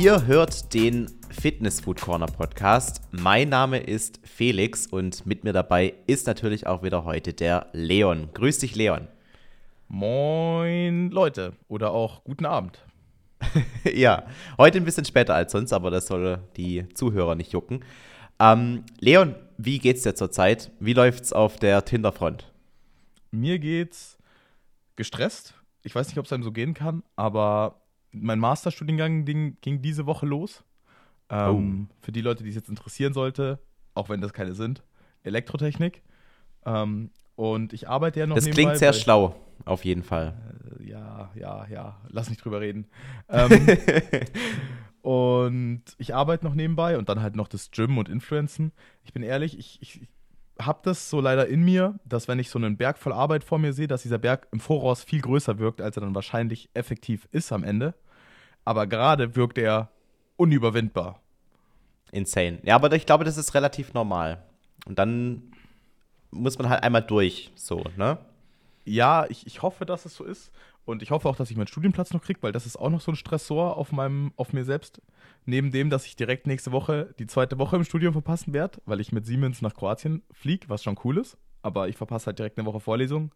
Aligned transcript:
Ihr 0.00 0.26
hört 0.26 0.72
den 0.72 1.10
Fitness 1.28 1.82
Food 1.82 2.00
Corner 2.00 2.24
Podcast. 2.24 3.02
Mein 3.10 3.50
Name 3.50 3.76
ist 3.76 4.18
Felix 4.24 4.86
und 4.86 5.26
mit 5.26 5.44
mir 5.44 5.52
dabei 5.52 5.92
ist 6.06 6.26
natürlich 6.26 6.66
auch 6.66 6.82
wieder 6.82 7.04
heute 7.04 7.34
der 7.34 7.66
Leon. 7.74 8.30
Grüß 8.32 8.60
dich, 8.60 8.74
Leon. 8.74 9.08
Moin 9.88 11.10
Leute 11.10 11.52
oder 11.68 11.90
auch 11.90 12.24
guten 12.24 12.46
Abend. 12.46 12.82
ja, 13.84 14.24
heute 14.56 14.78
ein 14.78 14.86
bisschen 14.86 15.04
später 15.04 15.34
als 15.34 15.52
sonst, 15.52 15.74
aber 15.74 15.90
das 15.90 16.06
soll 16.06 16.38
die 16.56 16.88
Zuhörer 16.94 17.34
nicht 17.34 17.52
jucken. 17.52 17.84
Ähm, 18.38 18.84
Leon, 19.00 19.34
wie 19.58 19.80
geht's 19.80 20.04
dir 20.04 20.14
zurzeit? 20.14 20.70
Wie 20.80 20.94
läuft's 20.94 21.34
auf 21.34 21.58
der 21.58 21.84
Tinder-Front? 21.84 22.50
Mir 23.32 23.58
geht's 23.58 24.16
gestresst. 24.96 25.52
Ich 25.82 25.94
weiß 25.94 26.08
nicht, 26.08 26.18
ob 26.18 26.24
es 26.24 26.32
einem 26.32 26.42
so 26.42 26.52
gehen 26.52 26.72
kann, 26.72 27.02
aber 27.16 27.79
mein 28.12 28.38
Masterstudiengang 28.38 29.24
ging, 29.24 29.56
ging 29.60 29.82
diese 29.82 30.06
Woche 30.06 30.26
los. 30.26 30.64
Ähm, 31.28 31.88
oh. 31.90 31.94
Für 32.00 32.12
die 32.12 32.20
Leute, 32.20 32.42
die 32.42 32.50
es 32.50 32.56
jetzt 32.56 32.68
interessieren 32.68 33.12
sollte, 33.12 33.60
auch 33.94 34.08
wenn 34.08 34.20
das 34.20 34.32
keine 34.32 34.54
sind, 34.54 34.82
Elektrotechnik. 35.22 36.02
Ähm, 36.66 37.10
und 37.36 37.72
ich 37.72 37.88
arbeite 37.88 38.20
ja 38.20 38.26
noch 38.26 38.34
Das 38.34 38.44
nebenbei, 38.44 38.62
klingt 38.62 38.78
sehr 38.78 38.92
schlau, 38.92 39.34
auf 39.64 39.84
jeden 39.84 40.02
Fall. 40.02 40.34
Äh, 40.80 40.90
ja, 40.90 41.30
ja, 41.34 41.66
ja. 41.68 42.00
Lass 42.08 42.28
nicht 42.28 42.44
drüber 42.44 42.60
reden. 42.60 42.86
ähm, 43.28 43.50
und 45.02 45.82
ich 45.98 46.14
arbeite 46.14 46.44
noch 46.44 46.54
nebenbei 46.54 46.98
und 46.98 47.08
dann 47.08 47.22
halt 47.22 47.36
noch 47.36 47.48
das 47.48 47.70
Gym 47.70 47.96
und 47.96 48.08
Influencen. 48.08 48.72
Ich 49.04 49.12
bin 49.12 49.22
ehrlich, 49.22 49.58
ich, 49.58 49.80
ich, 49.80 50.00
habe 50.60 50.80
das 50.82 51.10
so 51.10 51.20
leider 51.20 51.46
in 51.46 51.62
mir, 51.62 51.98
dass 52.04 52.28
wenn 52.28 52.38
ich 52.38 52.50
so 52.50 52.58
einen 52.58 52.76
Berg 52.76 52.98
voll 52.98 53.12
Arbeit 53.12 53.44
vor 53.44 53.58
mir 53.58 53.72
sehe, 53.72 53.88
dass 53.88 54.02
dieser 54.02 54.18
Berg 54.18 54.48
im 54.52 54.60
Voraus 54.60 55.02
viel 55.02 55.20
größer 55.20 55.58
wirkt, 55.58 55.80
als 55.80 55.96
er 55.96 56.02
dann 56.02 56.14
wahrscheinlich 56.14 56.68
effektiv 56.74 57.28
ist 57.32 57.52
am 57.52 57.64
Ende. 57.64 57.94
Aber 58.64 58.86
gerade 58.86 59.36
wirkt 59.36 59.58
er 59.58 59.90
unüberwindbar. 60.36 61.20
Insane. 62.12 62.58
Ja, 62.62 62.74
aber 62.74 62.92
ich 62.92 63.06
glaube, 63.06 63.24
das 63.24 63.36
ist 63.36 63.54
relativ 63.54 63.94
normal. 63.94 64.42
Und 64.86 64.98
dann 64.98 65.52
muss 66.30 66.58
man 66.58 66.68
halt 66.68 66.82
einmal 66.82 67.02
durch, 67.02 67.50
so, 67.54 67.84
ne? 67.96 68.18
Ja, 68.84 69.26
ich, 69.28 69.46
ich 69.46 69.62
hoffe, 69.62 69.84
dass 69.84 70.06
es 70.06 70.14
so 70.14 70.24
ist. 70.24 70.50
Und 70.84 71.02
ich 71.02 71.10
hoffe 71.10 71.28
auch, 71.28 71.36
dass 71.36 71.50
ich 71.50 71.56
meinen 71.56 71.66
Studienplatz 71.66 72.12
noch 72.12 72.22
kriege, 72.22 72.42
weil 72.42 72.52
das 72.52 72.66
ist 72.66 72.76
auch 72.76 72.90
noch 72.90 73.00
so 73.00 73.12
ein 73.12 73.16
Stressor 73.16 73.76
auf, 73.76 73.92
meinem, 73.92 74.32
auf 74.36 74.52
mir 74.52 74.64
selbst. 74.64 75.00
Neben 75.50 75.72
dem, 75.72 75.90
dass 75.90 76.06
ich 76.06 76.14
direkt 76.14 76.46
nächste 76.46 76.70
Woche 76.70 77.12
die 77.18 77.26
zweite 77.26 77.58
Woche 77.58 77.74
im 77.74 77.82
Studium 77.82 78.12
verpassen 78.12 78.52
werde, 78.52 78.80
weil 78.84 79.00
ich 79.00 79.10
mit 79.10 79.26
Siemens 79.26 79.62
nach 79.62 79.74
Kroatien 79.74 80.22
fliege, 80.30 80.68
was 80.68 80.84
schon 80.84 80.96
cool 81.02 81.18
ist. 81.18 81.36
Aber 81.60 81.88
ich 81.88 81.96
verpasse 81.96 82.26
halt 82.26 82.38
direkt 82.38 82.56
eine 82.56 82.66
Woche 82.68 82.78
Vorlesung. 82.78 83.34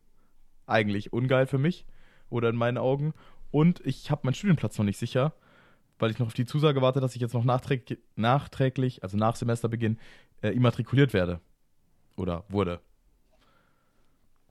Eigentlich 0.64 1.12
ungeil 1.12 1.48
für 1.48 1.58
mich 1.58 1.86
oder 2.30 2.50
in 2.50 2.54
meinen 2.54 2.78
Augen. 2.78 3.14
Und 3.50 3.84
ich 3.84 4.12
habe 4.12 4.20
meinen 4.22 4.34
Studienplatz 4.34 4.78
noch 4.78 4.84
nicht 4.84 4.96
sicher, 4.96 5.34
weil 5.98 6.12
ich 6.12 6.20
noch 6.20 6.28
auf 6.28 6.34
die 6.34 6.44
Zusage 6.44 6.80
warte, 6.82 7.00
dass 7.00 7.16
ich 7.16 7.20
jetzt 7.20 7.34
noch 7.34 7.42
nachträglich, 7.42 7.98
nachträglich 8.14 9.02
also 9.02 9.16
nach 9.16 9.34
Semesterbeginn, 9.34 9.98
äh, 10.40 10.50
immatrikuliert 10.50 11.14
werde. 11.14 11.40
Oder 12.16 12.44
wurde. 12.48 12.78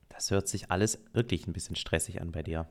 Das 0.10 0.32
hört 0.32 0.50
sich 0.50 0.70
alles 0.70 1.02
wirklich 1.14 1.48
ein 1.48 1.54
bisschen 1.54 1.78
stressig 1.78 2.20
an 2.20 2.34
bei 2.34 2.44
dir. 2.44 2.68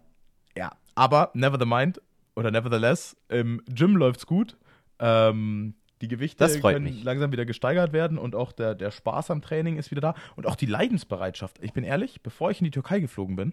Ja, 0.54 0.76
aber 0.94 1.30
never 1.32 1.58
the 1.58 1.64
mind 1.64 2.02
oder 2.36 2.50
nevertheless, 2.50 3.16
im 3.30 3.62
Gym 3.66 3.96
läuft's 3.96 4.26
gut. 4.26 4.58
Ähm, 5.02 5.74
die 6.00 6.08
Gewichte 6.08 6.60
können 6.60 6.84
mich. 6.84 7.04
langsam 7.04 7.32
wieder 7.32 7.44
gesteigert 7.44 7.92
werden 7.92 8.18
und 8.18 8.34
auch 8.34 8.52
der, 8.52 8.74
der 8.74 8.90
Spaß 8.90 9.30
am 9.30 9.42
Training 9.42 9.76
ist 9.76 9.90
wieder 9.90 10.00
da 10.00 10.14
und 10.36 10.46
auch 10.46 10.56
die 10.56 10.66
Leidensbereitschaft. 10.66 11.58
Ich 11.62 11.72
bin 11.72 11.84
ehrlich, 11.84 12.22
bevor 12.22 12.50
ich 12.50 12.60
in 12.60 12.64
die 12.64 12.70
Türkei 12.70 13.00
geflogen 13.00 13.36
bin, 13.36 13.52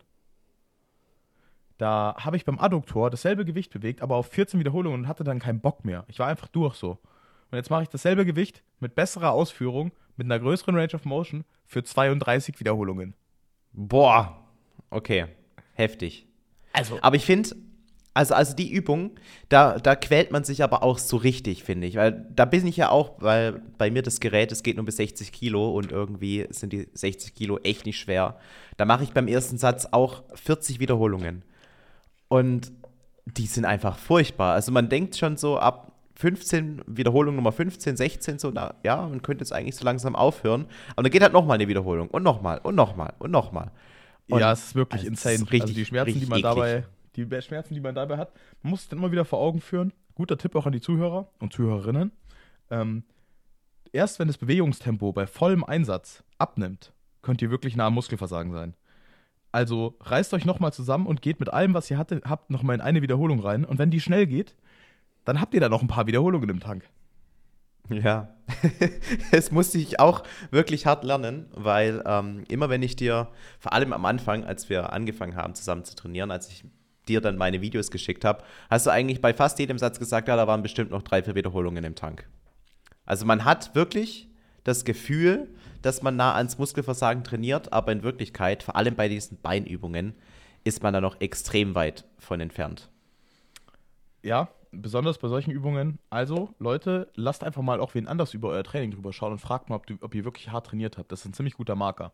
da 1.77 2.15
habe 2.19 2.37
ich 2.37 2.45
beim 2.45 2.59
Adduktor 2.59 3.09
dasselbe 3.09 3.45
Gewicht 3.45 3.71
bewegt, 3.71 4.01
aber 4.01 4.15
auf 4.15 4.27
14 4.27 4.59
Wiederholungen 4.59 5.01
und 5.01 5.07
hatte 5.07 5.23
dann 5.23 5.39
keinen 5.39 5.59
Bock 5.59 5.85
mehr. 5.85 6.05
Ich 6.07 6.19
war 6.19 6.27
einfach 6.27 6.47
durch 6.47 6.75
so. 6.75 6.99
Und 7.51 7.57
jetzt 7.57 7.69
mache 7.69 7.83
ich 7.83 7.89
dasselbe 7.89 8.25
Gewicht 8.25 8.63
mit 8.79 8.95
besserer 8.95 9.31
Ausführung, 9.31 9.91
mit 10.17 10.25
einer 10.25 10.39
größeren 10.39 10.75
Range 10.75 10.93
of 10.93 11.05
Motion 11.05 11.45
für 11.65 11.83
32 11.83 12.59
Wiederholungen. 12.59 13.15
Boah, 13.71 14.43
okay, 14.89 15.27
heftig. 15.73 16.27
Also. 16.73 16.99
Aber 17.01 17.15
ich 17.15 17.25
finde, 17.25 17.55
also, 18.19 18.33
also 18.33 18.53
die 18.53 18.69
Übung, 18.69 19.11
da, 19.47 19.77
da 19.79 19.95
quält 19.95 20.29
man 20.31 20.43
sich 20.43 20.61
aber 20.61 20.83
auch 20.83 20.97
so 20.97 21.15
richtig, 21.15 21.63
finde 21.63 21.87
ich. 21.87 21.95
Weil 21.95 22.25
da 22.35 22.43
bin 22.43 22.67
ich 22.67 22.75
ja 22.75 22.89
auch, 22.89 23.13
weil 23.19 23.61
bei 23.77 23.89
mir 23.89 24.01
das 24.01 24.19
Gerät, 24.19 24.51
es 24.51 24.61
geht 24.61 24.75
nur 24.75 24.83
bis 24.85 24.97
60 24.97 25.31
Kilo 25.31 25.69
und 25.71 25.93
irgendwie 25.93 26.45
sind 26.49 26.73
die 26.73 26.89
60 26.91 27.33
Kilo 27.33 27.59
echt 27.59 27.85
nicht 27.85 27.97
schwer. 27.97 28.37
Da 28.75 28.83
mache 28.83 29.05
ich 29.05 29.13
beim 29.13 29.29
ersten 29.29 29.57
Satz 29.57 29.87
auch 29.91 30.23
40 30.35 30.81
Wiederholungen. 30.81 31.43
Und 32.27 32.73
die 33.25 33.45
sind 33.45 33.63
einfach 33.63 33.97
furchtbar. 33.97 34.53
Also 34.53 34.73
man 34.73 34.89
denkt 34.89 35.15
schon 35.15 35.37
so 35.37 35.57
ab 35.57 35.93
15, 36.15 36.81
Wiederholung 36.87 37.37
Nummer 37.37 37.53
15, 37.53 37.95
16, 37.95 38.37
so, 38.37 38.51
na, 38.53 38.73
ja, 38.83 39.07
man 39.07 39.21
könnte 39.21 39.43
jetzt 39.43 39.53
eigentlich 39.53 39.77
so 39.77 39.85
langsam 39.85 40.17
aufhören. 40.17 40.65
Aber 40.97 41.03
dann 41.03 41.11
geht 41.13 41.21
halt 41.21 41.31
nochmal 41.31 41.55
eine 41.55 41.69
Wiederholung 41.69 42.09
und 42.09 42.23
nochmal 42.23 42.59
und 42.63 42.75
nochmal 42.75 43.13
und 43.17 43.31
nochmal. 43.31 43.71
Ja, 44.27 44.51
es 44.51 44.65
ist 44.65 44.75
wirklich 44.75 44.99
also 45.03 45.11
insane. 45.11 45.35
Ist 45.35 45.41
richtig, 45.43 45.61
also 45.61 45.73
die 45.73 45.85
Schmerzen, 45.85 46.19
die 46.19 46.25
man 46.25 46.39
eklig. 46.39 46.83
Die 47.15 47.41
Schmerzen, 47.41 47.73
die 47.73 47.79
man 47.79 47.95
dabei 47.95 48.17
hat, 48.17 48.33
man 48.61 48.71
muss 48.71 48.83
es 48.83 48.89
dann 48.89 48.99
immer 48.99 49.11
wieder 49.11 49.25
vor 49.25 49.39
Augen 49.39 49.61
führen. 49.61 49.93
Guter 50.15 50.37
Tipp 50.37 50.55
auch 50.55 50.65
an 50.65 50.73
die 50.73 50.81
Zuhörer 50.81 51.29
und 51.39 51.53
Zuhörerinnen. 51.53 52.11
Ähm, 52.69 53.03
erst 53.91 54.19
wenn 54.19 54.27
das 54.27 54.37
Bewegungstempo 54.37 55.11
bei 55.13 55.27
vollem 55.27 55.63
Einsatz 55.63 56.23
abnimmt, 56.37 56.93
könnt 57.21 57.41
ihr 57.41 57.49
wirklich 57.49 57.75
nah 57.75 57.87
am 57.87 57.93
Muskelversagen 57.93 58.51
sein. 58.51 58.75
Also 59.51 59.95
reißt 60.01 60.33
euch 60.33 60.45
nochmal 60.45 60.73
zusammen 60.73 61.07
und 61.07 61.21
geht 61.21 61.39
mit 61.39 61.51
allem, 61.51 61.73
was 61.73 61.89
ihr 61.89 61.97
hatte, 61.97 62.21
habt, 62.23 62.51
nochmal 62.51 62.75
in 62.75 62.81
eine 62.81 63.01
Wiederholung 63.01 63.39
rein. 63.39 63.65
Und 63.65 63.79
wenn 63.79 63.89
die 63.89 63.99
schnell 63.99 64.27
geht, 64.27 64.55
dann 65.25 65.41
habt 65.41 65.53
ihr 65.53 65.59
da 65.59 65.69
noch 65.69 65.81
ein 65.81 65.87
paar 65.87 66.07
Wiederholungen 66.07 66.49
im 66.49 66.59
Tank. 66.59 66.83
Ja, 67.89 68.35
es 69.31 69.51
musste 69.51 69.79
ich 69.79 69.99
auch 69.99 70.23
wirklich 70.51 70.85
hart 70.85 71.03
lernen, 71.03 71.47
weil 71.55 72.03
ähm, 72.05 72.43
immer 72.47 72.69
wenn 72.69 72.83
ich 72.83 72.95
dir, 72.95 73.29
vor 73.59 73.73
allem 73.73 73.93
am 73.93 74.05
Anfang, 74.05 74.43
als 74.43 74.69
wir 74.69 74.93
angefangen 74.93 75.35
haben 75.35 75.55
zusammen 75.55 75.85
zu 75.85 75.95
trainieren, 75.95 76.29
als 76.29 76.49
ich 76.49 76.63
dir 77.09 77.19
dann 77.19 77.37
meine 77.37 77.61
Videos 77.61 77.91
geschickt 77.91 78.23
habe, 78.23 78.43
hast 78.69 78.85
du 78.85 78.91
eigentlich 78.91 79.19
bei 79.19 79.33
fast 79.33 79.59
jedem 79.59 79.77
Satz 79.77 79.99
gesagt, 79.99 80.27
ja, 80.27 80.35
da 80.35 80.47
waren 80.47 80.61
bestimmt 80.61 80.91
noch 80.91 81.01
drei, 81.01 81.23
vier 81.23 81.35
Wiederholungen 81.35 81.83
im 81.83 81.95
Tank. 81.95 82.27
Also 83.05 83.25
man 83.25 83.43
hat 83.43 83.75
wirklich 83.75 84.29
das 84.63 84.85
Gefühl, 84.85 85.49
dass 85.81 86.01
man 86.01 86.15
nah 86.15 86.35
ans 86.35 86.57
Muskelversagen 86.57 87.23
trainiert, 87.23 87.73
aber 87.73 87.91
in 87.91 88.03
Wirklichkeit, 88.03 88.63
vor 88.63 88.75
allem 88.75 88.95
bei 88.95 89.09
diesen 89.09 89.41
Beinübungen, 89.41 90.13
ist 90.63 90.83
man 90.83 90.93
da 90.93 91.01
noch 91.01 91.19
extrem 91.19 91.73
weit 91.75 92.05
von 92.17 92.39
entfernt. 92.39 92.89
Ja, 94.21 94.49
besonders 94.71 95.17
bei 95.17 95.27
solchen 95.27 95.51
Übungen. 95.51 95.97
Also, 96.09 96.49
Leute, 96.59 97.09
lasst 97.15 97.43
einfach 97.43 97.61
mal 97.61 97.79
auch 97.79 97.95
wen 97.95 98.07
anders 98.07 98.33
über 98.33 98.49
euer 98.49 98.63
Training 98.63 98.91
drüber 98.91 99.13
schauen 99.13 99.31
und 99.31 99.39
fragt 99.39 99.69
mal, 99.69 99.77
ob, 99.77 99.87
du, 99.87 99.95
ob 100.01 100.13
ihr 100.13 100.25
wirklich 100.25 100.51
hart 100.51 100.67
trainiert 100.67 100.97
habt. 100.97 101.11
Das 101.11 101.21
ist 101.21 101.25
ein 101.25 101.33
ziemlich 101.33 101.55
guter 101.55 101.75
Marker. 101.75 102.11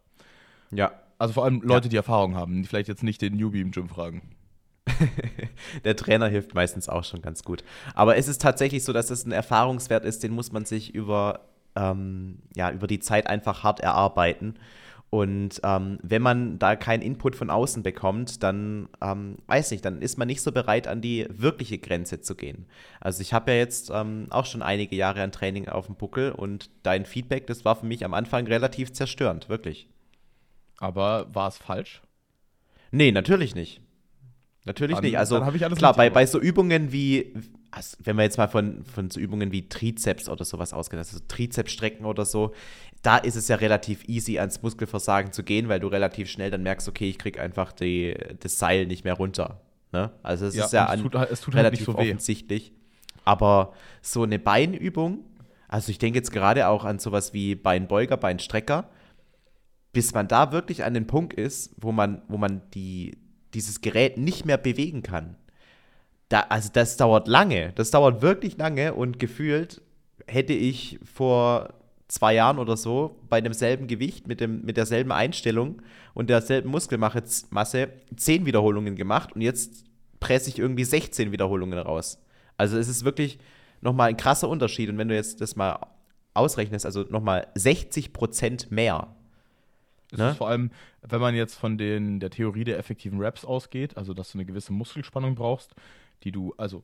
Ja. 0.72 0.92
Also 1.18 1.34
vor 1.34 1.46
allem 1.46 1.62
Leute, 1.62 1.88
ja. 1.88 1.90
die 1.90 1.98
Erfahrung 1.98 2.36
haben, 2.36 2.62
die 2.62 2.68
vielleicht 2.68 2.90
jetzt 2.90 3.04
nicht 3.04 3.22
den 3.22 3.36
Newbie 3.36 3.62
im 3.62 3.72
Gym 3.72 3.90
fragen. 3.90 4.22
Der 5.84 5.96
Trainer 5.96 6.28
hilft 6.28 6.54
meistens 6.54 6.90
auch 6.90 7.04
schon 7.04 7.22
ganz 7.22 7.44
gut. 7.44 7.64
Aber 7.94 8.18
es 8.18 8.28
ist 8.28 8.42
tatsächlich 8.42 8.84
so, 8.84 8.94
dass 8.94 9.10
es 9.10 9.26
ein 9.26 9.32
Erfahrungswert 9.32 10.06
ist, 10.06 10.24
den 10.24 10.32
muss 10.32 10.52
man 10.52 10.66
sich 10.66 10.94
über, 10.94 11.42
ähm, 11.76 12.40
ja, 12.56 12.72
über 12.72 12.88
die 12.88 13.00
Zeit 13.00 13.28
einfach 13.28 13.64
hart 13.64 13.80
erarbeiten. 13.80 14.56
Und 15.10 15.62
ähm, 15.64 15.98
wenn 16.02 16.22
man 16.22 16.60
da 16.60 16.76
keinen 16.76 17.02
Input 17.02 17.38
von 17.38 17.50
außen 17.50 17.84
bekommt, 17.84 18.44
dann 18.44 18.90
ähm, 19.02 19.38
weiß 19.48 19.72
nicht, 19.72 19.86
dann 19.86 20.02
ist 20.02 20.18
man 20.18 20.28
nicht 20.28 20.42
so 20.42 20.52
bereit, 20.52 20.88
an 20.88 21.00
die 21.00 21.26
wirkliche 21.30 21.78
Grenze 21.78 22.20
zu 22.20 22.36
gehen. 22.36 22.66
Also 23.00 23.22
ich 23.22 23.34
habe 23.34 23.52
ja 23.52 23.58
jetzt 23.58 23.92
ähm, 23.94 24.28
auch 24.30 24.46
schon 24.46 24.62
einige 24.62 24.96
Jahre 24.96 25.22
an 25.22 25.32
Training 25.32 25.70
auf 25.70 25.86
dem 25.86 25.96
Buckel 25.96 26.32
und 26.32 26.70
dein 26.84 27.06
Feedback, 27.06 27.48
das 27.48 27.64
war 27.64 27.78
für 27.78 27.86
mich 27.86 28.04
am 28.04 28.14
Anfang 28.14 28.46
relativ 28.48 28.92
zerstörend, 28.92 29.48
wirklich. 29.48 29.88
Aber 30.80 31.34
war 31.34 31.48
es 31.48 31.58
falsch? 31.58 32.02
Nee, 32.92 33.12
natürlich 33.14 33.56
nicht. 33.56 33.82
Natürlich 34.66 34.96
dann, 34.96 35.04
nicht. 35.06 35.18
Also 35.18 35.40
klar, 35.76 35.94
bei, 35.94 36.10
bei 36.10 36.26
so 36.26 36.40
Übungen 36.40 36.92
wie, 36.92 37.34
also 37.70 37.98
wenn 38.04 38.18
wir 38.18 38.24
jetzt 38.24 38.38
mal 38.38 38.48
von, 38.48 38.84
von 38.84 39.12
so 39.12 39.20
Übungen 39.20 39.52
wie 39.52 39.70
Trizeps 39.70 40.28
oder 40.28 40.44
sowas 40.44 40.74
ausgehen, 40.74 40.98
also 40.98 41.20
Trizepsstrecken 41.28 42.06
oder 42.06 42.26
so, 42.26 42.54
da 43.04 43.18
ist 43.18 43.36
es 43.36 43.48
ja 43.48 43.58
relativ 43.58 44.08
easy, 44.08 44.40
ans 44.40 44.64
Muskelversagen 44.64 45.32
zu 45.32 45.44
gehen, 45.44 45.70
weil 45.70 45.80
du 45.80 45.88
relativ 45.88 46.30
schnell 46.30 46.50
dann 46.50 46.64
merkst, 46.64 46.88
okay, 46.88 47.08
ich 47.08 47.20
krieg 47.20 47.40
einfach 47.40 47.72
die, 47.72 48.16
das 48.40 48.58
Seil 48.58 48.88
nicht 48.88 49.04
mehr 49.04 49.14
runter. 49.14 49.62
Ne? 49.92 50.12
Also 50.24 50.48
es 50.48 50.56
ja, 50.56 50.66
ist 50.66 50.74
ja 50.74 50.86
an, 50.86 50.98
es 50.98 51.04
tut, 51.04 51.16
es 51.16 51.42
tut 51.42 51.54
halt 51.54 51.66
relativ 51.66 51.88
halt 51.88 51.98
so 51.98 52.02
offensichtlich. 52.02 52.74
Aber 53.24 53.74
so 54.02 54.24
eine 54.24 54.40
Beinübung, 54.40 55.26
also 55.68 55.92
ich 55.92 56.00
denke 56.00 56.18
jetzt 56.18 56.32
gerade 56.32 56.68
auch 56.68 56.86
an 56.86 56.98
sowas 56.98 57.34
wie 57.34 57.54
Beinbeuger, 57.54 58.18
Beinstrecker, 58.18 58.90
bis 59.94 60.14
man 60.14 60.28
da 60.28 60.52
wirklich 60.52 60.84
an 60.84 60.96
den 60.96 61.06
Punkt 61.06 61.34
ist, 61.34 61.76
wo 61.78 61.92
man, 61.92 62.24
wo 62.28 62.38
man 62.38 62.64
die, 62.74 63.18
dieses 63.56 63.82
Gerät 63.82 64.18
nicht 64.18 64.46
mehr 64.46 64.58
bewegen 64.58 65.02
kann. 65.02 65.36
Da, 66.30 66.42
also 66.50 66.70
das 66.72 66.98
dauert 66.98 67.28
lange. 67.28 67.72
Das 67.76 67.92
dauert 67.92 68.22
wirklich 68.22 68.58
lange 68.58 68.94
und 68.94 69.20
gefühlt 69.20 69.82
hätte 70.28 70.54
ich 70.54 71.00
vor 71.04 71.74
zwei 72.08 72.36
Jahren 72.36 72.60
oder 72.60 72.78
so 72.78 73.20
bei 73.30 73.42
demselben 73.42 73.88
Gewicht, 73.88 74.28
mit, 74.28 74.40
dem, 74.40 74.64
mit 74.64 74.78
derselben 74.78 75.12
Einstellung 75.12 75.82
und 76.14 76.30
derselben 76.30 76.70
Muskelmasse 76.70 77.90
zehn 78.16 78.46
Wiederholungen 78.46 78.96
gemacht 78.96 79.34
und 79.34 79.42
jetzt 79.42 79.86
presse 80.20 80.50
ich 80.50 80.60
irgendwie 80.60 80.84
16 80.84 81.32
Wiederholungen 81.32 81.80
raus. 81.80 82.20
Also 82.58 82.78
es 82.78 82.88
ist 82.88 83.06
wirklich 83.06 83.40
nochmal 83.82 84.10
ein 84.10 84.18
krasser 84.18 84.50
Unterschied. 84.50 84.90
Und 84.90 84.98
wenn 84.98 85.08
du 85.08 85.16
jetzt 85.16 85.42
das 85.42 85.56
mal 85.56 85.80
ausrechnest, 86.34 86.86
also 86.86 87.06
nochmal 87.10 87.48
60 87.56 88.14
Prozent 88.14 88.72
mehr. 88.72 89.15
Es 90.16 90.20
ne? 90.20 90.32
ist 90.32 90.38
vor 90.38 90.50
allem, 90.50 90.72
wenn 91.02 91.22
man 91.22 91.36
jetzt 91.36 91.56
von 91.56 91.78
den, 91.78 92.20
der 92.20 92.30
Theorie 92.30 92.64
der 92.64 92.78
effektiven 92.78 93.22
Raps 93.22 93.46
ausgeht, 93.46 93.98
also 93.98 94.14
dass 94.14 94.32
du 94.32 94.38
eine 94.38 94.46
gewisse 94.46 94.74
Muskelspannung 94.74 95.36
brauchst, 95.36 95.76
die 96.24 96.32
du, 96.32 96.54
also 96.58 96.84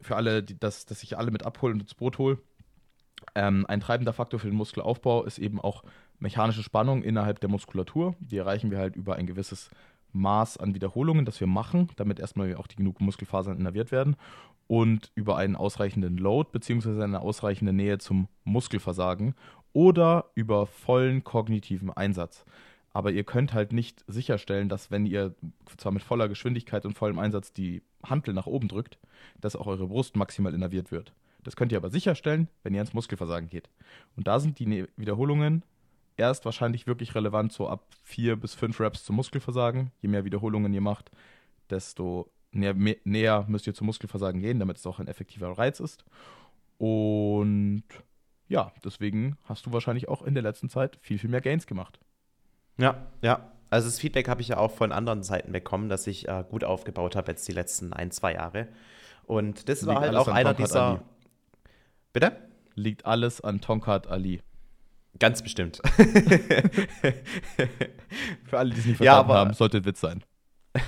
für 0.00 0.16
alle, 0.16 0.42
die, 0.42 0.58
dass, 0.58 0.86
dass 0.86 1.02
ich 1.02 1.18
alle 1.18 1.30
mit 1.30 1.44
abholen 1.44 1.74
und 1.74 1.82
ins 1.82 1.94
Boot 1.94 2.18
hole, 2.18 2.38
ähm, 3.34 3.66
ein 3.68 3.80
treibender 3.80 4.12
Faktor 4.12 4.40
für 4.40 4.48
den 4.48 4.56
Muskelaufbau 4.56 5.24
ist 5.24 5.38
eben 5.38 5.60
auch 5.60 5.84
mechanische 6.18 6.62
Spannung 6.62 7.02
innerhalb 7.02 7.40
der 7.40 7.50
Muskulatur. 7.50 8.14
Die 8.18 8.38
erreichen 8.38 8.70
wir 8.70 8.78
halt 8.78 8.96
über 8.96 9.16
ein 9.16 9.26
gewisses 9.26 9.70
Maß 10.12 10.56
an 10.56 10.74
Wiederholungen, 10.74 11.24
das 11.24 11.40
wir 11.40 11.46
machen, 11.46 11.88
damit 11.96 12.18
erstmal 12.18 12.54
auch 12.56 12.66
die 12.66 12.76
genug 12.76 13.00
Muskelfasern 13.00 13.58
innerviert 13.58 13.92
werden 13.92 14.16
und 14.66 15.10
über 15.14 15.36
einen 15.36 15.56
ausreichenden 15.56 16.16
Load 16.16 16.50
bzw. 16.52 17.02
eine 17.02 17.20
ausreichende 17.20 17.72
Nähe 17.72 17.98
zum 17.98 18.28
Muskelversagen 18.44 19.34
oder 19.72 20.30
über 20.34 20.66
vollen 20.66 21.24
kognitiven 21.24 21.90
Einsatz. 21.90 22.44
Aber 22.92 23.12
ihr 23.12 23.24
könnt 23.24 23.52
halt 23.52 23.72
nicht 23.72 24.04
sicherstellen, 24.08 24.68
dass 24.68 24.90
wenn 24.90 25.06
ihr 25.06 25.34
zwar 25.76 25.92
mit 25.92 26.02
voller 26.02 26.28
Geschwindigkeit 26.28 26.84
und 26.84 26.94
vollem 26.94 27.18
Einsatz 27.18 27.52
die 27.52 27.82
Hantel 28.04 28.34
nach 28.34 28.46
oben 28.46 28.68
drückt, 28.68 28.98
dass 29.40 29.54
auch 29.56 29.66
eure 29.66 29.86
Brust 29.86 30.16
maximal 30.16 30.54
innerviert 30.54 30.90
wird. 30.90 31.12
Das 31.42 31.56
könnt 31.56 31.72
ihr 31.72 31.78
aber 31.78 31.90
sicherstellen, 31.90 32.48
wenn 32.62 32.74
ihr 32.74 32.80
ins 32.80 32.92
Muskelversagen 32.92 33.48
geht. 33.48 33.70
Und 34.16 34.26
da 34.26 34.40
sind 34.40 34.58
die 34.58 34.66
ne-, 34.66 34.88
Wiederholungen 34.96 35.62
erst 36.16 36.44
wahrscheinlich 36.44 36.86
wirklich 36.86 37.14
relevant, 37.14 37.52
so 37.52 37.68
ab 37.68 37.86
vier 38.02 38.36
bis 38.36 38.54
fünf 38.54 38.78
Reps 38.80 39.04
zum 39.04 39.16
Muskelversagen. 39.16 39.90
Je 40.00 40.08
mehr 40.08 40.24
Wiederholungen 40.24 40.72
ihr 40.74 40.80
macht, 40.80 41.10
desto 41.70 42.30
näher, 42.52 42.74
näher 43.04 43.44
müsst 43.48 43.66
ihr 43.66 43.74
zum 43.74 43.86
Muskelversagen 43.86 44.40
gehen, 44.40 44.58
damit 44.58 44.76
es 44.76 44.86
auch 44.86 44.98
ein 44.98 45.08
effektiver 45.08 45.56
Reiz 45.56 45.80
ist. 45.80 46.04
Und 46.76 47.84
ja, 48.48 48.72
deswegen 48.84 49.36
hast 49.44 49.66
du 49.66 49.72
wahrscheinlich 49.72 50.08
auch 50.08 50.22
in 50.22 50.34
der 50.34 50.42
letzten 50.42 50.68
Zeit 50.68 50.98
viel, 51.00 51.18
viel 51.18 51.30
mehr 51.30 51.40
Gains 51.40 51.66
gemacht. 51.66 52.00
Ja, 52.80 53.06
ja. 53.22 53.50
Also 53.68 53.86
das 53.86 54.00
Feedback 54.00 54.28
habe 54.28 54.40
ich 54.40 54.48
ja 54.48 54.56
auch 54.56 54.72
von 54.72 54.90
anderen 54.90 55.22
Seiten 55.22 55.52
bekommen, 55.52 55.88
dass 55.88 56.06
ich 56.08 56.26
äh, 56.28 56.44
gut 56.48 56.64
aufgebaut 56.64 57.14
habe 57.14 57.30
jetzt 57.30 57.46
die 57.46 57.52
letzten 57.52 57.92
ein, 57.92 58.10
zwei 58.10 58.34
Jahre. 58.34 58.66
Und 59.26 59.68
das 59.68 59.82
Liegt 59.82 59.94
war 59.94 60.00
halt 60.00 60.16
auch 60.16 60.26
einer 60.26 60.56
Tonkat 60.56 60.68
dieser. 60.68 60.82
Ali. 60.82 61.00
Bitte? 62.12 62.32
Liegt 62.74 63.06
alles 63.06 63.40
an 63.40 63.60
Tonkat 63.60 64.08
Ali. 64.08 64.42
Ganz 65.20 65.42
bestimmt. 65.42 65.80
Für 68.44 68.58
alle, 68.58 68.70
die 68.70 68.80
es 68.80 68.86
nicht 68.86 68.96
verstanden 68.96 69.04
ja, 69.04 69.18
aber, 69.18 69.34
haben, 69.34 69.52
sollte 69.54 69.76
ein 69.78 69.84
Witz 69.84 70.00
sein. 70.00 70.24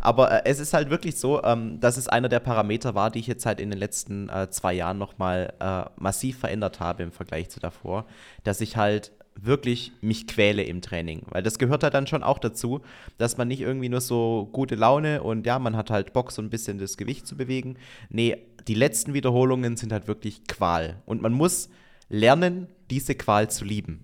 aber 0.00 0.30
äh, 0.32 0.42
es 0.44 0.58
ist 0.60 0.74
halt 0.74 0.90
wirklich 0.90 1.18
so, 1.18 1.42
ähm, 1.42 1.80
dass 1.80 1.96
es 1.96 2.08
einer 2.08 2.28
der 2.28 2.40
Parameter 2.40 2.94
war, 2.94 3.10
die 3.10 3.18
ich 3.18 3.26
jetzt 3.26 3.46
halt 3.46 3.60
in 3.60 3.70
den 3.70 3.78
letzten 3.78 4.28
äh, 4.28 4.48
zwei 4.50 4.72
Jahren 4.72 4.98
nochmal 4.98 5.52
äh, 5.60 5.84
massiv 6.00 6.38
verändert 6.38 6.80
habe 6.80 7.02
im 7.02 7.12
Vergleich 7.12 7.50
zu 7.50 7.60
davor, 7.60 8.06
dass 8.44 8.60
ich 8.60 8.76
halt 8.76 9.12
wirklich 9.34 9.92
mich 10.00 10.26
quäle 10.26 10.62
im 10.62 10.82
Training. 10.82 11.22
Weil 11.30 11.42
das 11.42 11.58
gehört 11.58 11.82
halt 11.82 11.94
dann 11.94 12.06
schon 12.06 12.22
auch 12.22 12.38
dazu, 12.38 12.80
dass 13.18 13.36
man 13.36 13.48
nicht 13.48 13.60
irgendwie 13.60 13.88
nur 13.88 14.00
so 14.00 14.48
gute 14.52 14.74
Laune 14.74 15.22
und 15.22 15.46
ja, 15.46 15.58
man 15.58 15.76
hat 15.76 15.90
halt 15.90 16.12
Bock, 16.12 16.32
so 16.32 16.42
ein 16.42 16.50
bisschen 16.50 16.78
das 16.78 16.96
Gewicht 16.96 17.26
zu 17.26 17.36
bewegen. 17.36 17.76
Nee, 18.08 18.36
die 18.68 18.74
letzten 18.74 19.14
Wiederholungen 19.14 19.76
sind 19.76 19.92
halt 19.92 20.08
wirklich 20.08 20.46
Qual. 20.46 21.02
Und 21.06 21.22
man 21.22 21.32
muss 21.32 21.70
lernen, 22.08 22.68
diese 22.90 23.14
Qual 23.14 23.50
zu 23.50 23.64
lieben. 23.64 24.00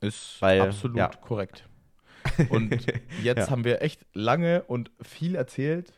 Ist 0.00 0.36
Weil, 0.40 0.60
absolut 0.62 0.98
ja. 0.98 1.08
korrekt. 1.08 1.68
Und 2.50 2.86
jetzt 3.22 3.38
ja. 3.38 3.50
haben 3.50 3.64
wir 3.64 3.82
echt 3.82 4.04
lange 4.12 4.62
und 4.64 4.90
viel 5.00 5.34
erzählt. 5.34 5.92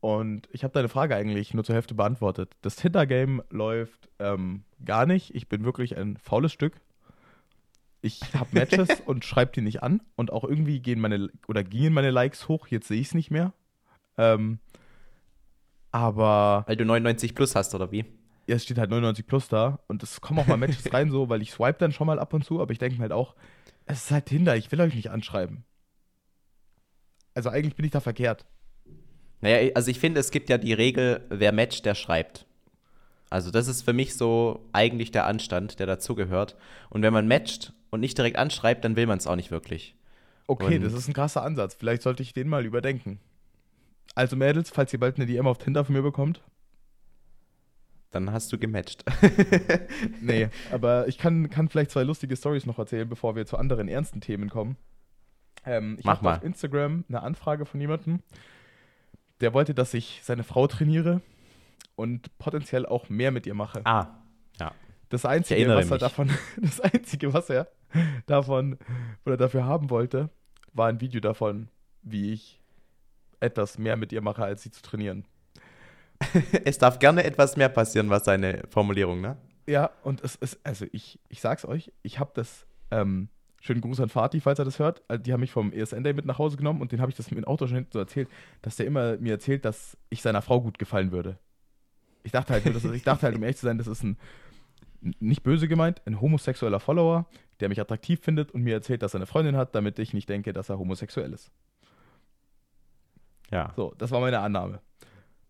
Und 0.00 0.48
ich 0.52 0.64
habe 0.64 0.72
deine 0.72 0.88
Frage 0.88 1.14
eigentlich 1.14 1.52
nur 1.52 1.64
zur 1.64 1.74
Hälfte 1.74 1.94
beantwortet. 1.94 2.56
Das 2.62 2.76
Tinder-Game 2.76 3.42
läuft 3.50 4.08
ähm, 4.18 4.64
gar 4.84 5.06
nicht. 5.06 5.34
Ich 5.34 5.48
bin 5.48 5.64
wirklich 5.64 5.96
ein 5.98 6.16
faules 6.16 6.52
Stück. 6.52 6.80
Ich 8.02 8.20
habe 8.34 8.48
Matches 8.52 8.88
und 9.06 9.24
schreibe 9.24 9.52
die 9.52 9.60
nicht 9.60 9.82
an. 9.82 10.00
Und 10.16 10.32
auch 10.32 10.44
irgendwie 10.44 10.80
gehen 10.80 11.00
meine 11.00 11.28
oder 11.48 11.64
gingen 11.64 11.92
meine 11.92 12.10
Likes 12.10 12.48
hoch. 12.48 12.68
Jetzt 12.68 12.88
sehe 12.88 13.00
ich 13.00 13.08
es 13.08 13.14
nicht 13.14 13.30
mehr. 13.30 13.52
Ähm, 14.16 14.58
aber. 15.90 16.64
Weil 16.66 16.76
du 16.76 16.84
99 16.84 17.34
plus 17.34 17.54
hast, 17.54 17.74
oder 17.74 17.92
wie? 17.92 18.04
Ja, 18.46 18.56
es 18.56 18.64
steht 18.64 18.78
halt 18.78 18.90
99 18.90 19.26
plus 19.26 19.48
da. 19.48 19.80
Und 19.86 20.02
es 20.02 20.20
kommen 20.20 20.40
auch 20.40 20.46
mal 20.46 20.56
Matches 20.56 20.92
rein, 20.92 21.10
so, 21.10 21.28
weil 21.28 21.42
ich 21.42 21.52
swipe 21.52 21.78
dann 21.78 21.92
schon 21.92 22.06
mal 22.06 22.18
ab 22.18 22.32
und 22.32 22.44
zu. 22.44 22.60
Aber 22.60 22.72
ich 22.72 22.78
denke 22.78 22.96
mir 22.96 23.02
halt 23.02 23.12
auch, 23.12 23.34
es 23.86 24.04
ist 24.04 24.10
halt 24.10 24.26
Tinder, 24.26 24.56
ich 24.56 24.70
will 24.72 24.80
euch 24.80 24.94
nicht 24.94 25.10
anschreiben. 25.10 25.64
Also 27.34 27.48
eigentlich 27.48 27.76
bin 27.76 27.84
ich 27.84 27.92
da 27.92 28.00
verkehrt. 28.00 28.46
Naja, 29.40 29.72
also 29.74 29.90
ich 29.90 29.98
finde, 29.98 30.20
es 30.20 30.30
gibt 30.30 30.48
ja 30.48 30.58
die 30.58 30.72
Regel, 30.72 31.24
wer 31.30 31.52
matcht, 31.52 31.86
der 31.86 31.94
schreibt. 31.94 32.46
Also 33.30 33.50
das 33.50 33.68
ist 33.68 33.82
für 33.82 33.92
mich 33.92 34.16
so 34.16 34.68
eigentlich 34.72 35.12
der 35.12 35.26
Anstand, 35.26 35.78
der 35.78 35.86
dazugehört. 35.86 36.56
Und 36.90 37.02
wenn 37.02 37.12
man 37.12 37.28
matcht 37.28 37.72
und 37.90 38.00
nicht 38.00 38.16
direkt 38.16 38.36
anschreibt, 38.36 38.84
dann 38.84 38.96
will 38.96 39.06
man 39.06 39.18
es 39.18 39.26
auch 39.26 39.36
nicht 39.36 39.50
wirklich. 39.50 39.96
Okay, 40.46 40.76
und 40.76 40.82
das 40.82 40.92
ist 40.92 41.08
ein 41.08 41.14
krasser 41.14 41.42
Ansatz. 41.42 41.74
Vielleicht 41.74 42.02
sollte 42.02 42.22
ich 42.22 42.32
den 42.32 42.48
mal 42.48 42.64
überdenken. 42.64 43.20
Also 44.14 44.36
Mädels, 44.36 44.70
falls 44.70 44.92
ihr 44.92 44.98
bald 44.98 45.16
eine 45.16 45.26
DM 45.26 45.46
auf 45.46 45.58
Tinder 45.58 45.84
von 45.84 45.94
mir 45.94 46.02
bekommt. 46.02 46.42
Dann 48.10 48.32
hast 48.32 48.52
du 48.52 48.58
gematcht. 48.58 49.04
nee, 50.20 50.48
aber 50.72 51.06
ich 51.06 51.18
kann, 51.18 51.48
kann 51.48 51.68
vielleicht 51.68 51.92
zwei 51.92 52.02
lustige 52.02 52.36
Stories 52.36 52.66
noch 52.66 52.78
erzählen, 52.78 53.08
bevor 53.08 53.36
wir 53.36 53.46
zu 53.46 53.56
anderen 53.56 53.86
ernsten 53.88 54.20
Themen 54.20 54.50
kommen. 54.50 54.76
Ähm, 55.64 55.96
ich 56.00 56.06
habe 56.06 56.36
auf 56.36 56.42
Instagram 56.42 57.04
eine 57.08 57.22
Anfrage 57.22 57.66
von 57.66 57.80
jemandem, 57.80 58.20
der 59.40 59.54
wollte, 59.54 59.74
dass 59.74 59.94
ich 59.94 60.20
seine 60.24 60.42
Frau 60.42 60.66
trainiere 60.66 61.20
und 61.94 62.36
potenziell 62.38 62.86
auch 62.86 63.08
mehr 63.08 63.30
mit 63.30 63.46
ihr 63.46 63.54
mache. 63.54 63.82
Ah, 63.84 64.18
ja. 64.58 64.72
Das 65.10 65.24
Einzige, 65.24 65.68
was 65.68 65.86
er 65.86 65.90
mich. 65.92 66.00
davon, 66.00 66.30
das 66.56 66.80
Einzige, 66.80 67.32
was 67.32 67.50
er 67.50 67.68
davon 68.26 68.78
oder 69.24 69.36
dafür 69.36 69.64
haben 69.64 69.90
wollte, 69.90 70.30
war 70.72 70.88
ein 70.88 71.00
Video 71.00 71.20
davon, 71.20 71.68
wie 72.02 72.32
ich 72.32 72.60
etwas 73.40 73.78
mehr 73.78 73.96
mit 73.96 74.12
ihr 74.12 74.20
mache, 74.20 74.44
als 74.44 74.62
sie 74.62 74.70
zu 74.70 74.82
trainieren. 74.82 75.24
es 76.64 76.78
darf 76.78 76.98
gerne 76.98 77.24
etwas 77.24 77.56
mehr 77.56 77.68
passieren, 77.68 78.10
was 78.10 78.24
seine 78.24 78.62
Formulierung, 78.68 79.20
ne? 79.20 79.36
Ja, 79.66 79.90
und 80.02 80.22
es 80.22 80.34
ist, 80.36 80.58
also 80.64 80.86
ich, 80.92 81.18
ich 81.28 81.40
sag's 81.40 81.64
euch, 81.64 81.92
ich 82.02 82.18
habe 82.18 82.32
das, 82.34 82.66
ähm, 82.90 83.28
schönen 83.60 83.82
Gruß 83.82 84.00
an 84.00 84.08
Fatih, 84.08 84.40
falls 84.40 84.58
er 84.58 84.64
das 84.64 84.78
hört, 84.78 85.02
also 85.06 85.22
die 85.22 85.32
haben 85.32 85.40
mich 85.40 85.52
vom 85.52 85.72
ESN-Day 85.72 86.14
mit 86.14 86.24
nach 86.24 86.38
Hause 86.38 86.56
genommen 86.56 86.80
und 86.80 86.92
den 86.92 87.00
habe 87.00 87.10
ich 87.10 87.16
das 87.16 87.30
mit 87.30 87.38
dem 87.38 87.44
Auto 87.44 87.66
schon 87.66 87.86
so 87.92 87.98
erzählt, 87.98 88.28
dass 88.62 88.76
der 88.76 88.86
immer 88.86 89.16
mir 89.18 89.32
erzählt, 89.32 89.64
dass 89.64 89.96
ich 90.08 90.22
seiner 90.22 90.42
Frau 90.42 90.60
gut 90.60 90.78
gefallen 90.78 91.12
würde. 91.12 91.38
Ich 92.22 92.32
dachte 92.32 92.52
halt, 92.52 92.66
dass, 92.66 92.84
ich 92.84 93.02
dachte 93.02 93.22
halt, 93.22 93.36
um 93.36 93.42
ehrlich 93.42 93.58
zu 93.58 93.66
sein, 93.66 93.78
das 93.78 93.86
ist 93.86 94.02
ein, 94.02 94.16
nicht 95.20 95.42
böse 95.42 95.68
gemeint, 95.68 96.02
ein 96.06 96.20
homosexueller 96.20 96.80
Follower, 96.80 97.26
der 97.60 97.68
mich 97.68 97.80
attraktiv 97.80 98.20
findet 98.20 98.52
und 98.52 98.62
mir 98.62 98.74
erzählt, 98.74 99.02
dass 99.02 99.14
er 99.14 99.18
eine 99.18 99.26
Freundin 99.26 99.56
hat, 99.56 99.74
damit 99.74 99.98
ich 99.98 100.14
nicht 100.14 100.28
denke, 100.28 100.52
dass 100.52 100.68
er 100.68 100.78
homosexuell 100.78 101.32
ist. 101.32 101.50
Ja. 103.50 103.72
So, 103.76 103.94
das 103.98 104.10
war 104.10 104.20
meine 104.20 104.40
Annahme. 104.40 104.80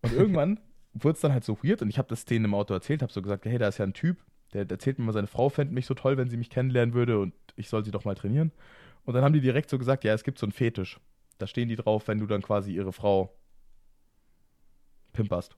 Und 0.01 0.13
irgendwann 0.13 0.59
wurde 0.93 1.15
es 1.15 1.21
dann 1.21 1.33
halt 1.33 1.43
so 1.43 1.57
weird 1.63 1.81
und 1.81 1.89
ich 1.89 1.97
habe 1.97 2.09
das 2.09 2.25
denen 2.25 2.45
im 2.45 2.53
Auto 2.53 2.73
erzählt, 2.73 3.01
habe 3.01 3.13
so 3.13 3.21
gesagt, 3.21 3.45
hey, 3.45 3.57
da 3.57 3.67
ist 3.67 3.77
ja 3.77 3.85
ein 3.85 3.93
Typ, 3.93 4.17
der, 4.53 4.65
der 4.65 4.75
erzählt 4.75 4.99
mir 4.99 5.05
mal, 5.05 5.13
seine 5.13 5.27
Frau 5.27 5.49
fände 5.49 5.73
mich 5.73 5.85
so 5.85 5.93
toll, 5.93 6.17
wenn 6.17 6.29
sie 6.29 6.37
mich 6.37 6.49
kennenlernen 6.49 6.93
würde 6.93 7.19
und 7.19 7.33
ich 7.55 7.69
soll 7.69 7.85
sie 7.85 7.91
doch 7.91 8.05
mal 8.05 8.15
trainieren. 8.15 8.51
Und 9.05 9.13
dann 9.13 9.23
haben 9.23 9.33
die 9.33 9.41
direkt 9.41 9.69
so 9.69 9.77
gesagt, 9.77 10.03
ja, 10.03 10.13
es 10.13 10.23
gibt 10.23 10.37
so 10.37 10.45
einen 10.45 10.53
Fetisch. 10.53 10.99
Da 11.37 11.47
stehen 11.47 11.69
die 11.69 11.75
drauf, 11.75 12.07
wenn 12.07 12.19
du 12.19 12.27
dann 12.27 12.41
quasi 12.41 12.73
ihre 12.73 12.93
Frau 12.93 13.33
pimperst. 15.13 15.57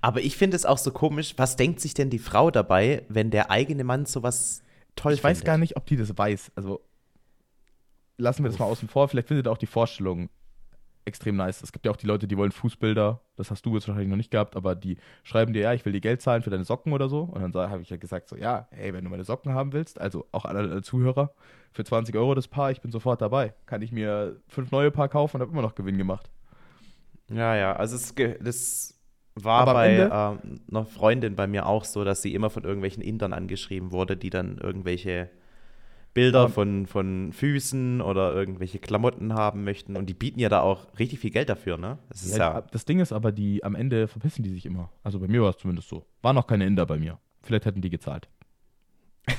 Aber 0.00 0.20
ich 0.20 0.36
finde 0.36 0.56
es 0.56 0.66
auch 0.66 0.78
so 0.78 0.92
komisch, 0.92 1.34
was 1.36 1.56
denkt 1.56 1.80
sich 1.80 1.94
denn 1.94 2.10
die 2.10 2.18
Frau 2.18 2.50
dabei, 2.50 3.04
wenn 3.08 3.30
der 3.30 3.50
eigene 3.50 3.84
Mann 3.84 4.06
sowas 4.06 4.62
toll 4.98 5.12
Ich 5.14 5.24
weiß 5.24 5.44
gar 5.44 5.58
nicht, 5.58 5.76
ob 5.76 5.86
die 5.86 5.96
das 5.96 6.16
weiß. 6.16 6.52
Also 6.54 6.82
lassen 8.16 8.44
wir 8.44 8.50
das 8.50 8.58
mal 8.58 8.66
außen 8.66 8.88
vor. 8.88 9.08
Vielleicht 9.08 9.28
findet 9.28 9.48
auch 9.48 9.58
die 9.58 9.66
Vorstellung 9.66 10.28
extrem 11.08 11.36
nice. 11.36 11.62
Es 11.62 11.72
gibt 11.72 11.86
ja 11.86 11.92
auch 11.92 11.96
die 11.96 12.06
Leute, 12.06 12.28
die 12.28 12.36
wollen 12.36 12.52
Fußbilder. 12.52 13.20
Das 13.36 13.50
hast 13.50 13.64
du 13.64 13.74
jetzt 13.74 13.88
wahrscheinlich 13.88 14.10
noch 14.10 14.16
nicht 14.16 14.30
gehabt, 14.30 14.54
aber 14.56 14.74
die 14.74 14.98
schreiben 15.22 15.52
dir, 15.52 15.62
ja, 15.62 15.72
ich 15.72 15.84
will 15.84 15.92
dir 15.92 16.00
Geld 16.00 16.20
zahlen 16.20 16.42
für 16.42 16.50
deine 16.50 16.64
Socken 16.64 16.92
oder 16.92 17.08
so. 17.08 17.22
Und 17.22 17.54
dann 17.54 17.70
habe 17.70 17.82
ich 17.82 17.90
ja 17.90 17.96
gesagt, 17.96 18.28
so, 18.28 18.36
ja, 18.36 18.68
hey, 18.70 18.92
wenn 18.92 19.04
du 19.04 19.10
meine 19.10 19.24
Socken 19.24 19.54
haben 19.54 19.72
willst, 19.72 20.00
also 20.00 20.26
auch 20.32 20.44
alle 20.44 20.82
Zuhörer, 20.82 21.32
für 21.72 21.84
20 21.84 22.14
Euro 22.16 22.34
das 22.34 22.48
Paar, 22.48 22.70
ich 22.70 22.80
bin 22.80 22.90
sofort 22.90 23.20
dabei. 23.20 23.54
Kann 23.66 23.82
ich 23.82 23.92
mir 23.92 24.40
fünf 24.48 24.70
neue 24.70 24.90
Paar 24.90 25.08
kaufen 25.08 25.36
und 25.36 25.42
habe 25.42 25.52
immer 25.52 25.62
noch 25.62 25.74
Gewinn 25.74 25.98
gemacht. 25.98 26.30
Ja, 27.30 27.56
ja, 27.56 27.74
also 27.74 27.96
es, 27.96 28.14
das 28.40 28.97
war 29.44 29.66
bei 29.66 29.96
äh, 29.96 30.10
einer 30.10 30.84
Freundin 30.84 31.36
bei 31.36 31.46
mir 31.46 31.66
auch 31.66 31.84
so, 31.84 32.04
dass 32.04 32.22
sie 32.22 32.34
immer 32.34 32.50
von 32.50 32.64
irgendwelchen 32.64 33.02
Indern 33.02 33.32
angeschrieben 33.32 33.92
wurde, 33.92 34.16
die 34.16 34.30
dann 34.30 34.58
irgendwelche 34.58 35.30
Bilder 36.14 36.42
ja. 36.42 36.48
von, 36.48 36.86
von 36.86 37.32
Füßen 37.32 38.00
oder 38.00 38.34
irgendwelche 38.34 38.78
Klamotten 38.78 39.34
haben 39.34 39.64
möchten. 39.64 39.96
Und 39.96 40.06
die 40.06 40.14
bieten 40.14 40.40
ja 40.40 40.48
da 40.48 40.60
auch 40.60 40.86
richtig 40.98 41.20
viel 41.20 41.30
Geld 41.30 41.48
dafür, 41.48 41.78
ne? 41.78 41.98
Das, 42.08 42.30
ja, 42.30 42.54
ja 42.54 42.60
das 42.62 42.84
Ding 42.84 43.00
ist 43.00 43.12
aber, 43.12 43.30
die 43.30 43.62
am 43.62 43.74
Ende 43.74 44.08
verpissen 44.08 44.42
die 44.42 44.50
sich 44.50 44.66
immer. 44.66 44.90
Also 45.02 45.20
bei 45.20 45.28
mir 45.28 45.42
war 45.42 45.50
es 45.50 45.58
zumindest 45.58 45.88
so. 45.88 46.06
War 46.22 46.32
noch 46.32 46.46
keine 46.46 46.66
Inder 46.66 46.86
bei 46.86 46.98
mir. 46.98 47.18
Vielleicht 47.42 47.66
hätten 47.66 47.82
die 47.82 47.90
gezahlt. 47.90 48.28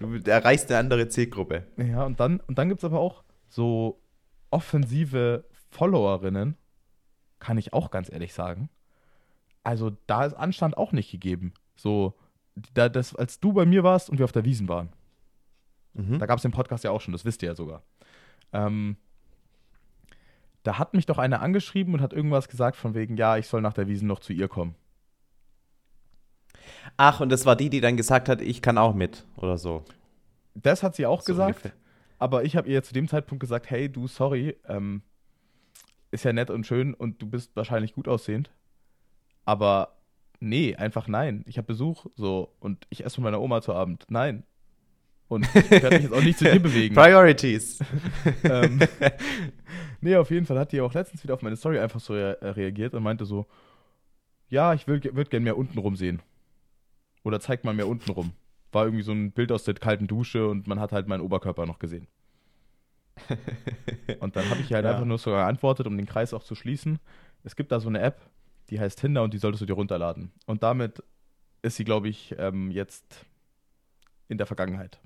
du 0.00 0.30
erreichst 0.30 0.70
eine 0.70 0.78
andere 0.78 1.08
Zielgruppe. 1.08 1.64
Ja, 1.78 2.04
und 2.04 2.20
dann, 2.20 2.40
und 2.40 2.58
dann 2.58 2.68
gibt 2.68 2.80
es 2.80 2.84
aber 2.84 3.00
auch 3.00 3.24
so 3.48 4.00
offensive 4.50 5.44
Followerinnen, 5.70 6.56
kann 7.38 7.58
ich 7.58 7.72
auch 7.72 7.90
ganz 7.90 8.10
ehrlich 8.10 8.32
sagen. 8.34 8.68
also 9.62 9.96
da 10.06 10.24
ist 10.24 10.34
Anstand 10.34 10.76
auch 10.76 10.92
nicht 10.92 11.10
gegeben. 11.10 11.52
So, 11.74 12.14
da, 12.74 12.88
das, 12.88 13.14
als 13.14 13.40
du 13.40 13.52
bei 13.52 13.66
mir 13.66 13.82
warst 13.82 14.08
und 14.08 14.18
wir 14.18 14.24
auf 14.24 14.32
der 14.32 14.44
Wiesen 14.44 14.68
waren. 14.68 14.90
Mhm. 15.94 16.18
Da 16.18 16.26
gab 16.26 16.38
es 16.38 16.42
den 16.42 16.52
Podcast 16.52 16.84
ja 16.84 16.90
auch 16.90 17.00
schon, 17.00 17.12
das 17.12 17.24
wisst 17.24 17.42
ihr 17.42 17.48
ja 17.48 17.54
sogar. 17.54 17.82
Ähm, 18.52 18.96
da 20.62 20.78
hat 20.78 20.94
mich 20.94 21.06
doch 21.06 21.18
einer 21.18 21.42
angeschrieben 21.42 21.94
und 21.94 22.00
hat 22.00 22.12
irgendwas 22.12 22.48
gesagt 22.48 22.76
von 22.76 22.94
wegen, 22.94 23.16
ja, 23.16 23.36
ich 23.36 23.46
soll 23.46 23.60
nach 23.60 23.72
der 23.72 23.88
Wiesen 23.88 24.08
noch 24.08 24.20
zu 24.20 24.32
ihr 24.32 24.48
kommen. 24.48 24.74
Ach, 26.96 27.20
und 27.20 27.30
das 27.30 27.46
war 27.46 27.56
die, 27.56 27.70
die 27.70 27.80
dann 27.80 27.96
gesagt 27.96 28.28
hat, 28.28 28.40
ich 28.40 28.62
kann 28.62 28.78
auch 28.78 28.94
mit 28.94 29.26
oder 29.36 29.58
so. 29.58 29.84
Das 30.54 30.82
hat 30.82 30.96
sie 30.96 31.06
auch 31.06 31.22
so 31.22 31.32
gesagt, 31.32 31.56
ungefähr. 31.56 31.72
aber 32.18 32.44
ich 32.44 32.56
habe 32.56 32.68
ihr 32.68 32.82
zu 32.82 32.94
dem 32.94 33.08
Zeitpunkt 33.08 33.40
gesagt, 33.40 33.70
hey, 33.70 33.88
du, 33.88 34.08
sorry, 34.08 34.56
ähm, 34.66 35.02
ist 36.10 36.24
ja 36.24 36.32
nett 36.32 36.50
und 36.50 36.66
schön 36.66 36.94
und 36.94 37.20
du 37.20 37.26
bist 37.26 37.54
wahrscheinlich 37.56 37.94
gut 37.94 38.08
aussehend, 38.08 38.50
aber 39.44 39.96
nee, 40.40 40.74
einfach 40.76 41.08
nein. 41.08 41.44
Ich 41.46 41.58
habe 41.58 41.66
Besuch, 41.66 42.06
so, 42.14 42.54
und 42.60 42.86
ich 42.90 43.04
esse 43.04 43.20
mit 43.20 43.24
meiner 43.24 43.40
Oma 43.40 43.62
zu 43.62 43.72
Abend. 43.72 44.04
Nein. 44.08 44.44
Und 45.28 45.44
ich 45.54 45.70
werde 45.70 45.96
mich 45.96 46.04
jetzt 46.04 46.14
auch 46.14 46.22
nicht 46.22 46.38
zu 46.38 46.44
dir 46.44 46.60
bewegen. 46.62 46.94
Priorities. 46.94 47.80
ähm, 48.44 48.78
nee, 50.00 50.16
auf 50.16 50.30
jeden 50.30 50.46
Fall 50.46 50.58
hat 50.58 50.72
die 50.72 50.80
auch 50.80 50.94
letztens 50.94 51.24
wieder 51.24 51.34
auf 51.34 51.42
meine 51.42 51.56
Story 51.56 51.78
einfach 51.78 52.00
so 52.00 52.12
rea 52.12 52.32
äh, 52.32 52.50
reagiert 52.50 52.94
und 52.94 53.02
meinte 53.02 53.24
so, 53.24 53.46
ja, 54.48 54.74
ich 54.74 54.86
würde 54.86 55.10
gerne 55.10 55.44
mehr 55.44 55.58
unten 55.58 55.78
rum 55.78 55.96
sehen. 55.96 56.22
Oder 57.24 57.40
zeigt 57.40 57.64
mal 57.64 57.74
mehr 57.74 57.88
unten 57.88 58.10
rum. 58.12 58.32
War 58.70 58.84
irgendwie 58.84 59.02
so 59.02 59.10
ein 59.12 59.32
Bild 59.32 59.50
aus 59.50 59.64
der 59.64 59.74
kalten 59.74 60.06
Dusche 60.06 60.46
und 60.48 60.68
man 60.68 60.78
hat 60.78 60.92
halt 60.92 61.08
meinen 61.08 61.22
Oberkörper 61.22 61.66
noch 61.66 61.80
gesehen. 61.80 62.06
Und 64.20 64.36
dann 64.36 64.48
habe 64.50 64.60
ich 64.60 64.72
halt 64.72 64.84
Ja. 64.84 64.92
einfach 64.92 65.04
nur 65.04 65.18
so 65.18 65.30
geantwortet, 65.30 65.86
um 65.86 65.96
den 65.96 66.06
Kreis 66.06 66.32
auch 66.34 66.42
zu 66.42 66.54
schließen. 66.54 66.98
Es 67.44 67.56
gibt 67.56 67.72
da 67.72 67.80
so 67.80 67.88
eine 67.88 68.00
App, 68.00 68.20
die 68.70 68.80
heißt 68.80 68.98
Tinder 68.98 69.22
und 69.22 69.32
die 69.34 69.38
solltest 69.38 69.62
du 69.62 69.66
dir 69.66 69.74
runterladen. 69.74 70.32
Und 70.46 70.62
damit 70.62 71.02
ist 71.62 71.76
sie, 71.76 71.84
glaube 71.84 72.08
ich, 72.08 72.34
ähm, 72.38 72.70
jetzt 72.70 73.24
in 74.28 74.38
der 74.38 74.46
Vergangenheit. 74.46 75.00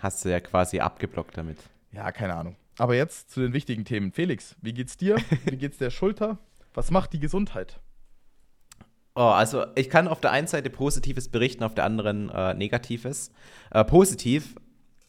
Hast 0.00 0.24
du 0.24 0.28
ja 0.30 0.40
quasi 0.40 0.80
abgeblockt 0.80 1.36
damit. 1.36 1.58
Ja, 1.92 2.10
keine 2.12 2.34
Ahnung. 2.34 2.56
Aber 2.76 2.94
jetzt 2.94 3.30
zu 3.30 3.40
den 3.40 3.52
wichtigen 3.52 3.84
Themen. 3.84 4.12
Felix, 4.12 4.54
wie 4.62 4.72
geht's 4.72 4.96
dir? 4.96 5.16
Wie 5.44 5.56
geht's 5.56 5.78
der 5.78 5.90
Schulter? 5.90 6.38
Was 6.74 6.90
macht 6.90 7.12
die 7.12 7.18
Gesundheit? 7.20 7.80
Oh, 9.14 9.22
also 9.22 9.66
ich 9.74 9.90
kann 9.90 10.06
auf 10.06 10.20
der 10.20 10.30
einen 10.30 10.46
Seite 10.46 10.70
Positives 10.70 11.28
berichten, 11.28 11.64
auf 11.64 11.74
der 11.74 11.84
anderen 11.84 12.28
äh, 12.30 12.54
Negatives. 12.54 13.32
Äh, 13.72 13.84
positiv, 13.84 14.54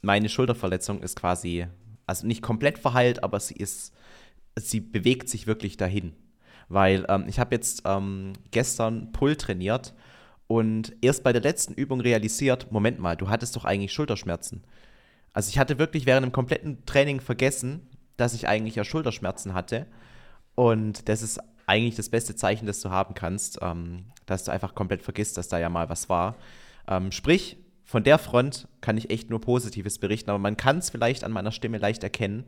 meine 0.02 0.30
Schulterverletzung 0.30 1.04
ist 1.04 1.20
quasi, 1.20 1.68
also 2.10 2.28
nicht 2.28 2.42
komplett 2.42 2.80
verheilt, 2.80 3.24
aber 3.24 3.40
sie 3.40 3.56
ist, 3.56 3.94
sie 4.56 4.82
bewegt 4.82 5.30
sich 5.30 5.48
wirklich 5.48 5.78
dahin. 5.78 6.14
Weil 6.68 7.06
ähm, 7.08 7.26
ich 7.28 7.40
habe 7.40 7.56
jetzt 7.56 7.84
ähm, 7.86 8.34
gestern 8.52 9.12
Pull 9.12 9.36
trainiert 9.36 9.94
und 10.48 10.94
erst 11.02 11.24
bei 11.24 11.32
der 11.32 11.42
letzten 11.42 11.74
Übung 11.74 12.02
realisiert, 12.02 12.72
Moment 12.72 13.00
mal, 13.00 13.16
du 13.16 13.30
hattest 13.30 13.56
doch 13.56 13.66
eigentlich 13.66 13.94
Schulterschmerzen. 13.94 14.64
Also 15.34 15.50
ich 15.50 15.60
hatte 15.60 15.78
wirklich 15.78 16.06
während 16.06 16.26
dem 16.26 16.32
kompletten 16.32 16.86
Training 16.86 17.22
vergessen, 17.22 17.88
dass 18.18 18.34
ich 18.34 18.48
eigentlich 18.48 18.76
ja 18.76 18.84
Schulterschmerzen 18.84 19.54
hatte. 19.54 19.86
Und 20.56 21.08
das 21.08 21.22
ist 21.22 21.40
eigentlich 21.68 21.96
das 21.96 22.10
beste 22.10 22.36
Zeichen, 22.36 22.66
das 22.66 22.82
du 22.82 22.90
haben 22.90 23.14
kannst, 23.14 23.60
ähm, 23.62 24.06
dass 24.26 24.44
du 24.44 24.52
einfach 24.52 24.74
komplett 24.74 25.04
vergisst, 25.04 25.38
dass 25.38 25.48
da 25.48 25.60
ja 25.60 25.70
mal 25.70 25.90
was 25.90 26.10
war. 26.10 26.36
Ähm, 26.88 27.12
sprich, 27.12 27.58
von 27.90 28.04
der 28.04 28.20
Front 28.20 28.68
kann 28.82 28.98
ich 28.98 29.10
echt 29.10 29.32
nur 29.32 29.42
Positives 29.42 29.98
berichten, 29.98 30.30
aber 30.30 30.38
man 30.38 30.58
kann 30.58 30.78
es 30.78 30.92
vielleicht 30.92 31.24
an 31.24 31.32
meiner 31.32 31.52
Stimme 31.52 31.80
leicht 31.80 32.04
erkennen. 32.04 32.46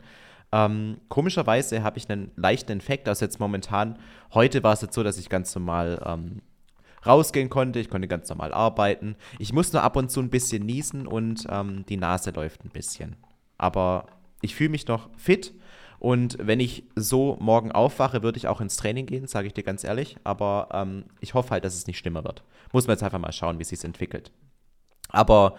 Ähm, 0.52 1.02
komischerweise 1.10 1.82
habe 1.82 1.98
ich 1.98 2.08
einen 2.12 2.30
leichten 2.36 2.74
Infekt, 2.74 3.08
also 3.08 3.26
jetzt 3.26 3.40
momentan, 3.40 3.98
heute 4.36 4.62
war 4.62 4.74
es 4.74 4.82
jetzt 4.82 4.94
so, 4.94 5.02
dass 5.02 5.18
ich 5.18 5.30
ganz 5.30 5.56
normal 5.56 6.00
ähm, 6.06 6.44
rausgehen 7.04 7.50
konnte, 7.50 7.80
ich 7.80 7.90
konnte 7.90 8.08
ganz 8.08 8.30
normal 8.30 8.54
arbeiten. 8.54 9.16
Ich 9.40 9.52
muss 9.52 9.74
nur 9.74 9.82
ab 9.82 9.96
und 9.96 10.12
zu 10.12 10.20
ein 10.20 10.30
bisschen 10.30 10.64
niesen 10.64 11.08
und 11.08 11.48
ähm, 11.50 11.88
die 11.90 11.98
Nase 11.98 12.30
läuft 12.30 12.64
ein 12.64 12.70
bisschen. 12.70 13.16
Aber 13.58 14.06
ich 14.42 14.54
fühle 14.54 14.70
mich 14.70 14.86
noch 14.86 15.10
fit 15.18 15.56
und 15.98 16.38
wenn 16.40 16.60
ich 16.60 16.84
so 16.96 17.36
morgen 17.40 17.72
aufwache, 17.72 18.22
würde 18.22 18.38
ich 18.38 18.48
auch 18.48 18.62
ins 18.62 18.78
Training 18.78 19.08
gehen, 19.08 19.26
sage 19.26 19.48
ich 19.48 19.56
dir 19.56 19.64
ganz 19.64 19.84
ehrlich. 19.84 20.18
Aber 20.24 20.70
ähm, 20.72 21.06
ich 21.20 21.34
hoffe 21.34 21.50
halt, 21.50 21.66
dass 21.66 21.74
es 21.74 21.88
nicht 21.88 21.98
schlimmer 21.98 22.24
wird. 22.24 22.44
Muss 22.74 22.86
man 22.86 22.94
jetzt 22.94 23.04
einfach 23.04 23.18
mal 23.18 23.32
schauen, 23.32 23.58
wie 23.58 23.64
es 23.64 23.70
sich 23.70 23.84
entwickelt. 23.84 24.32
Aber 25.12 25.56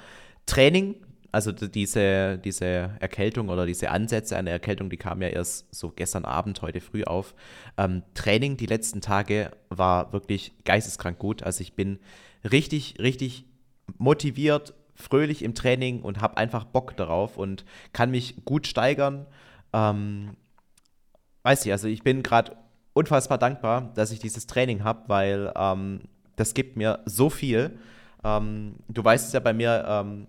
Training, 0.47 0.97
also 1.31 1.53
diese, 1.53 2.39
diese 2.39 2.91
Erkältung 3.01 3.49
oder 3.49 3.65
diese 3.65 3.91
Ansätze 3.91 4.37
einer 4.37 4.51
Erkältung, 4.51 4.91
die 4.91 4.97
kamen 4.97 5.23
ja 5.23 5.29
erst 5.29 5.75
so 5.75 5.91
gestern 5.91 6.25
Abend, 6.25 6.61
heute 6.63 6.81
früh 6.81 7.05
auf. 7.05 7.35
Ähm, 7.79 8.03
Training 8.15 8.57
die 8.57 8.67
letzten 8.67 9.01
Tage 9.01 9.51
war 9.71 10.13
wirklich 10.13 10.53
geisteskrank 10.65 11.19
gut. 11.19 11.43
Also 11.43 11.63
ich 11.63 11.75
bin 11.75 11.99
richtig, 12.51 12.97
richtig 13.01 13.47
motiviert, 13.99 14.75
fröhlich 14.95 15.43
im 15.43 15.55
Training 15.55 16.03
und 16.03 16.21
habe 16.21 16.37
einfach 16.37 16.65
Bock 16.65 16.97
darauf 16.97 17.39
und 17.39 17.65
kann 17.93 18.11
mich 18.11 18.45
gut 18.45 18.67
steigern. 18.67 19.27
Ähm, 19.73 20.37
weiß 21.45 21.65
ich, 21.67 21.73
also 21.73 21.89
ich 21.89 22.03
bin 22.03 22.23
gerade 22.23 22.57
unfassbar 22.93 23.39
dankbar, 23.39 23.93
dass 23.95 24.13
ich 24.13 24.19
dieses 24.19 24.47
Training 24.47 24.85
habe, 24.85 25.09
weil 25.09 25.53
ähm, 25.57 26.01
das 26.37 26.55
gibt 26.55 26.77
mir 26.77 27.01
so 27.07 27.31
viel. 27.31 27.79
Ähm, 28.25 28.77
du 28.89 29.05
weißt 29.05 29.27
es 29.27 29.33
ja, 29.33 29.41
bei 29.41 29.53
mir 29.53 29.85
ähm, 29.87 30.29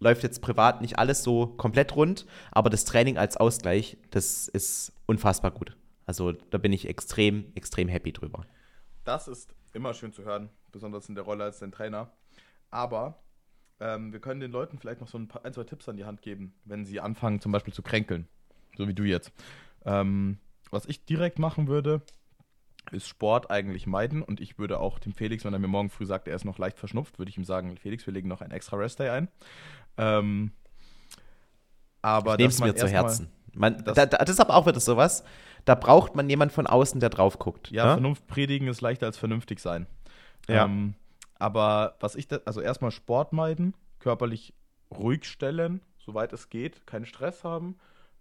läuft 0.00 0.22
jetzt 0.22 0.40
privat 0.42 0.80
nicht 0.80 0.98
alles 0.98 1.22
so 1.22 1.46
komplett 1.46 1.94
rund, 1.96 2.26
aber 2.50 2.70
das 2.70 2.84
Training 2.84 3.18
als 3.18 3.36
Ausgleich, 3.36 3.96
das 4.10 4.48
ist 4.48 4.92
unfassbar 5.06 5.50
gut. 5.50 5.76
Also 6.06 6.32
da 6.32 6.58
bin 6.58 6.72
ich 6.72 6.88
extrem, 6.88 7.52
extrem 7.54 7.88
happy 7.88 8.12
drüber. 8.12 8.44
Das 9.04 9.28
ist 9.28 9.54
immer 9.72 9.94
schön 9.94 10.12
zu 10.12 10.24
hören, 10.24 10.48
besonders 10.72 11.08
in 11.08 11.14
der 11.14 11.24
Rolle 11.24 11.44
als 11.44 11.58
dein 11.58 11.72
Trainer. 11.72 12.10
Aber 12.70 13.18
ähm, 13.80 14.12
wir 14.12 14.20
können 14.20 14.40
den 14.40 14.50
Leuten 14.50 14.78
vielleicht 14.78 15.00
noch 15.00 15.08
so 15.08 15.18
ein, 15.18 15.28
paar, 15.28 15.44
ein, 15.44 15.52
zwei 15.52 15.64
Tipps 15.64 15.88
an 15.88 15.96
die 15.96 16.04
Hand 16.04 16.22
geben, 16.22 16.54
wenn 16.64 16.84
sie 16.84 17.00
anfangen, 17.00 17.40
zum 17.40 17.52
Beispiel 17.52 17.74
zu 17.74 17.82
kränkeln. 17.82 18.26
So 18.76 18.88
wie 18.88 18.94
du 18.94 19.04
jetzt. 19.04 19.32
Ähm, 19.84 20.38
was 20.70 20.86
ich 20.86 21.04
direkt 21.04 21.38
machen 21.38 21.68
würde, 21.68 22.02
ist 22.92 23.08
Sport 23.08 23.50
eigentlich 23.50 23.86
meiden. 23.86 24.22
Und 24.22 24.40
ich 24.40 24.58
würde 24.58 24.80
auch 24.80 24.98
dem 24.98 25.12
Felix, 25.12 25.44
wenn 25.44 25.52
er 25.52 25.58
mir 25.58 25.68
morgen 25.68 25.90
früh 25.90 26.06
sagt, 26.06 26.28
er 26.28 26.36
ist 26.36 26.44
noch 26.44 26.58
leicht 26.58 26.78
verschnupft, 26.78 27.18
würde 27.18 27.30
ich 27.30 27.36
ihm 27.36 27.44
sagen, 27.44 27.76
Felix, 27.76 28.06
wir 28.06 28.12
legen 28.14 28.28
noch 28.28 28.40
einen 28.40 28.52
extra 28.52 28.76
Rest-Day 28.76 29.08
ein. 29.10 29.28
Ähm, 29.96 30.52
aber 32.02 32.32
Ich 32.32 32.38
nehme 32.38 32.50
es 32.50 32.60
mir 32.60 32.74
zu 32.74 32.88
Herzen. 32.88 33.28
Man, 33.54 33.82
das- 33.84 33.94
da, 33.96 34.06
da, 34.06 34.18
das 34.18 34.30
ist 34.30 34.40
aber 34.40 34.54
auch 34.54 34.66
wieder 34.66 34.80
sowas, 34.80 35.24
da 35.64 35.74
braucht 35.74 36.14
man 36.14 36.28
jemand 36.30 36.52
von 36.52 36.66
außen, 36.66 37.00
der 37.00 37.10
drauf 37.10 37.38
guckt. 37.38 37.70
Ja, 37.70 37.86
ne? 37.86 37.92
Vernunft 37.94 38.26
predigen 38.26 38.68
ist 38.68 38.80
leichter 38.80 39.06
als 39.06 39.18
vernünftig 39.18 39.58
sein. 39.60 39.86
Ja. 40.48 40.64
Ähm, 40.64 40.94
aber 41.38 41.96
was 42.00 42.14
ich, 42.14 42.28
da, 42.28 42.38
also 42.44 42.60
erstmal 42.60 42.90
Sport 42.90 43.32
meiden, 43.32 43.74
körperlich 43.98 44.54
ruhig 44.90 45.24
stellen, 45.24 45.80
soweit 45.98 46.32
es 46.32 46.48
geht, 46.50 46.86
keinen 46.86 47.04
Stress 47.06 47.44
haben. 47.44 47.76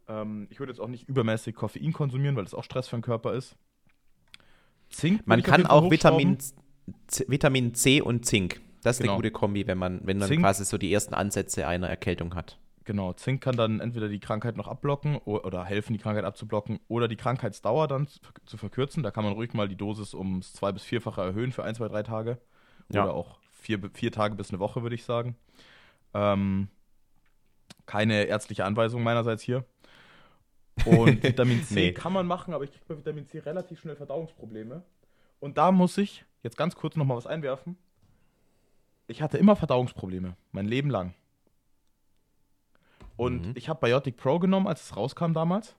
Ähm, 0.07 0.47
ich 0.49 0.59
würde 0.59 0.71
jetzt 0.71 0.79
auch 0.79 0.87
nicht 0.87 1.07
übermäßig 1.07 1.55
Koffein 1.55 1.93
konsumieren, 1.93 2.35
weil 2.35 2.43
das 2.43 2.53
auch 2.53 2.63
Stress 2.63 2.87
für 2.87 2.97
den 2.97 3.01
Körper 3.03 3.33
ist. 3.33 3.55
Zink. 4.89 5.25
Man 5.25 5.43
kann 5.43 5.65
auch 5.65 5.89
Vitamin. 5.91 6.37
C, 7.07 7.25
Vitamin 7.27 7.73
C 7.73 8.01
und 8.01 8.25
Zink. 8.25 8.61
Das 8.83 8.95
ist 8.97 9.01
Genau. 9.01 9.13
eine 9.13 9.17
gute 9.23 9.31
Kombi, 9.31 9.67
wenn 9.67 9.77
man, 9.77 9.99
wenn 10.03 10.17
man 10.17 10.27
Zink- 10.29 10.41
quasi 10.41 10.63
so 10.65 10.77
die 10.77 10.91
ersten 10.93 11.13
Ansätze 11.13 11.67
einer 11.67 11.89
Erkältung 11.89 12.35
hat. 12.35 12.57
Genau, 12.85 13.11
Zink 13.11 13.41
kann 13.43 13.57
dann 13.57 13.81
entweder 13.81 14.07
die 14.07 14.19
Krankheit 14.19 14.55
noch 14.55 14.69
abblocken 14.69 15.17
oder 15.17 15.65
helfen, 15.65 15.91
die 15.91 15.99
Krankheit 15.99 16.23
abzublocken 16.23 16.79
oder 16.87 17.09
die 17.09 17.17
Krankheitsdauer 17.17 17.89
dann 17.89 18.07
zu 18.07 18.19
zu 18.45 18.55
verkürzen. 18.55 19.03
Da 19.03 19.11
kann 19.11 19.25
man 19.25 19.33
ruhig 19.33 19.53
mal 19.53 19.67
die 19.67 19.75
Dosis 19.75 20.13
ums 20.13 20.53
zwei- 20.53 20.71
bis 20.71 20.83
vierfache 20.83 21.21
erhöhen 21.21 21.51
für 21.51 21.65
ein, 21.65 21.75
zwei, 21.75 21.89
drei 21.89 22.03
Tage. 22.03 22.37
Ja. 22.89 23.03
Oder 23.03 23.13
auch 23.13 23.39
vier, 23.51 23.81
vier 23.93 24.13
Tage 24.13 24.35
bis 24.35 24.51
eine 24.51 24.59
Woche, 24.59 24.83
würde 24.83 24.95
ich 24.95 25.03
sagen. 25.03 25.35
Ähm, 26.13 26.69
keine 27.85 28.23
ärztliche 28.23 28.63
Anweisung 28.63 29.03
meinerseits 29.03 29.43
hier. 29.43 29.65
Und 30.85 31.23
Vitamin 31.23 31.63
C 31.63 31.75
Nee. 31.75 31.91
kann 31.93 32.13
man 32.13 32.25
machen, 32.27 32.53
aber 32.53 32.63
ich 32.63 32.71
kriege 32.71 32.85
bei 32.87 32.97
Vitamin 32.97 33.25
C 33.27 33.39
relativ 33.39 33.79
schnell 33.79 33.95
Verdauungsprobleme. 33.95 34.83
Und 35.39 35.57
da 35.57 35.71
muss 35.71 35.97
ich 35.97 36.25
jetzt 36.43 36.57
ganz 36.57 36.75
kurz 36.75 36.95
nochmal 36.95 37.17
was 37.17 37.27
einwerfen. 37.27 37.77
Ich 39.07 39.21
hatte 39.21 39.37
immer 39.37 39.55
Verdauungsprobleme, 39.55 40.35
mein 40.51 40.65
Leben 40.67 40.89
lang. 40.89 41.13
Und 43.15 43.47
Mhm. 43.47 43.53
ich 43.55 43.69
habe 43.69 43.79
Biotic 43.85 44.17
Pro 44.17 44.39
genommen, 44.39 44.67
als 44.67 44.83
es 44.83 44.95
rauskam 44.95 45.33
damals. 45.33 45.75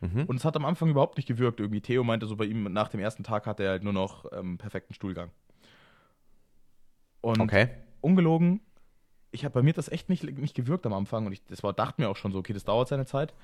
Mhm. 0.00 0.24
Und 0.26 0.36
es 0.36 0.44
hat 0.44 0.54
am 0.56 0.64
Anfang 0.64 0.88
überhaupt 0.90 1.16
nicht 1.16 1.26
gewirkt. 1.26 1.58
Irgendwie 1.58 1.80
Theo 1.80 2.04
meinte 2.04 2.26
so 2.26 2.36
bei 2.36 2.44
ihm, 2.44 2.64
nach 2.72 2.88
dem 2.88 3.00
ersten 3.00 3.24
Tag 3.24 3.46
hat 3.46 3.58
er 3.58 3.70
halt 3.70 3.82
nur 3.82 3.92
noch 3.92 4.26
ähm, 4.32 4.56
perfekten 4.58 4.94
Stuhlgang. 4.94 5.30
Und 7.20 7.40
okay. 7.40 7.68
ungelogen, 8.00 8.60
ich 9.32 9.44
habe 9.44 9.54
bei 9.54 9.62
mir 9.62 9.72
das 9.72 9.88
echt 9.88 10.08
nicht, 10.08 10.22
nicht 10.22 10.54
gewirkt 10.54 10.86
am 10.86 10.92
Anfang. 10.92 11.26
Und 11.26 11.32
ich 11.32 11.44
das 11.46 11.62
war, 11.64 11.72
dachte 11.72 12.00
mir 12.00 12.08
auch 12.08 12.16
schon 12.16 12.30
so, 12.32 12.38
okay, 12.38 12.52
das 12.52 12.64
dauert 12.64 12.88
seine 12.88 13.06
Zeit. 13.06 13.34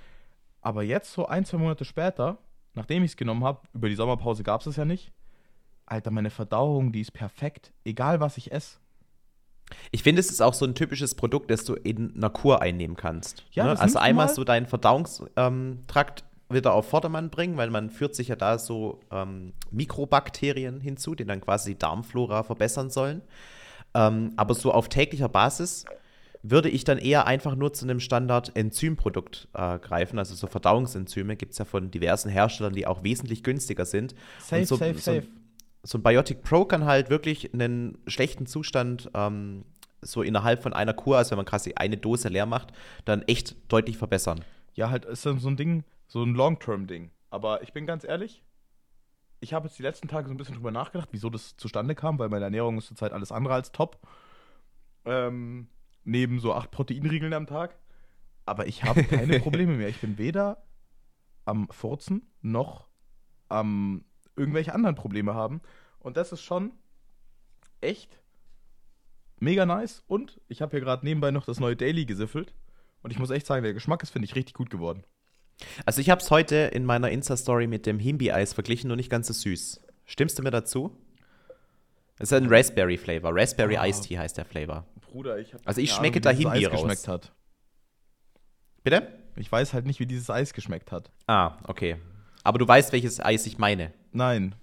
Aber 0.64 0.82
jetzt, 0.82 1.12
so 1.12 1.26
ein, 1.26 1.44
zwei 1.44 1.58
Monate 1.58 1.84
später, 1.84 2.38
nachdem 2.72 3.04
ich 3.04 3.12
es 3.12 3.16
genommen 3.16 3.44
habe, 3.44 3.60
über 3.74 3.88
die 3.88 3.94
Sommerpause 3.94 4.42
gab 4.42 4.62
es 4.62 4.66
es 4.66 4.76
ja 4.76 4.86
nicht. 4.86 5.12
Alter, 5.84 6.10
meine 6.10 6.30
Verdauung, 6.30 6.90
die 6.90 7.02
ist 7.02 7.12
perfekt. 7.12 7.72
Egal, 7.84 8.18
was 8.18 8.38
ich 8.38 8.50
esse. 8.50 8.78
Ich 9.90 10.02
finde, 10.02 10.20
es 10.20 10.30
ist 10.30 10.40
auch 10.40 10.54
so 10.54 10.64
ein 10.64 10.74
typisches 10.74 11.14
Produkt, 11.14 11.50
das 11.50 11.64
du 11.64 11.74
in 11.74 12.16
einer 12.16 12.30
Kur 12.30 12.62
einnehmen 12.62 12.96
kannst. 12.96 13.44
Ja, 13.52 13.64
ne? 13.64 13.78
Also 13.78 13.98
einmal 13.98 14.26
mal. 14.26 14.34
so 14.34 14.42
deinen 14.42 14.66
Verdauungstrakt 14.66 16.24
wieder 16.48 16.72
auf 16.72 16.88
Vordermann 16.88 17.28
bringen, 17.28 17.58
weil 17.58 17.68
man 17.68 17.90
führt 17.90 18.14
sich 18.14 18.28
ja 18.28 18.36
da 18.36 18.58
so 18.58 19.00
ähm, 19.10 19.52
Mikrobakterien 19.70 20.80
hinzu, 20.80 21.14
die 21.14 21.26
dann 21.26 21.42
quasi 21.42 21.72
die 21.72 21.78
Darmflora 21.78 22.42
verbessern 22.42 22.88
sollen. 22.88 23.20
Ähm, 23.94 24.32
aber 24.36 24.54
so 24.54 24.72
auf 24.72 24.88
täglicher 24.88 25.28
Basis 25.28 25.84
würde 26.46 26.68
ich 26.68 26.84
dann 26.84 26.98
eher 26.98 27.26
einfach 27.26 27.56
nur 27.56 27.72
zu 27.72 27.86
einem 27.86 28.00
Standard-Enzymprodukt 28.00 29.48
äh, 29.54 29.78
greifen. 29.78 30.18
Also 30.18 30.34
so 30.34 30.46
Verdauungsenzyme 30.46 31.36
gibt 31.36 31.52
es 31.52 31.58
ja 31.58 31.64
von 31.64 31.90
diversen 31.90 32.28
Herstellern, 32.28 32.74
die 32.74 32.86
auch 32.86 33.02
wesentlich 33.02 33.42
günstiger 33.42 33.86
sind. 33.86 34.14
Safe, 34.40 34.66
so, 34.66 34.76
safe, 34.76 34.94
so, 34.94 35.00
safe. 35.00 35.26
So 35.82 35.98
ein 35.98 36.02
Biotic 36.02 36.42
Pro 36.42 36.66
kann 36.66 36.84
halt 36.84 37.08
wirklich 37.08 37.54
einen 37.54 37.96
schlechten 38.06 38.44
Zustand 38.46 39.10
ähm, 39.14 39.64
so 40.02 40.22
innerhalb 40.22 40.62
von 40.62 40.74
einer 40.74 40.92
Kur, 40.92 41.16
also 41.16 41.30
wenn 41.30 41.38
man 41.38 41.46
quasi 41.46 41.72
eine 41.76 41.96
Dose 41.96 42.28
leer 42.28 42.46
macht, 42.46 42.72
dann 43.06 43.22
echt 43.22 43.56
deutlich 43.72 43.96
verbessern. 43.96 44.44
Ja, 44.74 44.90
halt 44.90 45.06
ist 45.06 45.24
dann 45.24 45.38
so 45.38 45.48
ein 45.48 45.56
Ding, 45.56 45.82
so 46.08 46.22
ein 46.22 46.34
Long-Term-Ding. 46.34 47.10
Aber 47.30 47.62
ich 47.62 47.72
bin 47.72 47.86
ganz 47.86 48.04
ehrlich, 48.04 48.42
ich 49.40 49.54
habe 49.54 49.66
jetzt 49.66 49.78
die 49.78 49.82
letzten 49.82 50.08
Tage 50.08 50.28
so 50.28 50.34
ein 50.34 50.36
bisschen 50.36 50.56
drüber 50.56 50.70
nachgedacht, 50.70 51.08
wieso 51.12 51.30
das 51.30 51.56
zustande 51.56 51.94
kam, 51.94 52.18
weil 52.18 52.28
meine 52.28 52.44
Ernährung 52.44 52.76
ist 52.76 52.88
zurzeit 52.88 53.12
alles 53.12 53.32
andere 53.32 53.54
als 53.54 53.72
top. 53.72 53.98
Ähm, 55.06 55.68
neben 56.04 56.38
so 56.40 56.54
acht 56.54 56.70
Proteinriegeln 56.70 57.32
am 57.32 57.46
Tag. 57.46 57.78
Aber 58.46 58.66
ich 58.66 58.84
habe 58.84 59.04
keine 59.04 59.40
Probleme 59.40 59.74
mehr. 59.74 59.88
Ich 59.88 60.00
bin 60.00 60.18
weder 60.18 60.64
am 61.44 61.68
Furzen 61.70 62.30
noch 62.40 62.88
am 63.48 64.04
irgendwelche 64.36 64.74
anderen 64.74 64.96
Probleme 64.96 65.34
haben. 65.34 65.60
Und 65.98 66.16
das 66.16 66.32
ist 66.32 66.42
schon 66.42 66.72
echt 67.80 68.20
mega 69.40 69.66
nice. 69.66 70.02
Und 70.06 70.40
ich 70.48 70.62
habe 70.62 70.72
hier 70.72 70.80
gerade 70.80 71.04
nebenbei 71.04 71.30
noch 71.30 71.46
das 71.46 71.60
neue 71.60 71.76
Daily 71.76 72.04
gesiffelt. 72.04 72.54
Und 73.02 73.10
ich 73.10 73.18
muss 73.18 73.30
echt 73.30 73.46
sagen, 73.46 73.62
der 73.62 73.74
Geschmack 73.74 74.02
ist, 74.02 74.10
finde 74.10 74.26
ich, 74.26 74.34
richtig 74.34 74.54
gut 74.54 74.70
geworden. 74.70 75.04
Also 75.86 76.00
ich 76.00 76.10
habe 76.10 76.20
es 76.20 76.30
heute 76.30 76.56
in 76.56 76.84
meiner 76.84 77.10
Insta-Story 77.10 77.66
mit 77.66 77.86
dem 77.86 77.98
Himbi-Eis 77.98 78.54
verglichen, 78.54 78.88
nur 78.88 78.96
nicht 78.96 79.10
ganz 79.10 79.28
so 79.28 79.32
süß. 79.32 79.80
Stimmst 80.04 80.38
du 80.38 80.42
mir 80.42 80.50
dazu? 80.50 80.96
Es 82.18 82.30
ist 82.30 82.32
ein 82.32 82.46
Raspberry-Flavor. 82.48 83.30
Raspberry 83.34 83.76
Ah. 83.76 83.86
Iced 83.86 84.04
Tea 84.04 84.18
heißt 84.18 84.36
der 84.36 84.44
Flavor. 84.44 84.86
Bruder, 85.14 85.38
ich 85.38 85.54
Also 85.64 85.80
ich 85.80 85.92
schmecke 85.92 86.20
da 86.20 86.30
Himbi 86.30 86.64
raus. 86.64 86.80
geschmeckt 86.80 87.06
hat. 87.06 87.32
Bitte? 88.82 89.06
Ich 89.36 89.50
weiß 89.50 89.72
halt 89.72 89.86
nicht, 89.86 90.00
wie 90.00 90.06
dieses 90.06 90.28
Eis 90.28 90.52
geschmeckt 90.52 90.90
hat. 90.90 91.12
Ah, 91.28 91.56
okay. 91.68 91.98
Aber 92.42 92.58
du 92.58 92.66
weißt, 92.66 92.92
welches 92.92 93.20
Eis 93.20 93.46
ich 93.46 93.56
meine. 93.56 93.92
Nein. 94.10 94.56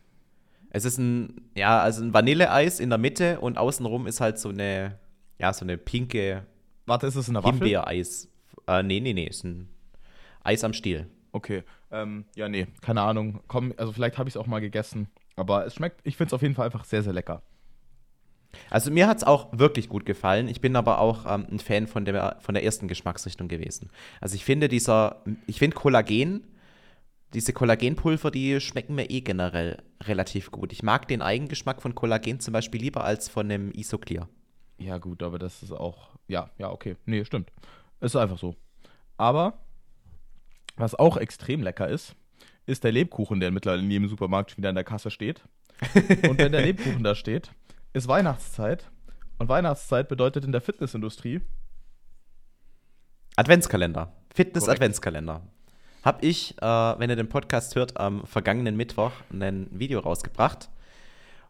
Es 0.69 0.83
ist 0.83 0.97
ein, 0.97 1.49
ja, 1.55 1.79
also 1.79 2.03
ein 2.03 2.13
Vanilleeis 2.13 2.81
in 2.81 2.89
der 2.89 2.97
Mitte 2.97 3.39
und 3.39 3.57
außenrum 3.57 4.07
ist 4.07 4.19
halt 4.19 4.39
so 4.39 4.49
eine, 4.49 4.99
ja, 5.39 5.53
so 5.53 5.63
eine 5.63 5.77
pinke 5.77 6.45
Warte, 6.85 7.07
ist 7.07 7.15
es 7.15 7.29
in 7.29 7.35
der 7.35 7.43
Waffel? 7.45 7.59
Himbeereis. 7.59 8.27
Äh, 8.67 8.83
nee, 8.83 8.99
nee, 8.99 9.13
nee, 9.13 9.27
ist 9.27 9.45
ein 9.45 9.69
Eis 10.43 10.65
am 10.65 10.73
Stiel. 10.73 11.07
Okay. 11.31 11.63
Ähm, 11.91 12.25
ja, 12.35 12.49
nee, 12.49 12.67
keine 12.81 13.03
Ahnung. 13.03 13.39
Komm, 13.47 13.73
also 13.77 13.93
vielleicht 13.93 14.17
habe 14.17 14.27
ich 14.27 14.35
es 14.35 14.37
auch 14.37 14.47
mal 14.47 14.59
gegessen. 14.59 15.07
Aber 15.37 15.65
es 15.65 15.75
schmeckt, 15.75 16.01
ich 16.03 16.17
finde 16.17 16.27
es 16.27 16.33
auf 16.33 16.41
jeden 16.41 16.55
Fall 16.55 16.65
einfach 16.65 16.83
sehr, 16.83 17.03
sehr 17.03 17.13
lecker. 17.13 17.41
Also 18.69 18.91
mir 18.91 19.07
hat 19.07 19.17
es 19.17 19.23
auch 19.23 19.47
wirklich 19.57 19.89
gut 19.89 20.05
gefallen. 20.05 20.47
Ich 20.47 20.61
bin 20.61 20.75
aber 20.75 20.99
auch 20.99 21.25
ähm, 21.25 21.47
ein 21.51 21.59
Fan 21.59 21.87
von 21.87 22.05
der, 22.05 22.37
von 22.39 22.53
der 22.53 22.63
ersten 22.63 22.87
Geschmacksrichtung 22.87 23.47
gewesen. 23.47 23.89
Also 24.19 24.35
ich 24.35 24.45
finde 24.45 24.67
dieser, 24.67 25.23
ich 25.47 25.59
finde 25.59 25.75
Kollagen, 25.75 26.45
diese 27.33 27.53
Kollagenpulver, 27.53 28.31
die 28.31 28.59
schmecken 28.59 28.95
mir 28.95 29.09
eh 29.09 29.21
generell 29.21 29.77
relativ 30.01 30.51
gut. 30.51 30.73
Ich 30.73 30.83
mag 30.83 31.07
den 31.07 31.21
Eigengeschmack 31.21 31.81
von 31.81 31.95
Kollagen 31.95 32.39
zum 32.39 32.53
Beispiel 32.53 32.81
lieber 32.81 33.03
als 33.03 33.29
von 33.29 33.49
einem 33.49 33.71
Isoclear. 33.71 34.27
Ja, 34.77 34.97
gut, 34.97 35.23
aber 35.23 35.39
das 35.39 35.63
ist 35.63 35.71
auch. 35.71 36.09
Ja, 36.27 36.49
ja, 36.57 36.71
okay. 36.71 36.97
Nee, 37.05 37.23
stimmt. 37.23 37.51
Ist 37.99 38.15
einfach 38.15 38.37
so. 38.37 38.55
Aber, 39.17 39.59
was 40.75 40.95
auch 40.95 41.17
extrem 41.17 41.61
lecker 41.61 41.87
ist, 41.87 42.15
ist 42.65 42.83
der 42.83 42.91
Lebkuchen, 42.91 43.39
der 43.39 43.51
mittlerweile 43.51 43.83
in 43.83 43.91
jedem 43.91 44.07
Supermarkt 44.07 44.57
wieder 44.57 44.69
in 44.69 44.75
der 44.75 44.83
Kasse 44.83 45.11
steht. 45.11 45.43
Und 46.29 46.37
wenn 46.37 46.51
der 46.51 46.61
Lebkuchen 46.61 47.03
da 47.03 47.15
steht, 47.15 47.51
ist 47.93 48.07
Weihnachtszeit. 48.07 48.89
Und 49.37 49.49
Weihnachtszeit 49.49 50.07
bedeutet 50.07 50.45
in 50.45 50.51
der 50.51 50.61
Fitnessindustrie. 50.61 51.41
Adventskalender. 53.35 54.11
Fitness 54.33 54.65
Korrekt. 54.65 54.81
Adventskalender. 54.81 55.41
Hab 56.03 56.23
ich, 56.23 56.57
äh, 56.61 56.65
wenn 56.65 57.09
ihr 57.09 57.15
den 57.15 57.29
Podcast 57.29 57.75
hört, 57.75 57.99
am 57.99 58.25
vergangenen 58.25 58.75
Mittwoch 58.75 59.11
ein 59.31 59.67
Video 59.71 59.99
rausgebracht 59.99 60.69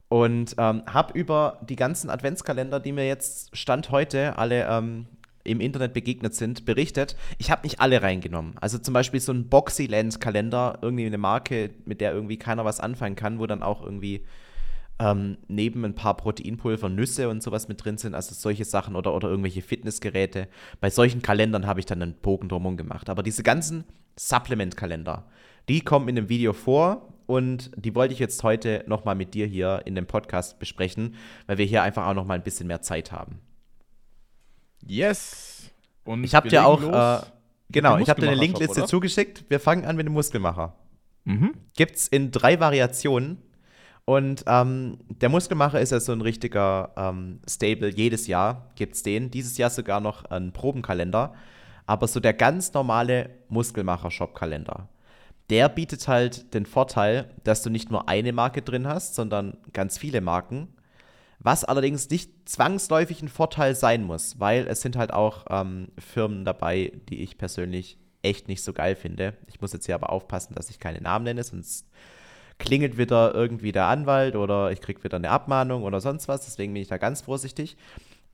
und 0.09 0.55
ähm, 0.57 0.83
habe 0.87 1.17
über 1.17 1.59
die 1.67 1.75
ganzen 1.75 2.09
Adventskalender, 2.09 2.79
die 2.79 2.91
mir 2.91 3.07
jetzt 3.07 3.55
Stand 3.55 3.91
heute 3.91 4.37
alle 4.37 4.65
ähm, 4.67 5.05
im 5.43 5.61
Internet 5.61 5.93
begegnet 5.93 6.35
sind, 6.35 6.65
berichtet. 6.65 7.15
Ich 7.37 7.49
habe 7.49 7.63
nicht 7.63 7.79
alle 7.79 8.01
reingenommen. 8.01 8.55
Also 8.59 8.77
zum 8.77 8.93
Beispiel 8.93 9.19
so 9.19 9.31
ein 9.31 9.47
Boxyland-Kalender, 9.49 10.79
irgendwie 10.81 11.05
eine 11.05 11.17
Marke, 11.17 11.71
mit 11.85 12.01
der 12.01 12.13
irgendwie 12.13 12.37
keiner 12.37 12.65
was 12.65 12.79
anfangen 12.79 13.15
kann, 13.15 13.39
wo 13.39 13.47
dann 13.47 13.63
auch 13.63 13.83
irgendwie 13.83 14.25
ähm, 15.01 15.37
neben 15.47 15.83
ein 15.83 15.95
paar 15.95 16.15
Proteinpulver 16.15 16.87
Nüsse 16.89 17.27
und 17.29 17.41
sowas 17.41 17.67
mit 17.67 17.83
drin 17.83 17.97
sind, 17.97 18.13
also 18.13 18.35
solche 18.35 18.65
Sachen 18.65 18.95
oder, 18.95 19.15
oder 19.15 19.29
irgendwelche 19.29 19.61
Fitnessgeräte. 19.61 20.47
Bei 20.79 20.89
solchen 20.89 21.21
Kalendern 21.21 21.65
habe 21.65 21.79
ich 21.79 21.87
dann 21.87 22.01
einen 22.01 22.13
Bogen 22.13 22.49
drumherum 22.49 22.77
gemacht. 22.77 23.09
Aber 23.09 23.23
diese 23.23 23.41
ganzen 23.41 23.85
Supplement-Kalender, 24.17 25.25
die 25.69 25.81
kommen 25.81 26.07
in 26.07 26.15
dem 26.15 26.29
Video 26.29 26.53
vor 26.53 27.09
und 27.25 27.71
die 27.75 27.95
wollte 27.95 28.13
ich 28.13 28.19
jetzt 28.19 28.43
heute 28.43 28.83
nochmal 28.87 29.15
mit 29.15 29.33
dir 29.33 29.47
hier 29.47 29.81
in 29.85 29.95
dem 29.95 30.05
Podcast 30.05 30.59
besprechen, 30.59 31.15
weil 31.47 31.57
wir 31.57 31.65
hier 31.65 31.81
einfach 31.81 32.05
auch 32.05 32.13
nochmal 32.13 32.37
ein 32.37 32.43
bisschen 32.43 32.67
mehr 32.67 32.81
Zeit 32.81 33.11
haben. 33.11 33.39
Yes! 34.85 35.71
Und 36.03 36.23
Ich 36.23 36.35
habe 36.35 36.49
dir 36.49 36.65
auch, 36.65 36.81
äh, 36.81 37.25
genau, 37.69 37.97
ich 37.97 38.09
habe 38.09 38.21
dir 38.21 38.27
eine 38.27 38.39
Linkliste 38.39 38.85
zugeschickt. 38.85 39.45
Wir 39.49 39.59
fangen 39.59 39.85
an 39.85 39.95
mit 39.95 40.05
dem 40.05 40.13
Muskelmacher. 40.13 40.75
Mhm. 41.23 41.53
Gibt 41.75 41.95
es 41.95 42.07
in 42.07 42.31
drei 42.31 42.59
Variationen. 42.59 43.37
Und 44.05 44.43
ähm, 44.47 44.97
der 45.09 45.29
Muskelmacher 45.29 45.79
ist 45.79 45.91
ja 45.91 45.99
so 45.99 46.11
ein 46.11 46.21
richtiger 46.21 46.91
ähm, 46.97 47.39
Stable. 47.47 47.89
Jedes 47.89 48.27
Jahr 48.27 48.71
gibt 48.75 48.95
es 48.95 49.03
den. 49.03 49.31
Dieses 49.31 49.57
Jahr 49.57 49.69
sogar 49.69 49.99
noch 49.99 50.25
einen 50.25 50.53
Probenkalender. 50.53 51.33
Aber 51.85 52.07
so 52.07 52.19
der 52.19 52.33
ganz 52.33 52.73
normale 52.73 53.29
Muskelmacher-Shop-Kalender, 53.49 54.87
der 55.49 55.69
bietet 55.69 56.07
halt 56.07 56.53
den 56.53 56.65
Vorteil, 56.65 57.29
dass 57.43 57.61
du 57.61 57.69
nicht 57.69 57.91
nur 57.91 58.07
eine 58.07 58.31
Marke 58.33 58.61
drin 58.61 58.87
hast, 58.87 59.15
sondern 59.15 59.57
ganz 59.73 59.97
viele 59.97 60.21
Marken. 60.21 60.69
Was 61.39 61.63
allerdings 61.63 62.09
nicht 62.09 62.47
zwangsläufig 62.47 63.21
ein 63.21 63.27
Vorteil 63.27 63.75
sein 63.75 64.03
muss, 64.03 64.39
weil 64.39 64.67
es 64.67 64.81
sind 64.81 64.95
halt 64.95 65.11
auch 65.11 65.45
ähm, 65.49 65.89
Firmen 65.97 66.45
dabei, 66.45 66.93
die 67.09 67.23
ich 67.23 67.37
persönlich 67.37 67.97
echt 68.21 68.47
nicht 68.47 68.63
so 68.63 68.73
geil 68.73 68.95
finde. 68.95 69.35
Ich 69.47 69.59
muss 69.59 69.73
jetzt 69.73 69.87
hier 69.87 69.95
aber 69.95 70.11
aufpassen, 70.11 70.53
dass 70.53 70.69
ich 70.69 70.79
keine 70.79 71.01
Namen 71.01 71.25
nenne, 71.25 71.43
sonst 71.43 71.89
klingelt 72.61 72.97
wieder 72.97 73.33
irgendwie 73.33 73.71
der 73.71 73.87
Anwalt 73.87 74.35
oder 74.35 74.71
ich 74.71 74.81
kriege 74.81 75.03
wieder 75.03 75.17
eine 75.17 75.31
Abmahnung 75.31 75.83
oder 75.83 75.99
sonst 75.99 76.27
was. 76.27 76.45
Deswegen 76.45 76.73
bin 76.73 76.81
ich 76.83 76.87
da 76.87 76.97
ganz 76.97 77.21
vorsichtig. 77.21 77.75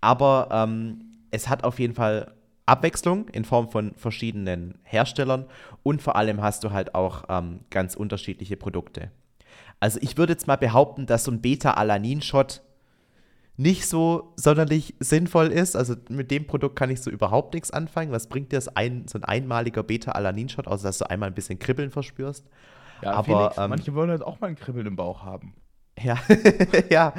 Aber 0.01 0.49
ähm, 0.51 0.99
es 1.31 1.47
hat 1.47 1.63
auf 1.63 1.79
jeden 1.79 1.95
Fall 1.95 2.33
Abwechslung 2.65 3.29
in 3.29 3.45
Form 3.45 3.69
von 3.69 3.93
verschiedenen 3.95 4.75
Herstellern 4.83 5.45
und 5.81 6.01
vor 6.01 6.17
allem 6.17 6.41
hast 6.41 6.65
du 6.65 6.71
halt 6.71 6.93
auch 6.93 7.23
ähm, 7.29 7.61
ganz 7.69 7.95
unterschiedliche 7.95 8.57
Produkte. 8.57 9.11
Also 9.79 9.99
ich 10.01 10.17
würde 10.17 10.33
jetzt 10.33 10.47
mal 10.47 10.57
behaupten, 10.57 11.05
dass 11.05 11.23
so 11.23 11.31
ein 11.31 11.41
Beta-Alanin-Shot 11.41 12.61
nicht 13.55 13.87
so 13.87 14.33
sonderlich 14.35 14.95
sinnvoll 14.99 15.47
ist. 15.47 15.75
Also 15.75 15.95
mit 16.09 16.29
dem 16.29 16.45
Produkt 16.45 16.75
kann 16.75 16.89
ich 16.89 17.01
so 17.01 17.09
überhaupt 17.09 17.53
nichts 17.53 17.71
anfangen. 17.71 18.11
Was 18.11 18.27
bringt 18.27 18.51
dir 18.51 18.57
das 18.57 18.67
ein, 18.75 19.07
so 19.07 19.17
ein 19.17 19.23
einmaliger 19.23 19.83
Beta-Alanin-Shot, 19.83 20.67
außer 20.67 20.89
dass 20.89 20.97
du 20.97 21.09
einmal 21.09 21.29
ein 21.29 21.35
bisschen 21.35 21.59
Kribbeln 21.59 21.91
verspürst? 21.91 22.45
Ja, 23.01 23.11
Aber, 23.13 23.23
Felix, 23.23 23.57
ähm, 23.57 23.69
manche 23.69 23.93
wollen 23.93 24.09
halt 24.09 24.23
auch 24.23 24.39
mal 24.39 24.47
ein 24.47 24.55
Kribbeln 24.55 24.87
im 24.87 24.95
Bauch 24.95 25.23
haben. 25.23 25.53
Ja, 26.01 26.19
ja, 26.89 27.13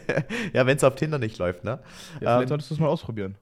ja, 0.52 0.66
wenn 0.66 0.76
es 0.76 0.84
auf 0.84 0.94
Tinder 0.94 1.18
nicht 1.18 1.38
läuft, 1.38 1.64
ne? 1.64 1.80
Ja, 2.14 2.18
vielleicht 2.18 2.42
Ähm, 2.42 2.48
solltest 2.48 2.70
du 2.70 2.74
es 2.74 2.80
mal 2.80 2.88
ausprobieren. 2.88 3.36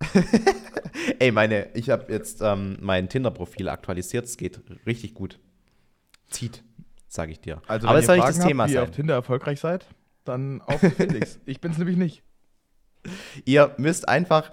Ey, 1.18 1.32
meine, 1.32 1.74
ich 1.74 1.88
habe 1.90 2.12
jetzt 2.12 2.42
ähm, 2.42 2.76
mein 2.80 3.08
Tinder-Profil 3.08 3.68
aktualisiert. 3.68 4.26
Es 4.26 4.36
geht 4.36 4.60
richtig 4.86 5.14
gut. 5.14 5.38
Zieht, 6.28 6.62
sage 7.08 7.32
ich 7.32 7.40
dir. 7.40 7.62
Also, 7.66 7.88
Aber 7.88 7.96
wenn 7.96 8.04
es 8.04 8.08
ihr 8.10 8.16
Fragen 8.16 8.36
das 8.36 8.46
Thema 8.46 8.62
habt, 8.64 8.70
wie 8.72 8.74
ihr 8.74 8.82
auf 8.82 8.90
Tinder 8.90 9.14
erfolgreich 9.14 9.60
seid, 9.60 9.86
dann 10.24 10.60
auf 10.62 10.80
Felix. 10.80 11.38
ich 11.46 11.60
bin's 11.60 11.78
nämlich 11.78 11.96
nicht. 11.96 12.22
Ihr 13.44 13.74
müsst 13.78 14.08
einfach, 14.08 14.50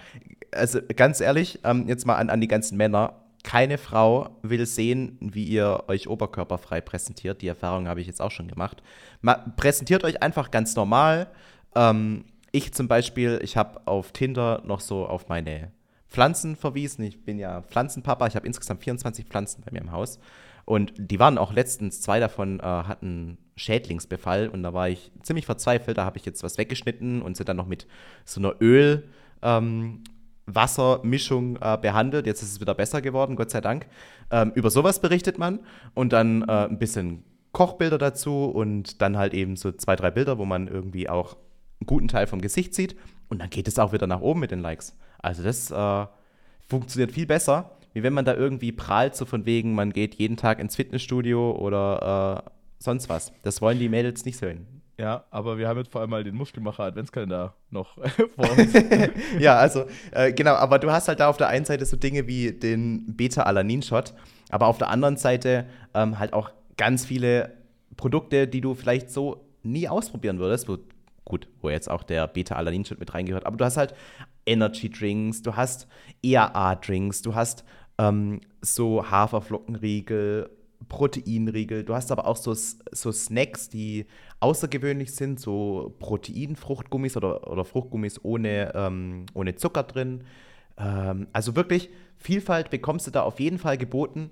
also 0.52 0.80
ganz 0.96 1.20
ehrlich, 1.20 1.60
ähm, 1.64 1.88
jetzt 1.88 2.06
mal 2.06 2.16
an, 2.16 2.30
an 2.30 2.40
die 2.40 2.48
ganzen 2.48 2.78
Männer. 2.78 3.23
Keine 3.44 3.78
Frau 3.78 4.38
will 4.42 4.66
sehen, 4.66 5.18
wie 5.20 5.44
ihr 5.44 5.84
euch 5.88 6.08
oberkörperfrei 6.08 6.80
präsentiert. 6.82 7.42
Die 7.42 7.48
Erfahrung 7.48 7.88
habe 7.88 8.00
ich 8.00 8.08
jetzt 8.08 8.22
auch 8.22 8.32
schon 8.32 8.48
gemacht. 8.48 8.82
Ma 9.22 9.34
präsentiert 9.58 10.06
euch 10.06 10.24
einfach 10.24 10.50
ganz 10.50 10.76
normal. 10.76 11.28
Ähm, 11.76 12.26
ich 12.52 12.74
zum 12.74 12.88
Beispiel, 12.88 13.40
ich 13.44 13.58
habe 13.58 13.86
auf 13.86 14.12
Tinder 14.12 14.62
noch 14.66 14.80
so 14.80 15.06
auf 15.06 15.28
meine 15.28 15.72
Pflanzen 16.08 16.56
verwiesen. 16.56 17.04
Ich 17.04 17.26
bin 17.26 17.40
ja 17.40 17.62
Pflanzenpapa. 17.64 18.28
Ich 18.28 18.36
habe 18.36 18.48
insgesamt 18.48 18.84
24 18.84 19.26
Pflanzen 19.26 19.64
bei 19.66 19.72
mir 19.72 19.82
im 19.82 19.92
Haus. 19.92 20.20
Und 20.64 20.94
die 20.98 21.20
waren 21.20 21.38
auch 21.38 21.52
letztens, 21.52 22.02
zwei 22.02 22.20
davon 22.20 22.60
äh, 22.60 22.64
hatten 22.64 23.38
Schädlingsbefall. 23.58 24.48
Und 24.48 24.64
da 24.64 24.74
war 24.74 24.88
ich 24.88 25.12
ziemlich 25.24 25.46
verzweifelt. 25.46 25.98
Da 25.98 26.06
habe 26.06 26.18
ich 26.18 26.26
jetzt 26.26 26.44
was 26.44 26.58
weggeschnitten 26.58 27.22
und 27.22 27.36
sie 27.36 27.44
dann 27.44 27.58
noch 27.58 27.68
mit 27.68 27.88
so 28.24 28.40
einer 28.40 28.56
Öl, 28.62 29.10
ähm, 29.42 30.04
Wassermischung 30.46 31.58
äh, 31.62 31.78
behandelt. 31.78 32.26
Jetzt 32.26 32.42
ist 32.42 32.52
es 32.54 32.62
wieder 32.62 32.74
besser 32.74 33.02
geworden, 33.02 33.36
Gott 33.36 33.52
sei 33.52 33.62
Dank. 33.62 33.88
Ähm, 34.32 34.52
über 34.56 34.70
sowas 34.70 35.00
berichtet 35.00 35.38
man 35.38 35.60
und 35.94 36.14
dann 36.14 36.44
äh, 36.44 36.68
ein 36.68 36.80
bisschen 36.80 37.24
Kochbilder 37.54 37.98
dazu 37.98 38.46
und 38.46 39.02
dann 39.02 39.18
halt 39.18 39.34
eben 39.34 39.56
so 39.56 39.72
zwei, 39.72 39.96
drei 39.96 40.12
Bilder, 40.12 40.38
wo 40.38 40.46
man 40.46 40.68
irgendwie 40.68 41.08
auch 41.08 41.38
einen 41.80 41.86
guten 41.86 42.08
Teil 42.08 42.28
vom 42.28 42.42
Gesicht 42.42 42.74
sieht. 42.74 42.96
Und 43.30 43.42
dann 43.42 43.50
geht 43.50 43.68
es 43.68 43.80
auch 43.80 43.94
wieder 43.94 44.08
nach 44.08 44.22
oben 44.22 44.42
mit 44.42 44.52
den 44.52 44.60
Likes. 44.60 44.98
Also 45.20 45.44
das 45.44 45.72
äh, 45.72 46.08
funktioniert 46.68 47.12
viel 47.12 47.26
besser, 47.26 47.78
wie 47.94 48.04
wenn 48.04 48.14
man 48.14 48.26
da 48.26 48.34
irgendwie 48.34 48.72
prahlt, 48.72 49.16
so 49.16 49.26
von 49.26 49.46
wegen, 49.46 49.76
man 49.76 49.94
geht 49.94 50.16
jeden 50.16 50.36
Tag 50.36 50.60
ins 50.60 50.76
Fitnessstudio 50.76 51.52
oder 51.52 52.44
äh, 52.46 52.50
sonst 52.80 53.08
was. 53.08 53.32
Das 53.44 53.62
wollen 53.62 53.80
die 53.80 53.90
Mädels 53.90 54.26
nicht 54.26 54.38
sehen. 54.38 54.83
Ja, 54.98 55.24
aber 55.32 55.58
wir 55.58 55.68
haben 55.68 55.80
jetzt 55.80 55.92
vor 55.92 56.02
allem 56.02 56.12
mal 56.12 56.24
den 56.24 56.36
Muskelmacher 56.36 56.84
Adventskalender 56.84 57.56
noch 57.72 57.96
vor 58.36 58.52
uns. 58.58 58.74
ja, 59.40 59.58
also 59.58 59.86
äh, 60.12 60.32
genau, 60.32 60.54
aber 60.54 60.78
du 60.78 60.92
hast 60.92 61.08
halt 61.08 61.20
da 61.20 61.30
auf 61.30 61.38
der 61.38 61.48
einen 61.48 61.66
Seite 61.66 61.86
so 61.86 61.98
Dinge 61.98 62.28
wie 62.28 62.52
den 62.52 63.16
Beta-Alanin-Shot, 63.16 64.14
aber 64.50 64.68
auf 64.68 64.78
der 64.78 64.90
anderen 64.90 65.18
Seite 65.18 65.66
ähm, 65.96 66.20
halt 66.20 66.34
auch 66.34 66.52
ganz 66.78 67.06
viele 67.06 67.58
Produkte, 67.98 68.48
die 68.48 68.62
du 68.62 68.76
vielleicht 68.76 69.10
so 69.10 69.48
nie 69.64 69.90
ausprobieren 69.90 70.38
würdest. 70.38 70.70
Wo, 70.70 70.78
gut, 71.26 71.48
wo 71.62 71.72
jetzt 71.72 71.90
auch 71.90 72.04
der 72.04 72.28
Beta-Alanin-Shot 72.28 73.00
mit 73.00 73.14
reingehört, 73.16 73.48
aber 73.48 73.58
du 73.58 73.66
hast 73.66 73.78
halt 73.78 73.96
Energy-Drinks, 74.46 75.42
du 75.42 75.56
hast 75.56 75.88
EAA-Drinks, 76.22 77.24
du 77.24 77.34
hast 77.34 77.64
ähm, 77.98 78.42
so 78.62 79.10
Haferflockenriegel 79.10 80.50
Proteinriegel. 80.90 81.84
Du 81.84 81.94
hast 81.94 82.12
aber 82.12 82.28
auch 82.28 82.38
so, 82.38 82.54
so 82.54 83.12
Snacks, 83.12 83.70
die 83.70 84.06
außergewöhnlich 84.40 85.16
sind, 85.16 85.40
so 85.40 85.96
Proteinfruchtgummis 86.00 87.18
oder, 87.18 87.50
oder 87.50 87.66
Fruchtgummis 87.66 88.20
ohne, 88.24 88.74
ähm, 88.76 89.26
ohne 89.34 89.56
Zucker 89.56 89.84
drin. 89.84 90.24
Ähm, 90.78 91.28
also 91.34 91.56
wirklich, 91.56 91.90
Vielfalt 92.18 92.70
bekommst 92.70 93.08
du 93.08 93.12
da 93.12 93.24
auf 93.24 93.40
jeden 93.40 93.60
Fall 93.60 93.78
geboten. 93.78 94.32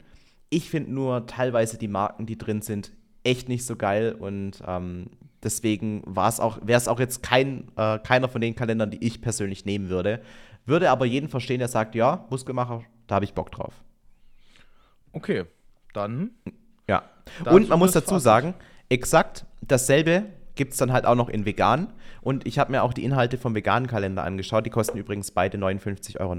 Ich 0.49 0.69
finde 0.69 0.91
nur 0.91 1.25
teilweise 1.27 1.77
die 1.77 1.87
Marken, 1.87 2.25
die 2.25 2.37
drin 2.37 2.61
sind, 2.61 2.91
echt 3.23 3.49
nicht 3.49 3.65
so 3.65 3.75
geil 3.75 4.13
und 4.13 4.61
ähm, 4.65 5.11
deswegen 5.43 6.03
wäre 6.05 6.27
es 6.27 6.87
auch 6.87 6.99
jetzt 6.99 7.23
kein, 7.23 7.67
äh, 7.77 7.99
keiner 7.99 8.29
von 8.29 8.41
den 8.41 8.55
Kalendern, 8.55 8.91
die 8.91 9.05
ich 9.05 9.21
persönlich 9.21 9.65
nehmen 9.65 9.89
würde. 9.89 10.21
Würde 10.65 10.89
aber 10.89 11.05
jeden 11.05 11.29
verstehen, 11.29 11.59
der 11.59 11.67
sagt, 11.67 11.95
ja, 11.95 12.25
Muskelmacher, 12.29 12.83
da 13.07 13.15
habe 13.15 13.25
ich 13.25 13.33
Bock 13.33 13.51
drauf. 13.51 13.83
Okay, 15.13 15.45
dann. 15.93 16.31
Ja. 16.87 17.03
Und 17.49 17.69
man 17.69 17.79
muss 17.79 17.91
dazu 17.91 18.19
sagen, 18.19 18.53
exakt 18.89 19.45
dasselbe 19.61 20.25
gibt 20.55 20.73
es 20.73 20.77
dann 20.77 20.91
halt 20.91 21.05
auch 21.05 21.15
noch 21.15 21.29
in 21.29 21.45
vegan. 21.45 21.93
Und 22.21 22.45
ich 22.45 22.59
habe 22.59 22.71
mir 22.71 22.83
auch 22.83 22.93
die 22.93 23.03
Inhalte 23.03 23.37
vom 23.37 23.55
veganen 23.55 23.87
Kalender 23.87 24.23
angeschaut. 24.23 24.65
Die 24.65 24.69
kosten 24.69 24.97
übrigens 24.97 25.31
beide 25.31 25.57
59,90 25.57 26.19
Euro. 26.19 26.35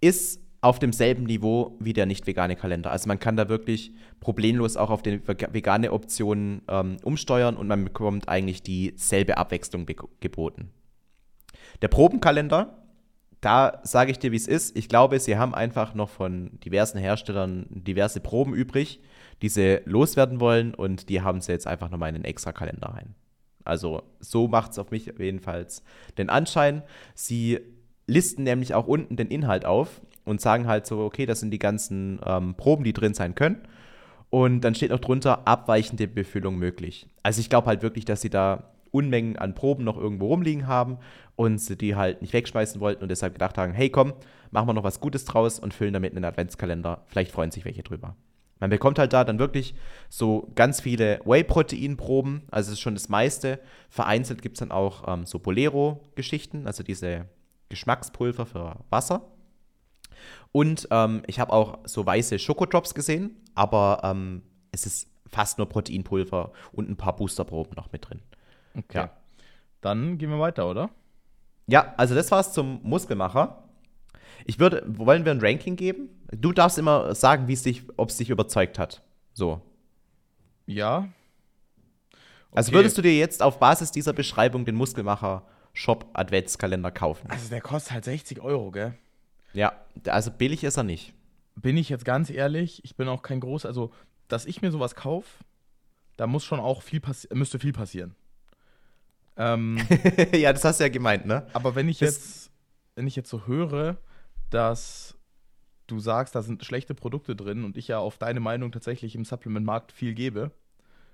Ist 0.00 0.40
auf 0.60 0.78
demselben 0.78 1.24
Niveau 1.24 1.76
wie 1.80 1.92
der 1.92 2.06
nicht 2.06 2.26
vegane 2.26 2.56
Kalender. 2.56 2.90
Also 2.90 3.08
man 3.08 3.20
kann 3.20 3.36
da 3.36 3.48
wirklich 3.48 3.92
problemlos 4.20 4.76
auch 4.76 4.90
auf 4.90 5.02
die 5.02 5.20
vegane 5.26 5.92
Option 5.92 6.62
ähm, 6.68 6.96
umsteuern 7.04 7.56
und 7.56 7.68
man 7.68 7.84
bekommt 7.84 8.28
eigentlich 8.28 8.62
dieselbe 8.62 9.36
Abwechslung 9.36 9.86
geboten. 10.20 10.70
Der 11.82 11.88
Probenkalender 11.88 12.85
da 13.46 13.78
sage 13.84 14.10
ich 14.10 14.18
dir, 14.18 14.32
wie 14.32 14.36
es 14.36 14.48
ist. 14.48 14.76
Ich 14.76 14.88
glaube, 14.88 15.20
sie 15.20 15.38
haben 15.38 15.54
einfach 15.54 15.94
noch 15.94 16.08
von 16.08 16.58
diversen 16.64 16.98
Herstellern 16.98 17.66
diverse 17.70 18.18
Proben 18.18 18.54
übrig, 18.54 19.00
die 19.40 19.48
sie 19.48 19.82
loswerden 19.84 20.40
wollen 20.40 20.74
und 20.74 21.08
die 21.08 21.22
haben 21.22 21.40
sie 21.40 21.52
jetzt 21.52 21.68
einfach 21.68 21.88
nochmal 21.88 22.08
in 22.08 22.16
einen 22.16 22.24
extra 22.24 22.50
Kalender 22.50 22.88
rein. 22.88 23.14
Also 23.62 24.02
so 24.18 24.48
macht 24.48 24.72
es 24.72 24.80
auf 24.80 24.90
mich 24.90 25.12
jedenfalls 25.18 25.84
den 26.18 26.28
Anschein. 26.28 26.82
Sie 27.14 27.60
listen 28.08 28.42
nämlich 28.42 28.74
auch 28.74 28.88
unten 28.88 29.14
den 29.14 29.28
Inhalt 29.28 29.64
auf 29.64 30.00
und 30.24 30.40
sagen 30.40 30.66
halt 30.66 30.84
so, 30.84 30.98
okay, 30.98 31.24
das 31.24 31.38
sind 31.38 31.52
die 31.52 31.60
ganzen 31.60 32.18
ähm, 32.26 32.56
Proben, 32.56 32.82
die 32.82 32.92
drin 32.92 33.14
sein 33.14 33.36
können. 33.36 33.62
Und 34.28 34.62
dann 34.62 34.74
steht 34.74 34.90
noch 34.90 34.98
drunter, 34.98 35.46
abweichende 35.46 36.08
Befüllung 36.08 36.56
möglich. 36.56 37.06
Also 37.22 37.40
ich 37.40 37.48
glaube 37.48 37.68
halt 37.68 37.82
wirklich, 37.82 38.04
dass 38.04 38.22
sie 38.22 38.30
da 38.30 38.72
Unmengen 38.96 39.36
an 39.36 39.54
Proben 39.54 39.84
noch 39.84 39.96
irgendwo 39.96 40.28
rumliegen 40.28 40.66
haben 40.66 40.98
und 41.36 41.58
sie 41.58 41.76
die 41.76 41.94
halt 41.94 42.22
nicht 42.22 42.32
wegschmeißen 42.32 42.80
wollten 42.80 43.02
und 43.02 43.10
deshalb 43.10 43.34
gedacht 43.34 43.58
haben, 43.58 43.72
hey 43.72 43.90
komm, 43.90 44.14
machen 44.50 44.68
wir 44.68 44.72
noch 44.72 44.84
was 44.84 45.00
Gutes 45.00 45.24
draus 45.24 45.58
und 45.58 45.74
füllen 45.74 45.92
damit 45.92 46.14
einen 46.14 46.24
Adventskalender. 46.24 47.02
Vielleicht 47.06 47.30
freuen 47.30 47.50
sich 47.50 47.64
welche 47.64 47.82
drüber. 47.82 48.16
Man 48.58 48.70
bekommt 48.70 48.98
halt 48.98 49.12
da 49.12 49.22
dann 49.24 49.38
wirklich 49.38 49.74
so 50.08 50.50
ganz 50.54 50.80
viele 50.80 51.20
Whey-Protein-Proben, 51.26 52.44
also 52.50 52.72
ist 52.72 52.80
schon 52.80 52.94
das 52.94 53.10
meiste. 53.10 53.60
Vereinzelt 53.90 54.40
gibt 54.40 54.56
es 54.56 54.60
dann 54.60 54.72
auch 54.72 55.06
ähm, 55.06 55.26
so 55.26 55.38
Bolero-Geschichten, 55.38 56.66
also 56.66 56.82
diese 56.82 57.26
Geschmackspulver 57.68 58.46
für 58.46 58.76
Wasser. 58.88 59.26
Und 60.52 60.88
ähm, 60.90 61.22
ich 61.26 61.38
habe 61.38 61.52
auch 61.52 61.80
so 61.84 62.06
weiße 62.06 62.38
Schokodrops 62.38 62.94
gesehen, 62.94 63.36
aber 63.54 64.00
ähm, 64.04 64.40
es 64.72 64.86
ist 64.86 65.10
fast 65.28 65.58
nur 65.58 65.68
Proteinpulver 65.68 66.52
und 66.72 66.88
ein 66.88 66.96
paar 66.96 67.16
Boosterproben 67.16 67.74
noch 67.76 67.92
mit 67.92 68.08
drin. 68.08 68.22
Okay. 68.76 68.98
Ja. 68.98 69.10
Dann 69.80 70.18
gehen 70.18 70.30
wir 70.30 70.38
weiter, 70.38 70.68
oder? 70.68 70.90
Ja, 71.66 71.94
also 71.96 72.14
das 72.14 72.30
war's 72.30 72.52
zum 72.52 72.80
Muskelmacher. 72.82 73.64
Ich 74.44 74.58
würde, 74.58 74.84
wollen 74.86 75.24
wir 75.24 75.32
ein 75.32 75.40
Ranking 75.40 75.76
geben? 75.76 76.08
Du 76.30 76.52
darfst 76.52 76.78
immer 76.78 77.14
sagen, 77.14 77.48
wie 77.48 77.54
es 77.54 77.62
dich, 77.62 77.82
ob 77.96 78.10
es 78.10 78.16
dich 78.16 78.30
überzeugt 78.30 78.78
hat. 78.78 79.02
So. 79.32 79.60
Ja. 80.66 80.98
Okay. 80.98 81.08
Also 82.52 82.72
würdest 82.72 82.96
du 82.98 83.02
dir 83.02 83.16
jetzt 83.16 83.42
auf 83.42 83.58
Basis 83.58 83.90
dieser 83.90 84.12
Beschreibung 84.12 84.64
den 84.64 84.74
Muskelmacher 84.74 85.46
Shop 85.72 86.06
Adventskalender 86.14 86.90
kaufen? 86.90 87.28
Also 87.30 87.48
der 87.48 87.60
kostet 87.60 87.92
halt 87.92 88.04
60 88.04 88.40
Euro, 88.40 88.70
gell? 88.70 88.94
Ja, 89.52 89.72
also 90.06 90.30
billig 90.30 90.64
ist 90.64 90.76
er 90.76 90.82
nicht. 90.82 91.12
Bin 91.54 91.76
ich 91.76 91.88
jetzt 91.88 92.04
ganz 92.04 92.30
ehrlich, 92.30 92.84
ich 92.84 92.96
bin 92.96 93.08
auch 93.08 93.22
kein 93.22 93.40
groß, 93.40 93.66
also 93.66 93.92
dass 94.28 94.46
ich 94.46 94.62
mir 94.62 94.70
sowas 94.70 94.94
kaufe, 94.94 95.44
da 96.16 96.26
muss 96.26 96.44
schon 96.44 96.60
auch 96.60 96.82
viel 96.82 97.00
müsste 97.32 97.58
viel 97.58 97.72
passieren. 97.72 98.14
Ähm, 99.36 99.78
ja, 100.32 100.52
das 100.52 100.64
hast 100.64 100.80
du 100.80 100.84
ja 100.84 100.88
gemeint, 100.88 101.26
ne? 101.26 101.46
Aber 101.52 101.74
wenn 101.74 101.88
ich 101.88 102.00
jetzt, 102.00 102.50
wenn 102.94 103.06
ich 103.06 103.16
jetzt 103.16 103.28
so 103.28 103.46
höre, 103.46 103.98
dass 104.50 105.16
du 105.86 106.00
sagst, 106.00 106.34
da 106.34 106.42
sind 106.42 106.64
schlechte 106.64 106.94
Produkte 106.94 107.36
drin 107.36 107.64
und 107.64 107.76
ich 107.76 107.88
ja 107.88 107.98
auf 107.98 108.18
deine 108.18 108.40
Meinung 108.40 108.72
tatsächlich 108.72 109.14
im 109.14 109.24
Supplement-Markt 109.24 109.92
viel 109.92 110.14
gebe. 110.14 110.50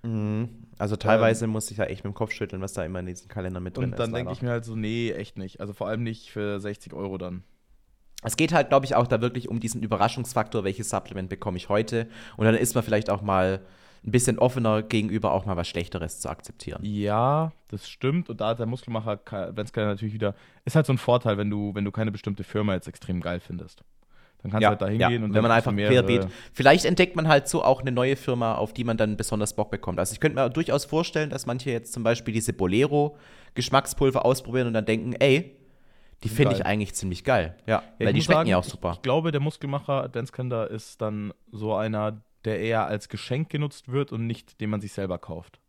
Mhm. 0.03 0.67
Also 0.79 0.97
teilweise 0.97 1.45
ähm, 1.45 1.51
muss 1.51 1.71
ich 1.71 1.77
ja 1.77 1.85
echt 1.85 2.05
mit 2.05 2.13
dem 2.13 2.15
Kopf 2.15 2.33
schütteln, 2.33 2.63
was 2.63 2.73
da 2.73 2.85
immer 2.85 3.01
in 3.01 3.07
diesem 3.07 3.29
Kalender 3.29 3.61
mit 3.61 3.77
drin 3.77 3.85
ist. 3.85 3.93
Und 3.93 3.99
dann 3.99 4.13
denke 4.13 4.33
ich 4.33 4.43
mir 4.43 4.51
halt 4.51 4.65
so, 4.65 4.75
nee, 4.77 5.13
echt 5.13 5.39
nicht. 5.39 5.61
Also 5.61 5.73
vor 5.73 5.89
allem 5.89 6.03
nicht 6.03 6.31
für 6.31 6.61
60 6.61 6.93
Euro 6.93 7.19
dann. 7.19 7.45
Es 8.25 8.37
geht 8.37 8.53
halt, 8.53 8.69
glaube 8.69 8.87
ich, 8.87 8.95
auch 8.95 9.07
da 9.07 9.21
wirklich 9.21 9.49
um 9.49 9.59
diesen 9.59 9.83
Überraschungsfaktor, 9.83 10.65
welches 10.65 10.91
Supplement 10.91 11.29
bekomme 11.29 11.57
ich 11.57 11.69
heute. 11.69 12.09
Und 12.37 12.47
dann 12.47 12.55
ist 12.55 12.75
man 12.75 12.85
vielleicht 12.85 13.11
auch 13.11 13.21
mal 13.21 13.63
ein 14.05 14.11
bisschen 14.11 14.39
offener 14.39 14.83
gegenüber 14.83 15.33
auch 15.33 15.47
mal 15.47 15.57
was 15.57 15.69
Schlechteres 15.69 16.21
zu 16.21 16.29
akzeptieren. 16.29 16.81
Ja, 16.85 17.53
das 17.69 17.89
stimmt. 17.89 18.29
Und 18.29 18.41
da 18.41 18.49
hat 18.49 18.59
der 18.59 18.67
Muskelmacher, 18.67 19.21
wenn 19.55 19.65
es 19.65 19.73
natürlich 19.75 20.15
wieder, 20.15 20.35
ist 20.65 20.75
halt 20.75 20.87
so 20.87 20.93
ein 20.93 20.99
Vorteil, 20.99 21.39
wenn 21.39 21.51
du, 21.51 21.75
wenn 21.75 21.85
du 21.85 21.93
keine 21.93 22.11
bestimmte 22.11 22.43
Firma 22.43 22.75
jetzt 22.75 22.89
extrem 22.89 23.21
geil 23.21 23.41
findest. 23.41 23.85
Dann 24.43 24.51
kannst 24.51 24.63
ja, 24.63 24.71
du 24.71 24.73
halt 24.73 24.83
da 24.83 24.89
hingehen 24.89 25.23
ja. 25.23 25.27
und 25.27 25.35
wenn 25.35 25.43
man 25.43 25.53
einfach 25.53 25.73
querbeet. 25.73 26.27
Vielleicht 26.53 26.85
entdeckt 26.85 27.15
man 27.15 27.29
halt 27.29 27.47
so 27.47 27.63
auch 27.63 27.81
eine 27.81 27.93
neue 27.93 28.17
Firma, 28.17 28.57
auf 28.57 28.73
die 28.73 28.83
man 28.83 28.97
dann 28.97 29.17
besonders 29.17 29.55
Bock 29.55 29.71
bekommt. 29.71 30.01
Also 30.01 30.15
ich 30.15 30.21
könnte 30.21 30.35
mir 30.35 30.51
durchaus 30.51 30.85
vorstellen, 30.85 31.31
dass 31.31 31.47
manche 31.47 31.71
jetzt 31.71 31.93
zum 31.93 32.03
Beispiel 32.03 32.35
diese 32.35 32.53
Bolero 32.53 33.17
Geschmackspulver 33.55 34.25
ausprobieren 34.25 34.67
und 34.67 34.75
dann 34.75 34.85
denken, 34.85 35.13
ey, 35.13 35.57
die 36.25 36.29
finde 36.29 36.55
ich 36.55 36.67
eigentlich 36.67 36.95
ziemlich 36.95 37.25
geil. 37.25 37.57
Ja, 37.67 37.83
ja 37.99 38.07
weil 38.07 38.13
die 38.13 38.23
schmecken 38.23 38.39
sagen, 38.39 38.49
ja 38.49 38.59
auch 38.59 38.65
super. 38.65 38.91
Ich, 38.91 38.97
ich 38.97 39.03
glaube, 39.03 39.31
der 39.31 39.41
Muskelmacher 39.41 40.05
Adventskalender 40.05 40.71
ist 40.71 41.01
dann 41.01 41.33
so 41.51 41.75
einer, 41.75 42.23
der 42.45 42.61
eher 42.61 42.87
als 42.87 43.09
Geschenk 43.09 43.51
genutzt 43.51 43.91
wird 43.91 44.13
und 44.13 44.27
nicht, 44.27 44.61
den 44.61 44.71
man 44.71 44.81
sich 44.81 44.93
selber 44.93 45.19
kauft. 45.19 45.61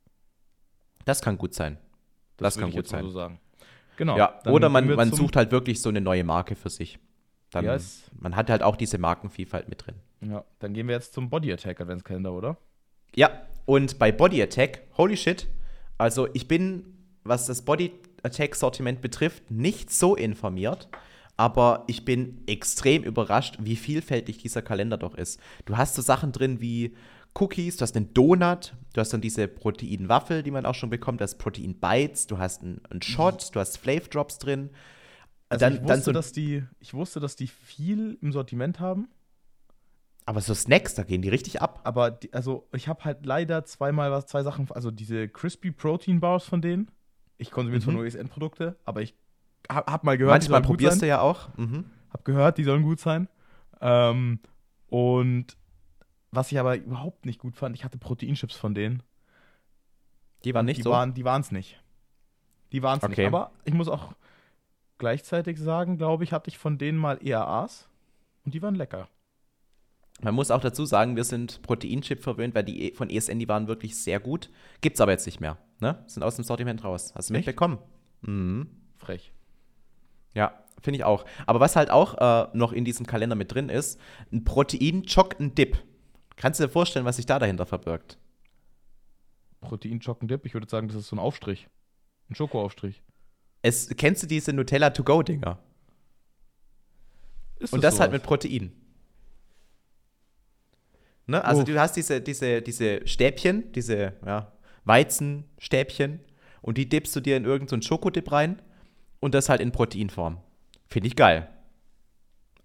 Das 1.05 1.21
kann 1.21 1.37
gut 1.37 1.53
sein. 1.53 1.77
Das, 2.37 2.55
das 2.55 2.61
kann 2.61 2.71
gut 2.71 2.87
sein. 2.87 3.03
So 3.03 3.11
sagen. 3.11 3.39
Genau. 3.97 4.17
Ja, 4.17 4.39
oder 4.45 4.69
man, 4.69 4.87
man 4.95 5.11
sucht 5.11 5.35
halt 5.35 5.51
wirklich 5.51 5.81
so 5.81 5.89
eine 5.89 6.01
neue 6.01 6.23
Marke 6.23 6.55
für 6.55 6.69
sich. 6.69 6.97
Dann, 7.51 7.65
yes. 7.65 8.09
Man 8.19 8.35
hat 8.35 8.49
halt 8.49 8.63
auch 8.63 8.75
diese 8.75 8.97
Markenvielfalt 8.97 9.69
mit 9.69 9.85
drin. 9.85 9.95
Ja, 10.21 10.43
dann 10.59 10.73
gehen 10.73 10.87
wir 10.87 10.95
jetzt 10.95 11.13
zum 11.13 11.29
Body 11.29 11.51
Attack 11.53 11.81
Adventskalender, 11.81 12.33
oder? 12.33 12.57
Ja, 13.15 13.45
und 13.65 13.99
bei 13.99 14.11
Body 14.11 14.41
Attack, 14.41 14.81
holy 14.97 15.15
shit, 15.15 15.47
also 15.97 16.27
ich 16.33 16.47
bin, 16.47 16.97
was 17.23 17.45
das 17.45 17.61
Body 17.61 17.93
Attack 18.23 18.55
Sortiment 18.55 19.01
betrifft, 19.01 19.51
nicht 19.51 19.91
so 19.91 20.15
informiert 20.15 20.87
aber 21.37 21.83
ich 21.87 22.05
bin 22.05 22.43
extrem 22.47 23.03
überrascht, 23.03 23.57
wie 23.59 23.75
vielfältig 23.75 24.37
dieser 24.37 24.61
Kalender 24.61 24.97
doch 24.97 25.15
ist. 25.15 25.39
Du 25.65 25.77
hast 25.77 25.95
so 25.95 26.01
Sachen 26.01 26.31
drin 26.31 26.61
wie 26.61 26.95
Cookies, 27.35 27.77
du 27.77 27.81
hast 27.81 27.95
einen 27.95 28.13
Donut, 28.13 28.75
du 28.93 29.01
hast 29.01 29.11
dann 29.13 29.21
diese 29.21 29.47
Proteinwaffel, 29.47 30.43
die 30.43 30.51
man 30.51 30.65
auch 30.65 30.75
schon 30.75 30.91
bekommt, 30.91 31.19
du 31.19 31.23
hast 31.23 31.37
Protein 31.39 31.79
Bites, 31.79 32.27
du 32.27 32.37
hast 32.37 32.61
einen, 32.61 32.81
einen 32.89 33.01
Shot, 33.01 33.49
du 33.55 33.59
hast 33.59 33.77
Flavor 33.77 34.07
Drops 34.09 34.37
drin. 34.37 34.69
Also 35.49 35.65
dann, 35.65 35.75
ich, 35.75 35.83
wusste, 35.83 36.01
so, 36.01 36.11
dass 36.11 36.31
die, 36.31 36.63
ich 36.79 36.93
wusste, 36.93 37.19
dass 37.19 37.35
die 37.35 37.47
viel 37.47 38.17
im 38.21 38.31
Sortiment 38.31 38.79
haben. 38.79 39.09
Aber 40.25 40.41
so 40.41 40.53
Snacks, 40.53 40.93
da 40.95 41.03
gehen 41.03 41.21
die 41.21 41.29
richtig 41.29 41.61
ab. 41.61 41.81
Aber 41.83 42.11
die, 42.11 42.31
also 42.33 42.67
ich 42.73 42.87
habe 42.87 43.03
halt 43.03 43.25
leider 43.25 43.65
zweimal 43.65 44.11
was, 44.11 44.27
zwei 44.27 44.43
Sachen, 44.43 44.71
also 44.71 44.89
diese 44.89 45.27
Crispy 45.27 45.71
Protein 45.71 46.19
Bars 46.19 46.45
von 46.45 46.61
denen. 46.61 46.89
Ich 47.37 47.51
konsumiere 47.51 47.81
zwar 47.81 47.93
mhm. 47.93 47.99
nur 47.99 48.07
ESN-Produkte, 48.07 48.77
aber 48.85 49.01
ich 49.01 49.15
hab, 49.71 49.89
hab 49.89 50.03
mal 50.03 50.17
gehört, 50.17 50.33
Manchmal 50.33 50.61
probierst 50.61 51.01
du 51.01 51.07
ja 51.07 51.21
auch. 51.21 51.49
Mhm. 51.57 51.85
Hab 52.11 52.25
gehört, 52.25 52.57
die 52.57 52.63
sollen 52.63 52.83
gut 52.83 52.99
sein. 52.99 53.27
Ähm, 53.81 54.39
und 54.87 55.57
was 56.31 56.51
ich 56.51 56.59
aber 56.59 56.77
überhaupt 56.77 57.25
nicht 57.25 57.39
gut 57.39 57.55
fand, 57.55 57.75
ich 57.75 57.83
hatte 57.83 57.97
Proteinchips 57.97 58.55
von 58.55 58.73
denen. 58.73 59.03
Die 60.43 60.53
waren 60.53 60.65
nicht 60.65 60.77
die 60.79 60.83
so? 60.83 60.91
Waren, 60.91 61.13
die 61.13 61.23
waren 61.25 61.41
es 61.41 61.51
nicht. 61.51 61.81
Die 62.71 62.81
waren 62.83 62.97
es 62.97 63.03
Okay. 63.03 63.21
nicht. 63.21 63.27
Aber 63.27 63.51
ich 63.65 63.73
muss 63.73 63.87
auch 63.87 64.13
gleichzeitig 64.97 65.59
sagen, 65.59 65.97
glaube 65.97 66.23
ich, 66.23 66.33
hatte 66.33 66.49
ich 66.49 66.57
von 66.57 66.77
denen 66.77 66.97
mal 66.97 67.19
EAAs 67.25 67.87
und 68.45 68.53
die 68.53 68.61
waren 68.61 68.75
lecker. 68.75 69.07
Man 70.21 70.35
muss 70.35 70.51
auch 70.51 70.61
dazu 70.61 70.85
sagen, 70.85 71.15
wir 71.15 71.23
sind 71.23 71.61
Proteinchip 71.63 72.21
verwöhnt, 72.21 72.53
weil 72.55 72.63
die 72.63 72.91
E- 72.91 72.93
von 72.93 73.09
ESN, 73.09 73.39
die 73.39 73.47
waren 73.47 73.67
wirklich 73.67 73.97
sehr 73.97 74.19
gut. 74.19 74.49
Gibt's 74.81 75.01
aber 75.01 75.11
jetzt 75.11 75.25
nicht 75.25 75.39
mehr. 75.39 75.57
Ne? 75.79 76.03
Sind 76.07 76.23
aus 76.23 76.35
dem 76.35 76.43
Sortiment 76.45 76.83
raus. 76.83 77.13
Hast 77.15 77.29
du 77.29 77.33
Echt? 77.33 77.47
mitbekommen? 77.47 77.79
Mhm. 78.21 78.67
Frech. 78.97 79.33
Ja, 80.33 80.63
finde 80.81 80.97
ich 80.97 81.03
auch. 81.03 81.25
Aber 81.45 81.59
was 81.59 81.75
halt 81.75 81.89
auch 81.89 82.17
äh, 82.17 82.47
noch 82.53 82.73
in 82.73 82.85
diesem 82.85 83.05
Kalender 83.05 83.35
mit 83.35 83.53
drin 83.53 83.69
ist, 83.69 83.99
ein 84.31 84.43
Protein-Choc 84.43 85.39
and 85.39 85.57
Dip. 85.57 85.77
Kannst 86.35 86.59
du 86.59 86.65
dir 86.65 86.69
vorstellen, 86.69 87.05
was 87.05 87.17
sich 87.17 87.25
da 87.25 87.39
dahinter 87.39 87.65
verbirgt? 87.65 88.17
Protein 89.61 89.99
Chocken 89.99 90.27
Dip, 90.27 90.45
ich 90.45 90.53
würde 90.53 90.69
sagen, 90.69 90.87
das 90.87 90.97
ist 90.97 91.07
so 91.07 91.15
ein 91.15 91.19
Aufstrich. 91.19 91.67
Ein 92.29 92.35
Schokoaufstrich. 92.35 93.01
Es, 93.61 93.89
kennst 93.95 94.23
du 94.23 94.27
diese 94.27 94.53
Nutella-to-go-Dinger? 94.53 95.59
Und 97.71 97.83
das 97.83 97.99
halt 97.99 98.09
sowas? 98.09 98.11
mit 98.11 98.23
Protein. 98.23 98.73
Ne? 101.27 101.43
Also 101.43 101.61
Uff. 101.61 101.67
du 101.67 101.79
hast 101.79 101.95
diese, 101.95 102.19
diese, 102.19 102.61
diese 102.61 103.07
Stäbchen, 103.07 103.71
diese 103.71 104.13
ja, 104.25 104.51
Weizenstäbchen 104.83 106.19
und 106.61 106.77
die 106.77 106.89
dippst 106.89 107.15
du 107.15 107.21
dir 107.21 107.37
in 107.37 107.45
irgendeinen 107.45 107.81
so 107.81 107.87
Schokodip 107.87 108.31
rein 108.31 108.61
und 109.23 109.33
das 109.33 109.47
halt 109.47 109.61
in 109.61 109.71
Proteinform. 109.71 110.37
Finde 110.87 111.07
ich 111.07 111.15
geil. 111.15 111.47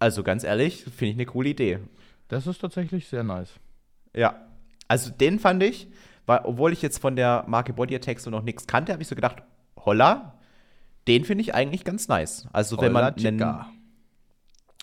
Also 0.01 0.25
ganz 0.25 0.43
ehrlich, 0.43 0.83
finde 0.83 1.07
ich 1.11 1.15
eine 1.15 1.27
coole 1.27 1.51
Idee. 1.51 1.79
Das 2.27 2.49
ist 2.49 2.59
tatsächlich 2.59 3.07
sehr 3.07 3.23
nice. 3.23 3.55
Ja. 4.15 4.49
Also 4.89 5.11
den 5.11 5.39
fand 5.39 5.63
ich, 5.63 5.87
weil, 6.27 6.41
obwohl 6.43 6.73
ich 6.73 6.83
jetzt 6.83 6.99
von 6.99 7.15
der 7.15 7.45
Marke 7.47 7.73
Body 7.73 7.95
Attack 7.95 8.19
so 8.19 8.31
noch 8.31 8.43
nichts 8.43 8.67
kannte, 8.67 8.93
habe 8.93 9.03
ich 9.03 9.09
so 9.09 9.15
gedacht, 9.15 9.37
holla, 9.79 10.35
den 11.07 11.25
finde 11.25 11.43
ich 11.43 11.55
eigentlich 11.55 11.85
ganz 11.85 12.09
nice. 12.09 12.49
Also 12.53 12.81
wenn 12.81 12.93
man 12.93 13.15
Holla, 13.15 13.29
einen. 13.29 13.65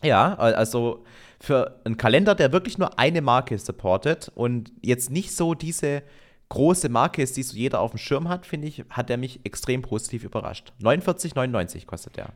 Ja, 0.01 0.35
also 0.35 1.03
für 1.41 1.81
einen 1.83 1.97
Kalender, 1.97 2.35
der 2.35 2.53
wirklich 2.53 2.77
nur 2.77 2.97
eine 2.97 3.21
Marke 3.21 3.57
supportet 3.57 4.31
und 4.33 4.71
jetzt 4.81 5.09
nicht 5.09 5.35
so 5.35 5.53
diese 5.53 6.03
große 6.49 6.89
Marke 6.89 7.21
ist, 7.21 7.37
die 7.37 7.43
so 7.43 7.55
jeder 7.55 7.79
auf 7.79 7.91
dem 7.91 7.97
Schirm 7.97 8.29
hat, 8.29 8.45
finde 8.45 8.67
ich, 8.67 8.83
hat 8.89 9.09
er 9.09 9.17
mich 9.17 9.41
extrem 9.45 9.81
positiv 9.81 10.23
überrascht. 10.23 10.73
49,99 10.81 11.85
kostet 11.85 12.17
der. 12.17 12.33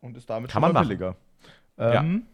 Und 0.00 0.16
ist 0.16 0.28
damit 0.28 0.50
Kann 0.50 0.62
schon 0.62 0.62
man 0.62 0.72
mal 0.72 0.80
machen. 0.80 0.88
billiger. 0.88 1.16
Ähm, 1.78 2.26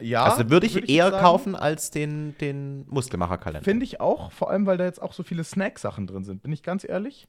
ja. 0.00 0.24
also 0.24 0.50
würde 0.50 0.66
ich 0.66 0.74
würd 0.74 0.88
eher 0.88 1.10
sagen, 1.10 1.22
kaufen 1.22 1.54
als 1.54 1.90
den, 1.90 2.36
den 2.38 2.86
Muskelmacher-Kalender. 2.88 3.64
Finde 3.64 3.84
ich 3.84 4.00
auch, 4.00 4.32
vor 4.32 4.50
allem, 4.50 4.66
weil 4.66 4.76
da 4.76 4.84
jetzt 4.84 5.00
auch 5.00 5.12
so 5.12 5.22
viele 5.22 5.44
Snack-Sachen 5.44 6.06
drin 6.06 6.24
sind. 6.24 6.42
Bin 6.42 6.52
ich 6.52 6.62
ganz 6.62 6.84
ehrlich? 6.84 7.28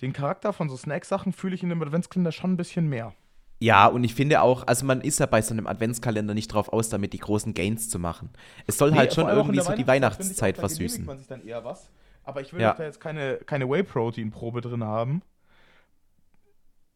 Den 0.00 0.12
Charakter 0.12 0.52
von 0.52 0.68
so 0.68 0.76
Snack-Sachen 0.76 1.32
fühle 1.32 1.54
ich 1.54 1.62
in 1.62 1.68
dem 1.68 1.82
Adventskalender 1.82 2.32
schon 2.32 2.52
ein 2.52 2.56
bisschen 2.56 2.88
mehr. 2.88 3.14
Ja, 3.58 3.86
und 3.86 4.04
ich 4.04 4.14
finde 4.14 4.42
auch, 4.42 4.66
also 4.66 4.84
man 4.84 5.00
ist 5.00 5.18
ja 5.18 5.26
bei 5.26 5.40
so 5.40 5.54
einem 5.54 5.66
Adventskalender 5.66 6.34
nicht 6.34 6.48
drauf 6.48 6.68
aus, 6.72 6.90
damit 6.90 7.12
die 7.14 7.18
großen 7.18 7.54
Gains 7.54 7.88
zu 7.88 7.98
machen. 7.98 8.30
Es 8.66 8.76
soll 8.76 8.94
halt 8.94 9.14
vor 9.14 9.24
schon 9.24 9.34
irgendwie 9.34 9.60
so 9.60 9.72
die 9.74 9.86
Weihnachtszeit, 9.86 10.56
auch, 10.56 10.60
versüßen. 10.60 11.06
man 11.06 11.16
sich 11.18 11.26
dann 11.26 11.46
eher 11.46 11.64
was. 11.64 11.90
Aber 12.22 12.40
ich 12.42 12.52
will 12.52 12.60
Ja. 12.60 12.74
da 12.74 12.84
jetzt 12.84 13.00
keine, 13.00 13.36
keine 13.46 13.68
Whey-Protein-Probe 13.68 14.60
drin 14.60 14.84
haben. 14.84 15.22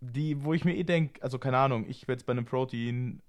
Die, 0.00 0.44
wo 0.44 0.52
ich 0.54 0.64
mir 0.64 0.74
eh 0.76 0.82
denke, 0.84 1.22
also 1.22 1.38
keine 1.38 1.58
Ahnung, 1.58 1.84
ich 1.88 2.06
jetzt 2.08 2.26
bei 2.26 2.32
einem 2.32 2.44
Protein 2.44 3.20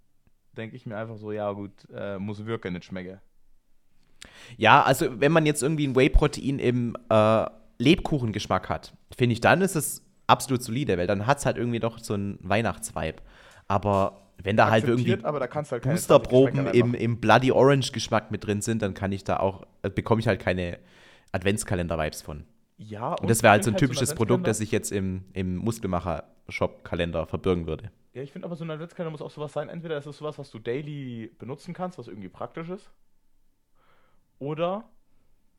denke 0.58 0.76
ich 0.76 0.86
mir 0.86 0.98
einfach 0.98 1.18
so, 1.18 1.32
ja 1.32 1.52
gut, 1.52 1.72
äh, 1.94 2.18
muss 2.18 2.46
wirken, 2.46 2.74
nicht 2.74 2.86
schmecken. 2.86 3.20
Ja, 4.58 4.82
also 4.84 5.20
wenn 5.20 5.32
man 5.32 5.46
jetzt 5.46 5.64
irgendwie 5.64 5.88
ein 5.88 5.96
Whey-Protein 5.96 6.60
im 6.60 6.98
äh, 7.10 7.46
Lebkuchengeschmack 7.78 8.70
hat, 8.70 8.94
finde 9.18 9.34
ich, 9.34 9.42
dann 9.42 9.62
ist 9.62 9.76
es 9.76 10.04
absolut 10.32 10.64
solide, 10.64 10.98
weil 10.98 11.08
dann 11.08 11.28
hat 11.28 11.40
es 11.40 11.46
halt 11.46 11.58
irgendwie 11.58 11.80
doch 11.80 12.00
so 12.00 12.14
einen 12.14 12.40
Weihnachtsvibe. 12.42 13.22
Aber 13.68 14.22
wenn 14.44 14.58
da 14.58 14.70
halt 14.70 14.88
irgendwie 14.88 15.12
halt 15.12 15.84
Boosterproben 15.84 16.56
20 16.56 16.72
Geschmäcker 16.72 16.74
im, 16.74 16.94
im 16.94 17.20
Bloody 17.20 17.52
Orange-Geschmack 17.52 18.32
mit 18.32 18.46
drin 18.46 18.62
sind, 18.62 18.82
dann 18.82 18.94
kann 18.94 19.12
ich 19.12 19.24
da 19.24 19.38
auch, 19.38 19.66
äh, 19.84 19.90
bekomme 19.90 20.22
ich 20.22 20.28
halt 20.28 20.40
keine 20.40 20.80
Adventskalender-Vibes 21.32 22.22
von. 22.22 22.46
Ja, 22.78 23.14
Und 23.14 23.30
das 23.30 23.44
wäre 23.44 23.52
halt 23.52 23.64
so 23.64 23.70
ein 23.70 23.74
find 23.74 23.80
typisches 23.82 24.10
so 24.10 24.16
ein 24.16 24.18
Produkt, 24.18 24.48
das 24.48 24.60
ich 24.60 24.72
jetzt 24.72 24.92
im, 24.92 25.26
im 25.34 25.58
Muskelmacher-Shop-Kalender 25.58 27.28
verbirgen 27.28 27.68
würde. 27.68 27.92
Ja, 28.14 28.24
ich 28.24 28.32
finde 28.32 28.48
aber 28.48 28.56
so 28.56 28.64
ein 28.64 28.72
Adventskalender 28.72 29.12
muss 29.12 29.22
auch 29.22 29.32
sowas 29.32 29.54
sein. 29.54 29.70
Entweder 29.70 29.98
ist 29.98 30.08
es 30.08 30.18
sowas, 30.18 30.40
was 30.40 30.50
du 30.50 30.60
daily 30.60 31.32
benutzen 31.38 31.74
kannst, 31.74 32.00
was 32.00 32.08
irgendwie 32.08 32.30
praktisch 32.30 32.70
ist. 32.70 32.90
Oder 34.40 34.90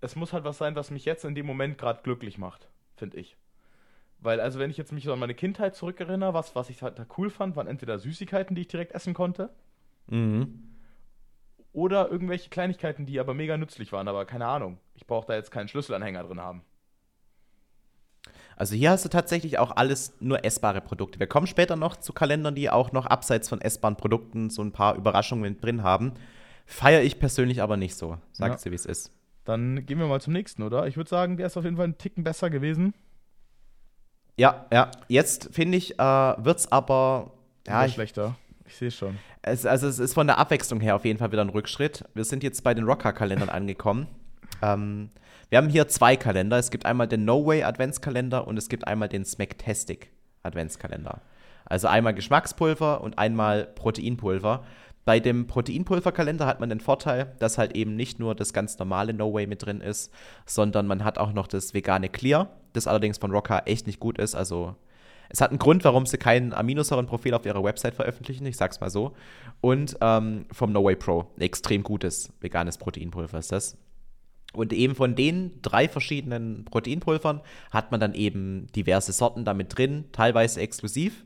es 0.01 0.17
muss 0.17 0.33
halt 0.33 0.45
was 0.45 0.59
sein, 0.59 0.75
was 0.75 0.91
mich 0.91 1.05
jetzt 1.05 1.25
in 1.25 1.37
dem 1.37 1.47
Moment 1.47 1.79
gerade 1.79 2.03
glücklich 2.03 2.37
macht, 2.37 2.69
finde 2.97 3.19
ich. 3.19 3.37
Weil, 4.23 4.41
also, 4.41 4.59
wenn 4.61 4.71
ich 4.71 4.77
jetzt 4.77 4.93
mich 4.93 5.05
so 5.05 5.13
an 5.13 5.19
meine 5.19 5.35
Kindheit 5.35 5.75
zurückerinnere, 5.75 6.33
was, 6.33 6.55
was 6.55 6.71
ich 6.71 6.83
halt 6.83 6.99
da 6.99 7.05
cool 7.19 7.29
fand, 7.29 7.57
waren 7.57 7.67
entweder 7.67 7.99
Süßigkeiten, 7.99 8.55
die 8.55 8.63
ich 8.63 8.69
direkt 8.69 8.93
essen 8.93 9.15
konnte, 9.15 9.51
Mhm. 10.09 10.63
oder 11.73 12.11
irgendwelche 12.11 12.49
Kleinigkeiten, 12.51 13.07
die 13.07 13.19
aber 13.19 13.35
mega 13.35 13.57
nützlich 13.57 13.93
waren. 13.93 14.07
Aber 14.09 14.25
keine 14.25 14.47
Ahnung, 14.47 14.79
ich 14.95 15.07
brauche 15.07 15.27
da 15.27 15.35
jetzt 15.35 15.51
keinen 15.51 15.69
Schlüsselanhänger 15.69 16.23
drin 16.25 16.41
haben. 16.41 16.63
Also 18.57 18.75
hier 18.77 18.91
hast 18.91 19.05
du 19.05 19.09
tatsächlich 19.09 19.59
auch 19.59 19.75
alles 19.75 20.15
nur 20.21 20.45
essbare 20.45 20.81
Produkte. 20.81 21.19
Wir 21.19 21.27
kommen 21.27 21.47
später 21.47 21.75
noch 21.75 21.97
zu 21.97 22.13
Kalendern, 22.13 22.55
die 22.55 22.71
auch 22.71 22.93
noch 22.93 23.07
abseits 23.07 23.49
von 23.49 23.61
essbaren 23.61 23.97
Produkten 23.97 24.51
so 24.51 24.63
ein 24.63 24.73
paar 24.73 24.95
Überraschungen 24.97 25.43
mit 25.43 25.65
drin 25.65 25.83
haben. 25.83 26.13
Feiere 26.67 27.03
ich 27.03 27.19
persönlich 27.19 27.61
aber 27.63 27.77
nicht 27.77 27.97
so. 27.97 28.19
Sagst 28.33 28.65
Ja. 28.65 28.69
du, 28.69 28.71
wie 28.73 28.77
es 28.77 28.87
ist. 28.87 29.11
Dann 29.45 29.85
gehen 29.87 29.99
wir 29.99 30.07
mal 30.07 30.21
zum 30.21 30.33
nächsten, 30.35 30.63
oder? 30.63 30.87
Ich 30.87 30.97
würde 30.97 31.11
sagen, 31.11 31.37
der 31.37 31.47
ist 31.47 31.57
auf 31.57 31.65
jeden 31.65 31.77
Fall 31.77 31.85
einen 31.87 31.99
Ticken 31.99 32.23
besser 32.23 32.51
gewesen. 32.51 32.95
Ja, 34.37 34.67
ja. 34.73 34.91
Jetzt 35.09 35.51
finde 35.53 35.79
ich, 35.79 35.99
äh, 35.99 36.03
wird 36.03 36.59
es 36.59 36.73
aber. 36.73 37.33
Ja, 37.67 37.87
ich, 37.87 37.95
schlechter. 37.95 38.37
Ich 38.67 38.77
sehe 38.77 38.91
schon. 38.91 39.19
es, 39.43 39.67
also 39.67 39.87
es 39.87 39.99
ist 39.99 40.15
von 40.15 40.27
der 40.27 40.39
Abwechslung 40.39 40.81
her 40.81 40.97
auf 40.97 41.05
jeden 41.05 41.19
Fall 41.19 41.33
wieder 41.33 41.43
ein 41.43 41.51
Rückschritt. 41.51 42.05
Wir 42.15 42.25
sind 42.25 42.43
jetzt 42.43 42.65
bei 42.65 42.75
den 42.75 42.85
Rocker-Kalendern 42.85 43.49
angekommen. 43.51 44.09
Ähm, 44.63 45.11
wir 45.51 45.59
haben 45.59 45.69
hier 45.69 45.89
zwei 45.89 46.17
Kalender. 46.17 46.59
Es 46.59 46.71
gibt 46.71 46.87
einmal 46.87 47.09
den 47.09 47.25
No 47.25 47.45
Way 47.45 47.65
Adventskalender 47.65 48.47
und 48.47 48.57
es 48.57 48.69
gibt 48.69 48.87
einmal 48.87 49.09
den 49.09 49.25
Smacktastic 49.25 50.11
Adventskalender. 50.43 51.21
Also 51.67 51.89
einmal 51.89 52.15
Geschmackspulver 52.15 53.03
und 53.03 53.19
einmal 53.19 53.65
Proteinpulver. 53.67 54.65
Bei 55.05 55.19
dem 55.19 55.47
Proteinpulverkalender 55.49 56.47
hat 56.47 56.61
man 56.61 56.69
den 56.69 56.81
Vorteil, 56.81 57.35
dass 57.41 57.59
halt 57.59 57.75
eben 57.75 57.97
nicht 57.97 58.21
nur 58.21 58.35
das 58.35 58.53
ganz 58.53 58.79
normale 58.79 59.13
No 59.13 59.33
Way 59.33 59.49
mit 59.49 59.65
drin 59.65 59.81
ist, 59.81 60.13
sondern 60.47 60.87
man 60.87 61.03
hat 61.03 61.19
auch 61.19 61.33
noch 61.33 61.49
das 61.49 61.75
vegane 61.75 62.09
Clear, 62.09 62.51
das 62.73 62.87
allerdings 62.87 63.19
von 63.19 63.33
Rocker 63.33 63.63
echt 63.67 63.87
nicht 63.87 63.99
gut 63.99 64.19
ist. 64.19 64.37
Also 64.37 64.77
es 65.29 65.41
hat 65.41 65.51
einen 65.51 65.59
Grund, 65.59 65.83
warum 65.85 66.07
sie 66.07 66.19
kein 66.19 66.53
Aminosäurenprofil 66.53 67.35
auf 67.35 67.47
ihrer 67.47 67.65
Website 67.65 67.95
veröffentlichen, 67.95 68.47
ich 68.47 68.57
sag's 68.57 68.81
mal 68.81 68.91
so. 68.91 69.13
Und 69.61 69.97
ähm, 70.01 70.47
vom 70.53 70.73
No 70.73 70.85
Way 70.85 70.97
Pro, 70.97 71.27
extrem 71.39 71.83
gutes 71.83 72.33
veganes 72.41 72.79
Proteinpulver 72.79 73.39
ist 73.39 73.51
das. 73.51 73.77
Und 74.53 74.73
eben 74.73 74.95
von 74.95 75.17
den 75.17 75.63
drei 75.63 75.89
verschiedenen 75.89 76.65
Proteinpulvern 76.67 77.41
hat 77.71 77.91
man 77.91 77.99
dann 77.99 78.15
eben 78.15 78.67
diverse 78.77 79.13
Sorten 79.13 79.45
damit 79.45 79.77
drin, 79.77 80.05
teilweise 80.13 80.61
exklusiv 80.61 81.25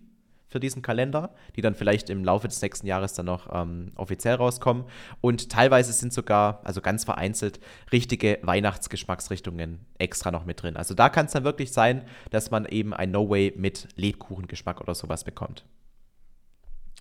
für 0.49 0.61
diesen 0.61 0.83
Kalender, 0.83 1.35
die 1.57 1.61
dann 1.61 1.75
vielleicht 1.75 2.09
im 2.11 2.25
Laufe 2.25 2.49
des 2.49 2.63
nächsten 2.63 2.87
Jahres 2.87 3.15
dann 3.15 3.27
noch 3.27 3.49
ähm, 3.53 3.93
offiziell 3.97 4.37
rauskommen. 4.37 4.85
Und 5.21 5.51
teilweise 5.51 5.93
sind 5.93 6.13
sogar, 6.13 6.61
also 6.65 6.81
ganz 6.81 7.05
vereinzelt, 7.05 7.61
richtige 7.93 8.39
Weihnachtsgeschmacksrichtungen 8.43 9.81
extra 9.99 10.31
noch 10.31 10.45
mit 10.45 10.63
drin. 10.63 10.77
Also 10.77 10.95
da 10.95 11.09
kann 11.09 11.27
es 11.27 11.33
dann 11.33 11.45
wirklich 11.45 11.73
sein, 11.73 12.05
dass 12.31 12.51
man 12.51 12.65
eben 12.67 12.95
ein 12.95 13.11
No 13.11 13.29
Way 13.29 13.55
mit 13.57 13.89
Lebkuchengeschmack 13.97 14.81
oder 14.81 14.95
sowas 14.95 15.25
bekommt. 15.25 15.65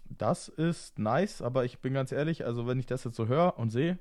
Das 0.09 0.47
ist 0.47 0.99
nice, 0.99 1.41
aber 1.41 1.65
ich 1.65 1.79
bin 1.79 1.93
ganz 1.93 2.11
ehrlich, 2.11 2.45
also 2.45 2.67
wenn 2.67 2.79
ich 2.79 2.85
das 2.85 3.03
jetzt 3.03 3.15
so 3.15 3.27
höre 3.27 3.57
und 3.57 3.69
sehe, 3.69 3.97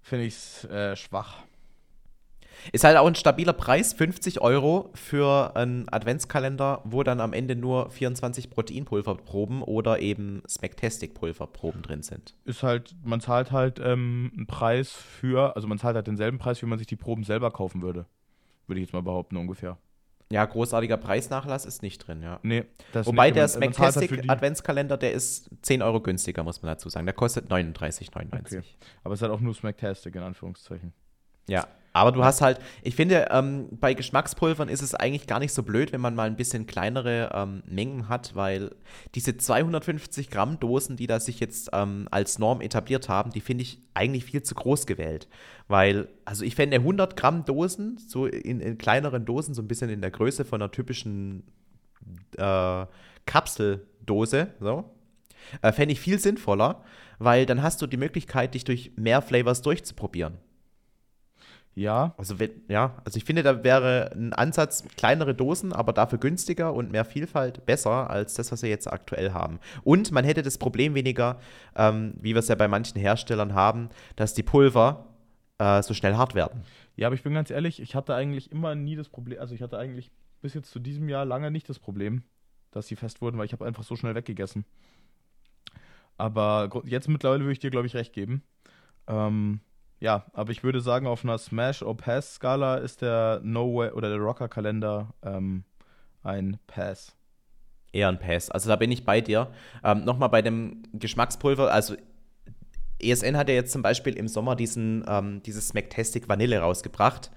finde 0.00 0.24
ich 0.26 0.34
es 0.34 0.64
äh, 0.64 0.96
schwach. 0.96 1.44
Ist 2.70 2.84
halt 2.84 2.96
auch 2.96 3.06
ein 3.06 3.14
stabiler 3.14 3.52
Preis, 3.52 3.92
50 3.92 4.40
Euro 4.40 4.90
für 4.94 5.56
einen 5.56 5.88
Adventskalender, 5.88 6.80
wo 6.84 7.02
dann 7.02 7.20
am 7.20 7.32
Ende 7.32 7.56
nur 7.56 7.90
24 7.90 8.50
Proteinpulverproben 8.50 9.62
oder 9.62 9.98
eben 9.98 10.42
Smacktastic-Pulverproben 10.48 11.82
drin 11.82 12.02
sind. 12.02 12.34
Ist 12.44 12.62
halt, 12.62 12.94
man 13.02 13.20
zahlt 13.20 13.50
halt 13.50 13.80
ähm, 13.82 14.30
einen 14.36 14.46
Preis 14.46 14.92
für, 14.92 15.56
also 15.56 15.66
man 15.66 15.78
zahlt 15.78 15.96
halt 15.96 16.06
denselben 16.06 16.38
Preis, 16.38 16.62
wie 16.62 16.66
man 16.66 16.78
sich 16.78 16.86
die 16.86 16.96
Proben 16.96 17.24
selber 17.24 17.50
kaufen 17.50 17.82
würde. 17.82 18.06
Würde 18.66 18.80
ich 18.80 18.86
jetzt 18.86 18.92
mal 18.92 19.02
behaupten, 19.02 19.36
ungefähr. 19.36 19.78
Ja, 20.30 20.46
großartiger 20.46 20.96
Preisnachlass 20.96 21.66
ist 21.66 21.82
nicht 21.82 21.98
drin, 21.98 22.22
ja. 22.22 22.40
Nee, 22.42 22.64
das 22.92 23.06
Wobei 23.06 23.26
nicht, 23.26 23.36
der 23.36 23.48
zahlt 23.48 23.96
halt 23.96 25.02
der 25.02 25.12
ist 25.12 25.50
10 25.60 25.82
Euro 25.82 26.00
günstiger, 26.00 26.42
muss 26.42 26.62
man 26.62 26.72
dazu 26.72 26.88
sagen. 26.88 27.04
Der 27.04 27.14
kostet 27.14 27.50
39,99. 27.50 28.38
Okay. 28.38 28.62
Aber 29.04 29.12
es 29.12 29.18
ist 29.18 29.22
halt 29.22 29.32
auch 29.32 29.40
nur 29.40 29.52
Smacktastic, 29.52 30.14
in 30.14 30.22
Anführungszeichen. 30.22 30.94
Ja, 31.48 31.66
aber 31.92 32.12
du 32.12 32.24
hast 32.24 32.40
halt, 32.40 32.58
ich 32.82 32.94
finde, 32.94 33.28
ähm, 33.30 33.68
bei 33.72 33.92
Geschmackspulvern 33.92 34.68
ist 34.68 34.82
es 34.82 34.94
eigentlich 34.94 35.26
gar 35.26 35.38
nicht 35.38 35.52
so 35.52 35.62
blöd, 35.62 35.92
wenn 35.92 36.00
man 36.00 36.14
mal 36.14 36.26
ein 36.26 36.36
bisschen 36.36 36.66
kleinere 36.66 37.30
ähm, 37.34 37.62
Mengen 37.66 38.08
hat, 38.08 38.34
weil 38.34 38.70
diese 39.14 39.36
250 39.36 40.30
Gramm 40.30 40.58
Dosen, 40.58 40.96
die 40.96 41.06
da 41.06 41.20
sich 41.20 41.38
jetzt 41.38 41.70
ähm, 41.72 42.08
als 42.10 42.38
Norm 42.38 42.62
etabliert 42.62 43.08
haben, 43.08 43.30
die 43.30 43.40
finde 43.40 43.62
ich 43.62 43.78
eigentlich 43.92 44.24
viel 44.24 44.42
zu 44.42 44.54
groß 44.54 44.86
gewählt. 44.86 45.28
Weil, 45.68 46.08
also 46.24 46.44
ich 46.44 46.54
fände 46.54 46.78
100 46.78 47.16
Gramm 47.16 47.44
Dosen, 47.44 47.98
so 47.98 48.26
in, 48.26 48.60
in, 48.60 48.78
kleineren 48.78 49.26
Dosen, 49.26 49.52
so 49.54 49.60
ein 49.60 49.68
bisschen 49.68 49.90
in 49.90 50.00
der 50.00 50.10
Größe 50.10 50.46
von 50.46 50.62
einer 50.62 50.70
typischen 50.70 51.44
äh, 52.38 52.86
Kapseldose, 53.26 54.48
so, 54.60 54.90
äh, 55.60 55.72
fände 55.72 55.92
ich 55.92 56.00
viel 56.00 56.18
sinnvoller, 56.18 56.82
weil 57.18 57.44
dann 57.44 57.62
hast 57.62 57.82
du 57.82 57.86
die 57.86 57.98
Möglichkeit, 57.98 58.54
dich 58.54 58.64
durch 58.64 58.92
mehr 58.96 59.20
Flavors 59.20 59.60
durchzuprobieren. 59.60 60.38
Ja. 61.74 62.14
Also, 62.18 62.34
ja, 62.68 63.00
also 63.04 63.16
ich 63.16 63.24
finde, 63.24 63.42
da 63.42 63.64
wäre 63.64 64.12
ein 64.14 64.32
Ansatz, 64.34 64.84
kleinere 64.96 65.34
Dosen, 65.34 65.72
aber 65.72 65.92
dafür 65.92 66.18
günstiger 66.18 66.74
und 66.74 66.92
mehr 66.92 67.04
Vielfalt 67.04 67.64
besser 67.64 68.10
als 68.10 68.34
das, 68.34 68.52
was 68.52 68.62
wir 68.62 68.68
jetzt 68.68 68.92
aktuell 68.92 69.32
haben. 69.32 69.58
Und 69.82 70.12
man 70.12 70.24
hätte 70.24 70.42
das 70.42 70.58
Problem 70.58 70.94
weniger, 70.94 71.40
ähm, 71.74 72.14
wie 72.20 72.34
wir 72.34 72.40
es 72.40 72.48
ja 72.48 72.54
bei 72.56 72.68
manchen 72.68 72.98
Herstellern 73.00 73.54
haben, 73.54 73.88
dass 74.16 74.34
die 74.34 74.42
Pulver 74.42 75.06
äh, 75.58 75.82
so 75.82 75.94
schnell 75.94 76.16
hart 76.16 76.34
werden. 76.34 76.62
Ja, 76.96 77.06
aber 77.06 77.14
ich 77.14 77.22
bin 77.22 77.32
ganz 77.32 77.50
ehrlich, 77.50 77.80
ich 77.80 77.94
hatte 77.94 78.14
eigentlich 78.14 78.52
immer 78.52 78.74
nie 78.74 78.96
das 78.96 79.08
Problem, 79.08 79.40
also 79.40 79.54
ich 79.54 79.62
hatte 79.62 79.78
eigentlich 79.78 80.10
bis 80.42 80.52
jetzt 80.52 80.70
zu 80.70 80.78
diesem 80.78 81.08
Jahr 81.08 81.24
lange 81.24 81.50
nicht 81.50 81.68
das 81.70 81.78
Problem, 81.78 82.22
dass 82.70 82.86
sie 82.86 82.96
fest 82.96 83.22
wurden, 83.22 83.38
weil 83.38 83.46
ich 83.46 83.52
habe 83.52 83.64
einfach 83.64 83.84
so 83.84 83.96
schnell 83.96 84.14
weggegessen. 84.14 84.66
Aber 86.18 86.82
jetzt 86.84 87.08
mittlerweile 87.08 87.40
würde 87.40 87.52
ich 87.52 87.58
dir, 87.60 87.70
glaube 87.70 87.86
ich, 87.86 87.94
recht 87.94 88.12
geben. 88.12 88.42
Ähm, 89.06 89.60
ja, 90.02 90.24
aber 90.32 90.50
ich 90.50 90.64
würde 90.64 90.80
sagen, 90.80 91.06
auf 91.06 91.22
einer 91.22 91.38
Smash 91.38 91.80
or 91.80 91.96
Pass 91.96 92.34
Skala 92.34 92.78
ist 92.78 93.02
der 93.02 93.40
No 93.44 93.72
Way 93.72 93.92
oder 93.92 94.08
der 94.08 94.18
Rocker 94.18 94.48
Kalender 94.48 95.14
ähm, 95.22 95.62
ein 96.24 96.58
Pass. 96.66 97.14
Eher 97.92 98.08
ein 98.08 98.18
Pass. 98.18 98.50
Also 98.50 98.68
da 98.68 98.74
bin 98.74 98.90
ich 98.90 99.04
bei 99.04 99.20
dir. 99.20 99.52
Ähm, 99.84 100.04
Nochmal 100.04 100.28
bei 100.28 100.42
dem 100.42 100.82
Geschmackspulver. 100.92 101.72
Also 101.72 101.94
ESN 103.00 103.36
hat 103.36 103.48
ja 103.48 103.54
jetzt 103.54 103.70
zum 103.70 103.82
Beispiel 103.82 104.14
im 104.14 104.26
Sommer 104.26 104.56
diesen, 104.56 105.04
ähm, 105.06 105.40
dieses 105.44 105.68
Smactastic 105.68 106.28
Vanille 106.28 106.58
rausgebracht. 106.58 107.30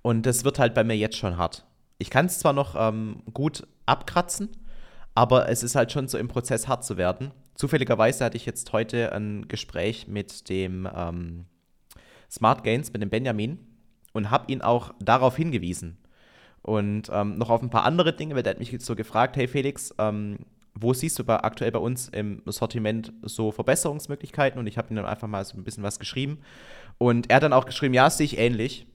Und 0.00 0.24
das 0.24 0.42
wird 0.42 0.58
halt 0.58 0.72
bei 0.72 0.84
mir 0.84 0.96
jetzt 0.96 1.18
schon 1.18 1.36
hart. 1.36 1.66
Ich 1.98 2.08
kann 2.08 2.26
es 2.26 2.38
zwar 2.38 2.54
noch 2.54 2.76
ähm, 2.78 3.24
gut 3.34 3.66
abkratzen, 3.84 4.48
aber 5.14 5.50
es 5.50 5.62
ist 5.62 5.74
halt 5.74 5.92
schon 5.92 6.08
so 6.08 6.16
im 6.16 6.28
Prozess 6.28 6.66
hart 6.66 6.82
zu 6.82 6.96
werden. 6.96 7.32
Zufälligerweise 7.56 8.24
hatte 8.24 8.38
ich 8.38 8.46
jetzt 8.46 8.72
heute 8.72 9.12
ein 9.12 9.48
Gespräch 9.48 10.08
mit 10.08 10.48
dem 10.48 10.88
ähm, 10.94 11.44
Smart 12.30 12.64
Gains 12.64 12.92
mit 12.92 13.02
dem 13.02 13.10
Benjamin 13.10 13.58
und 14.12 14.30
habe 14.30 14.50
ihn 14.52 14.62
auch 14.62 14.94
darauf 15.00 15.36
hingewiesen. 15.36 15.98
Und 16.62 17.10
ähm, 17.12 17.38
noch 17.38 17.50
auf 17.50 17.62
ein 17.62 17.70
paar 17.70 17.84
andere 17.84 18.12
Dinge, 18.12 18.34
weil 18.34 18.42
der 18.42 18.50
hat 18.52 18.58
mich 18.58 18.74
so 18.80 18.96
gefragt, 18.96 19.36
hey 19.36 19.46
Felix, 19.46 19.94
ähm, 19.98 20.38
wo 20.74 20.92
siehst 20.92 21.18
du 21.18 21.24
bei, 21.24 21.42
aktuell 21.42 21.70
bei 21.70 21.78
uns 21.78 22.08
im 22.08 22.42
Sortiment 22.46 23.12
so 23.22 23.52
Verbesserungsmöglichkeiten? 23.52 24.58
Und 24.58 24.66
ich 24.66 24.76
habe 24.76 24.92
ihm 24.92 24.96
dann 24.96 25.06
einfach 25.06 25.28
mal 25.28 25.44
so 25.44 25.56
ein 25.56 25.64
bisschen 25.64 25.82
was 25.82 25.98
geschrieben. 25.98 26.38
Und 26.98 27.30
er 27.30 27.36
hat 27.36 27.42
dann 27.42 27.52
auch 27.52 27.66
geschrieben, 27.66 27.94
ja, 27.94 28.10
sehe 28.10 28.26
ich 28.26 28.38
ähnlich. 28.38 28.86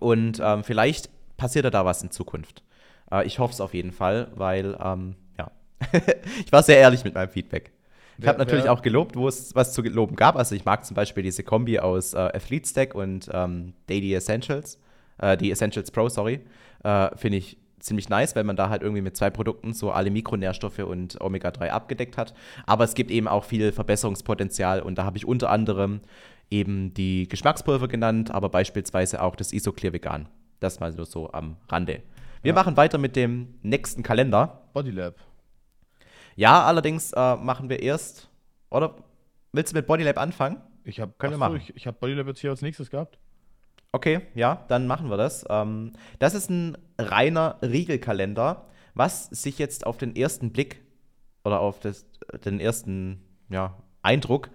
Und 0.00 0.40
ähm, 0.42 0.64
vielleicht 0.64 1.08
passiert 1.36 1.72
da 1.72 1.84
was 1.84 2.02
in 2.02 2.10
Zukunft. 2.10 2.62
Äh, 3.10 3.26
ich 3.26 3.38
hoffe 3.38 3.52
es 3.52 3.60
auf 3.60 3.74
jeden 3.74 3.92
Fall, 3.92 4.30
weil, 4.34 4.76
ähm, 4.82 5.16
ja, 5.38 5.50
ich 6.44 6.52
war 6.52 6.62
sehr 6.62 6.78
ehrlich 6.78 7.04
mit 7.04 7.14
meinem 7.14 7.30
Feedback. 7.30 7.72
Ich 8.18 8.26
habe 8.26 8.38
natürlich 8.38 8.68
auch 8.68 8.82
gelobt, 8.82 9.16
wo 9.16 9.28
es 9.28 9.54
was 9.54 9.72
zu 9.72 9.82
loben 9.82 10.16
gab. 10.16 10.36
Also 10.36 10.54
ich 10.54 10.64
mag 10.64 10.84
zum 10.84 10.94
Beispiel 10.94 11.22
diese 11.22 11.42
Kombi 11.42 11.78
aus 11.78 12.14
äh, 12.14 12.18
Athlete 12.18 12.68
Stack 12.68 12.94
und 12.94 13.28
ähm, 13.32 13.74
Daily 13.86 14.14
Essentials, 14.14 14.78
äh, 15.18 15.36
die 15.36 15.50
Essentials 15.50 15.90
Pro, 15.90 16.08
sorry, 16.08 16.40
äh, 16.84 17.16
finde 17.16 17.38
ich 17.38 17.58
ziemlich 17.82 18.08
nice, 18.08 18.36
weil 18.36 18.44
man 18.44 18.56
da 18.56 18.68
halt 18.68 18.82
irgendwie 18.82 19.02
mit 19.02 19.16
zwei 19.16 19.30
Produkten 19.30 19.72
so 19.74 19.90
alle 19.90 20.10
Mikronährstoffe 20.10 20.78
und 20.78 21.20
Omega-3 21.20 21.68
abgedeckt 21.68 22.16
hat. 22.16 22.32
Aber 22.66 22.84
es 22.84 22.94
gibt 22.94 23.10
eben 23.10 23.28
auch 23.28 23.44
viel 23.44 23.72
Verbesserungspotenzial 23.72 24.80
und 24.80 24.98
da 24.98 25.04
habe 25.04 25.16
ich 25.16 25.26
unter 25.26 25.50
anderem 25.50 26.00
eben 26.50 26.94
die 26.94 27.28
Geschmackspulver 27.28 27.88
genannt, 27.88 28.30
aber 28.30 28.48
beispielsweise 28.50 29.22
auch 29.22 29.36
das 29.36 29.52
Isoclear 29.52 29.92
Vegan. 29.92 30.28
Das 30.60 30.80
mal 30.80 30.92
nur 30.92 31.06
so 31.06 31.32
am 31.32 31.56
Rande. 31.68 32.02
Wir 32.42 32.50
ja. 32.50 32.54
machen 32.54 32.76
weiter 32.76 32.98
mit 32.98 33.16
dem 33.16 33.54
nächsten 33.62 34.02
Kalender. 34.02 34.62
Bodylab. 34.72 35.14
Ja, 36.36 36.64
allerdings 36.64 37.12
äh, 37.12 37.36
machen 37.36 37.68
wir 37.68 37.82
erst, 37.82 38.28
oder 38.70 38.96
willst 39.52 39.72
du 39.72 39.76
mit 39.76 39.86
Bodylab 39.86 40.18
anfangen? 40.18 40.60
Ich 40.84 41.00
habe 41.00 41.12
Können 41.18 41.34
wir 41.34 41.38
machen. 41.38 41.56
Ich, 41.56 41.76
ich 41.76 41.86
habe 41.86 41.96
Bodylab 42.00 42.26
jetzt 42.26 42.40
hier 42.40 42.50
als 42.50 42.62
nächstes 42.62 42.90
gehabt. 42.90 43.18
Okay, 43.92 44.22
ja, 44.34 44.64
dann 44.68 44.86
machen 44.86 45.10
wir 45.10 45.18
das. 45.18 45.44
Ähm, 45.50 45.92
das 46.18 46.34
ist 46.34 46.50
ein 46.50 46.78
reiner 46.98 47.58
Riegelkalender, 47.62 48.66
was 48.94 49.26
sich 49.26 49.58
jetzt 49.58 49.86
auf 49.86 49.98
den 49.98 50.16
ersten 50.16 50.50
Blick 50.52 50.82
oder 51.44 51.60
auf 51.60 51.78
das, 51.80 52.06
den 52.44 52.58
ersten 52.58 53.22
ja, 53.50 53.76
Eindruck 54.00 54.48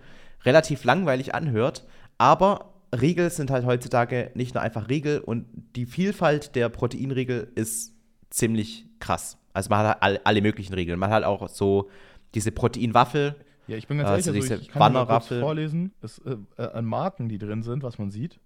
relativ 0.43 0.83
langweilig 0.83 1.35
anhört. 1.35 1.85
Aber 2.17 2.73
Riegel 2.99 3.29
sind 3.29 3.51
halt 3.51 3.65
heutzutage 3.65 4.31
nicht 4.33 4.55
nur 4.55 4.63
einfach 4.63 4.89
Riegel 4.89 5.19
und 5.19 5.45
die 5.75 5.85
Vielfalt 5.85 6.55
der 6.55 6.69
Proteinriegel 6.69 7.51
ist 7.55 7.93
ziemlich 8.29 8.87
krass. 8.99 9.37
Also 9.57 9.71
man 9.71 9.87
hat 9.87 10.01
halt 10.01 10.21
alle 10.23 10.41
möglichen 10.43 10.75
Regeln. 10.75 10.99
Man 10.99 11.09
hat 11.09 11.23
auch 11.23 11.49
so 11.49 11.89
diese 12.35 12.51
Proteinwaffel. 12.51 13.35
Ja, 13.65 13.75
ich 13.75 13.87
bin 13.87 13.97
ganz 13.97 14.27
ehrlich, 14.27 14.43
also, 14.43 14.53
also 14.53 14.61
ich 14.61 14.69
kann 14.69 14.93
mal 14.93 15.07
kurz 15.07 15.29
vorlesen, 15.29 15.93
es, 16.03 16.19
äh, 16.19 16.37
äh, 16.57 16.61
an 16.61 16.85
Marken, 16.85 17.27
die 17.27 17.39
drin 17.39 17.63
sind, 17.63 17.81
was 17.81 17.97
man 17.97 18.11
sieht. 18.11 18.39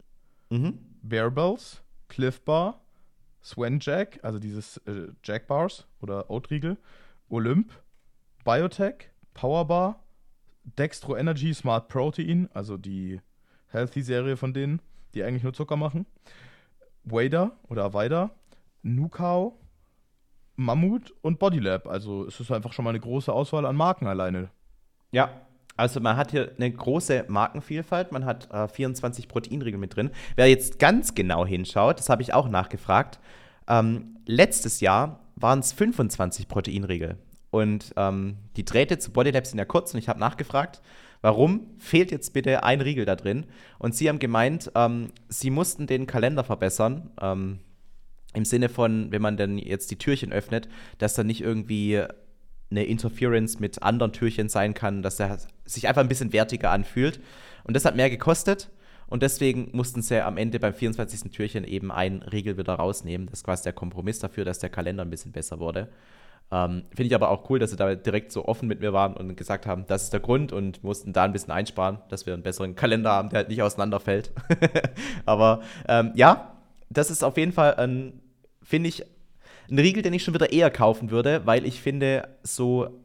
Mhm. 0.51 0.79
Bearbells, 1.01 1.83
Cliff 2.07 2.39
Bar, 2.39 2.79
Swen 3.43 3.79
Jack, 3.81 4.19
also 4.23 4.39
dieses 4.39 4.77
äh, 4.87 5.09
Jack 5.21 5.47
Bars 5.47 5.85
oder 6.01 6.29
Oatriegel, 6.31 6.77
Olymp, 7.27 7.73
Biotech, 8.45 9.09
Powerbar, 9.33 10.01
Dextro 10.63 11.17
Energy 11.17 11.53
Smart 11.53 11.89
Protein, 11.89 12.47
also 12.53 12.77
die 12.77 13.19
Healthy-Serie 13.67 14.37
von 14.37 14.53
denen, 14.53 14.81
die 15.13 15.23
eigentlich 15.23 15.43
nur 15.43 15.53
Zucker 15.53 15.75
machen, 15.75 16.05
Wader 17.03 17.51
oder 17.67 17.83
Avida, 17.83 18.31
Nukau, 18.81 19.60
Mammut 20.61 21.13
und 21.21 21.39
Bodylab. 21.39 21.87
Also 21.87 22.25
es 22.25 22.39
ist 22.39 22.51
einfach 22.51 22.73
schon 22.73 22.85
mal 22.85 22.91
eine 22.91 22.99
große 22.99 23.31
Auswahl 23.31 23.65
an 23.65 23.75
Marken 23.75 24.07
alleine. 24.07 24.49
Ja, 25.11 25.31
also 25.75 25.99
man 25.99 26.17
hat 26.17 26.31
hier 26.31 26.51
eine 26.57 26.71
große 26.71 27.25
Markenvielfalt, 27.27 28.11
man 28.11 28.25
hat 28.25 28.51
äh, 28.51 28.67
24 28.67 29.27
Proteinriegel 29.27 29.79
mit 29.79 29.95
drin. 29.95 30.11
Wer 30.35 30.47
jetzt 30.47 30.79
ganz 30.79 31.15
genau 31.15 31.45
hinschaut, 31.45 31.99
das 31.99 32.09
habe 32.09 32.21
ich 32.21 32.33
auch 32.33 32.49
nachgefragt, 32.49 33.19
ähm, 33.67 34.17
letztes 34.25 34.79
Jahr 34.81 35.19
waren 35.35 35.59
es 35.59 35.73
25 35.73 36.47
Proteinriegel. 36.47 37.17
Und 37.49 37.93
ähm, 37.97 38.37
die 38.55 38.63
Drähte 38.63 38.99
zu 38.99 39.11
Bodylab 39.11 39.45
sind 39.45 39.57
ja 39.57 39.65
kurz 39.65 39.93
und 39.93 39.99
ich 39.99 40.07
habe 40.07 40.19
nachgefragt, 40.19 40.81
warum 41.21 41.67
fehlt 41.79 42.11
jetzt 42.11 42.33
bitte 42.33 42.63
ein 42.63 42.81
Riegel 42.81 43.05
da 43.05 43.15
drin? 43.15 43.45
Und 43.79 43.95
sie 43.95 44.07
haben 44.07 44.19
gemeint, 44.19 44.71
ähm, 44.75 45.11
sie 45.27 45.49
mussten 45.49 45.87
den 45.87 46.07
Kalender 46.07 46.43
verbessern. 46.43 47.09
Im 48.33 48.45
Sinne 48.45 48.69
von, 48.69 49.11
wenn 49.11 49.21
man 49.21 49.37
dann 49.37 49.57
jetzt 49.57 49.91
die 49.91 49.97
Türchen 49.97 50.31
öffnet, 50.31 50.69
dass 50.97 51.15
da 51.15 51.23
nicht 51.23 51.41
irgendwie 51.41 52.01
eine 52.69 52.85
Interference 52.85 53.59
mit 53.59 53.83
anderen 53.83 54.13
Türchen 54.13 54.49
sein 54.49 54.73
kann, 54.73 55.01
dass 55.01 55.19
er 55.19 55.37
sich 55.65 55.87
einfach 55.87 56.01
ein 56.01 56.07
bisschen 56.07 56.33
wertiger 56.33 56.71
anfühlt. 56.71 57.19
Und 57.63 57.75
das 57.75 57.85
hat 57.85 57.95
mehr 57.95 58.09
gekostet. 58.09 58.69
Und 59.07 59.23
deswegen 59.23 59.69
mussten 59.73 60.01
sie 60.01 60.23
am 60.23 60.37
Ende 60.37 60.57
beim 60.57 60.73
24. 60.73 61.31
Türchen 61.31 61.65
eben 61.65 61.91
einen 61.91 62.21
Riegel 62.21 62.57
wieder 62.57 62.75
rausnehmen. 62.75 63.27
Das 63.27 63.39
ist 63.39 63.43
quasi 63.43 63.63
der 63.63 63.73
Kompromiss 63.73 64.19
dafür, 64.19 64.45
dass 64.45 64.59
der 64.59 64.69
Kalender 64.69 65.03
ein 65.03 65.09
bisschen 65.09 65.33
besser 65.33 65.59
wurde. 65.59 65.89
Ähm, 66.49 66.83
Finde 66.89 67.07
ich 67.07 67.15
aber 67.15 67.29
auch 67.29 67.49
cool, 67.49 67.59
dass 67.59 67.71
sie 67.71 67.75
da 67.75 67.93
direkt 67.93 68.31
so 68.31 68.45
offen 68.45 68.69
mit 68.69 68.79
mir 68.79 68.93
waren 68.93 69.15
und 69.15 69.35
gesagt 69.35 69.65
haben, 69.65 69.85
das 69.87 70.03
ist 70.03 70.13
der 70.13 70.21
Grund 70.21 70.53
und 70.53 70.81
mussten 70.83 71.11
da 71.11 71.23
ein 71.23 71.33
bisschen 71.33 71.51
einsparen, 71.51 71.99
dass 72.07 72.25
wir 72.25 72.33
einen 72.33 72.43
besseren 72.43 72.75
Kalender 72.75 73.11
haben, 73.11 73.29
der 73.29 73.39
halt 73.39 73.49
nicht 73.49 73.61
auseinanderfällt. 73.61 74.31
aber 75.25 75.61
ähm, 75.89 76.11
ja, 76.15 76.57
das 76.89 77.11
ist 77.11 77.23
auf 77.23 77.35
jeden 77.37 77.51
Fall 77.51 77.75
ein 77.75 78.20
finde 78.61 78.89
ich, 78.89 79.03
ein 79.69 79.79
Riegel, 79.79 80.03
den 80.03 80.13
ich 80.13 80.23
schon 80.23 80.33
wieder 80.33 80.51
eher 80.51 80.69
kaufen 80.69 81.11
würde, 81.11 81.45
weil 81.45 81.65
ich 81.65 81.81
finde, 81.81 82.27
so 82.43 83.01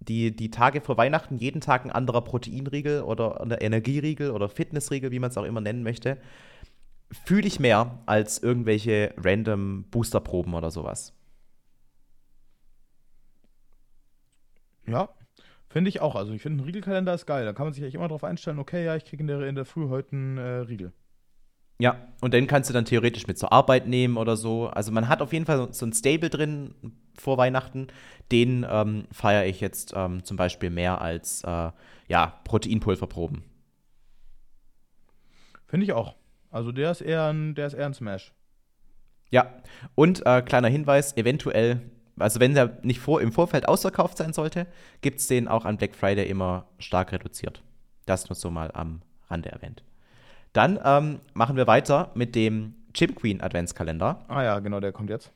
die, 0.00 0.34
die 0.34 0.50
Tage 0.50 0.80
vor 0.80 0.96
Weihnachten 0.96 1.38
jeden 1.38 1.60
Tag 1.60 1.84
ein 1.84 1.90
anderer 1.90 2.22
Proteinriegel 2.22 3.02
oder 3.02 3.40
ein 3.40 3.50
Energieriegel 3.52 4.30
oder 4.30 4.48
Fitnessriegel, 4.48 5.10
wie 5.10 5.18
man 5.18 5.30
es 5.30 5.38
auch 5.38 5.44
immer 5.44 5.60
nennen 5.60 5.82
möchte, 5.82 6.18
fühle 7.24 7.46
ich 7.46 7.60
mehr 7.60 8.02
als 8.06 8.42
irgendwelche 8.42 9.14
random 9.16 9.84
Boosterproben 9.90 10.54
oder 10.54 10.70
sowas. 10.70 11.14
Ja, 14.86 15.08
finde 15.68 15.88
ich 15.88 16.00
auch. 16.00 16.14
Also 16.14 16.32
ich 16.32 16.42
finde, 16.42 16.62
ein 16.62 16.66
Riegelkalender 16.66 17.14
ist 17.14 17.26
geil. 17.26 17.44
Da 17.44 17.52
kann 17.52 17.66
man 17.66 17.72
sich 17.72 17.82
eigentlich 17.82 17.94
immer 17.94 18.08
darauf 18.08 18.24
einstellen, 18.24 18.58
okay, 18.58 18.84
ja, 18.84 18.96
ich 18.96 19.04
kriege 19.04 19.22
in 19.22 19.26
der, 19.28 19.40
in 19.42 19.54
der 19.54 19.64
Früh 19.64 19.88
heute 19.88 20.12
einen 20.12 20.38
äh, 20.38 20.42
Riegel. 20.42 20.92
Ja, 21.78 21.96
und 22.20 22.32
den 22.32 22.46
kannst 22.46 22.70
du 22.70 22.74
dann 22.74 22.84
theoretisch 22.84 23.26
mit 23.26 23.38
zur 23.38 23.52
Arbeit 23.52 23.86
nehmen 23.86 24.16
oder 24.16 24.36
so. 24.36 24.68
Also 24.68 24.92
man 24.92 25.08
hat 25.08 25.20
auf 25.22 25.32
jeden 25.32 25.44
Fall 25.44 25.72
so 25.72 25.84
ein 25.84 25.92
Stable 25.92 26.30
drin 26.30 26.74
vor 27.18 27.36
Weihnachten. 27.36 27.88
Den 28.30 28.64
ähm, 28.68 29.06
feiere 29.10 29.46
ich 29.46 29.60
jetzt 29.60 29.92
ähm, 29.96 30.24
zum 30.24 30.36
Beispiel 30.36 30.70
mehr 30.70 31.00
als 31.00 31.42
äh, 31.42 31.70
ja, 32.08 32.40
Proteinpulverproben. 32.44 33.42
Finde 35.66 35.84
ich 35.84 35.92
auch. 35.92 36.14
Also 36.50 36.70
der 36.70 36.92
ist 36.92 37.00
eher 37.00 37.24
ein, 37.32 37.56
der 37.56 37.66
ist 37.66 37.74
eher 37.74 37.86
ein 37.86 37.94
Smash. 37.94 38.32
Ja, 39.30 39.52
und 39.96 40.24
äh, 40.24 40.42
kleiner 40.42 40.68
Hinweis, 40.68 41.16
eventuell, 41.16 41.80
also 42.16 42.38
wenn 42.38 42.54
der 42.54 42.78
nicht 42.82 43.00
vor, 43.00 43.20
im 43.20 43.32
Vorfeld 43.32 43.66
ausverkauft 43.66 44.18
sein 44.18 44.32
sollte, 44.32 44.68
gibt 45.00 45.18
es 45.18 45.26
den 45.26 45.48
auch 45.48 45.64
an 45.64 45.76
Black 45.76 45.96
Friday 45.96 46.28
immer 46.28 46.68
stark 46.78 47.10
reduziert. 47.10 47.64
Das 48.06 48.28
nur 48.28 48.36
so 48.36 48.50
mal 48.50 48.70
am 48.72 49.02
Rande 49.28 49.50
erwähnt. 49.50 49.82
Dann 50.54 50.78
ähm, 50.82 51.20
machen 51.34 51.56
wir 51.56 51.66
weiter 51.66 52.10
mit 52.14 52.34
dem 52.34 52.74
Chip 52.94 53.16
Queen 53.16 53.42
Adventskalender. 53.42 54.24
Ah 54.28 54.42
ja, 54.42 54.60
genau, 54.60 54.80
der 54.80 54.92
kommt 54.92 55.10
jetzt. 55.10 55.32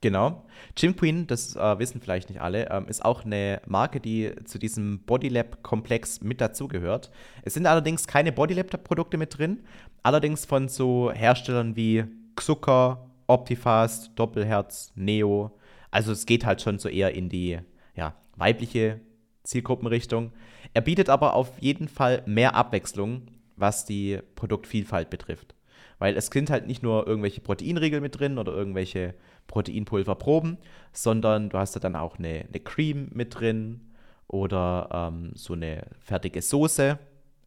Genau. 0.00 0.44
Jim 0.76 0.94
Queen, 0.96 1.26
das 1.26 1.56
äh, 1.56 1.78
wissen 1.78 2.00
vielleicht 2.02 2.28
nicht 2.28 2.42
alle, 2.42 2.68
ähm, 2.70 2.86
ist 2.88 3.02
auch 3.02 3.24
eine 3.24 3.62
Marke, 3.64 4.00
die 4.00 4.32
zu 4.44 4.58
diesem 4.58 4.98
Bodylab-Komplex 5.06 6.20
mit 6.20 6.42
dazugehört. 6.42 7.10
Es 7.42 7.54
sind 7.54 7.64
allerdings 7.64 8.06
keine 8.06 8.30
Bodylab-Produkte 8.32 9.16
mit 9.16 9.38
drin, 9.38 9.60
allerdings 10.02 10.44
von 10.44 10.68
so 10.68 11.10
Herstellern 11.10 11.74
wie 11.76 12.04
Zucker, 12.36 13.08
Optifast, 13.28 14.10
Doppelherz, 14.16 14.92
Neo. 14.94 15.56
Also 15.90 16.12
es 16.12 16.26
geht 16.26 16.44
halt 16.44 16.60
schon 16.60 16.78
so 16.78 16.90
eher 16.90 17.14
in 17.14 17.30
die 17.30 17.60
ja, 17.96 18.14
weibliche 18.36 19.00
Zielgruppenrichtung. 19.44 20.32
Er 20.74 20.82
bietet 20.82 21.08
aber 21.08 21.34
auf 21.34 21.52
jeden 21.60 21.88
Fall 21.88 22.22
mehr 22.26 22.54
Abwechslung, 22.56 23.22
was 23.56 23.84
die 23.84 24.20
Produktvielfalt 24.34 25.10
betrifft. 25.10 25.54
Weil 25.98 26.16
es 26.16 26.26
sind 26.26 26.50
halt 26.50 26.66
nicht 26.66 26.82
nur 26.82 27.06
irgendwelche 27.06 27.40
Proteinriegel 27.40 28.00
mit 28.00 28.18
drin 28.18 28.38
oder 28.38 28.52
irgendwelche 28.52 29.14
Proteinpulverproben, 29.46 30.58
sondern 30.92 31.50
du 31.50 31.58
hast 31.58 31.76
da 31.76 31.80
dann 31.80 31.96
auch 31.96 32.18
eine, 32.18 32.46
eine 32.48 32.60
Cream 32.60 33.08
mit 33.12 33.38
drin 33.38 33.92
oder 34.26 34.88
ähm, 34.92 35.32
so 35.34 35.52
eine 35.52 35.86
fertige 36.00 36.42
Soße. 36.42 36.98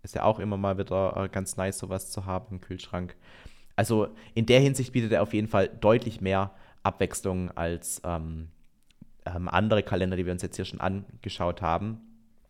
Ist 0.03 0.15
ja 0.15 0.23
auch 0.23 0.39
immer 0.39 0.57
mal 0.57 0.77
wieder 0.77 1.17
äh, 1.17 1.29
ganz 1.29 1.57
nice, 1.57 1.79
sowas 1.79 2.11
zu 2.11 2.25
haben 2.25 2.47
im 2.51 2.61
Kühlschrank. 2.61 3.15
Also 3.75 4.07
in 4.33 4.45
der 4.45 4.59
Hinsicht 4.59 4.93
bietet 4.93 5.11
er 5.11 5.21
auf 5.21 5.33
jeden 5.33 5.47
Fall 5.47 5.67
deutlich 5.67 6.21
mehr 6.21 6.51
Abwechslung 6.83 7.51
als 7.51 8.01
ähm, 8.05 8.49
ähm, 9.25 9.47
andere 9.47 9.83
Kalender, 9.83 10.15
die 10.15 10.25
wir 10.25 10.33
uns 10.33 10.41
jetzt 10.41 10.55
hier 10.55 10.65
schon 10.65 10.79
angeschaut 10.79 11.61
haben. 11.61 12.06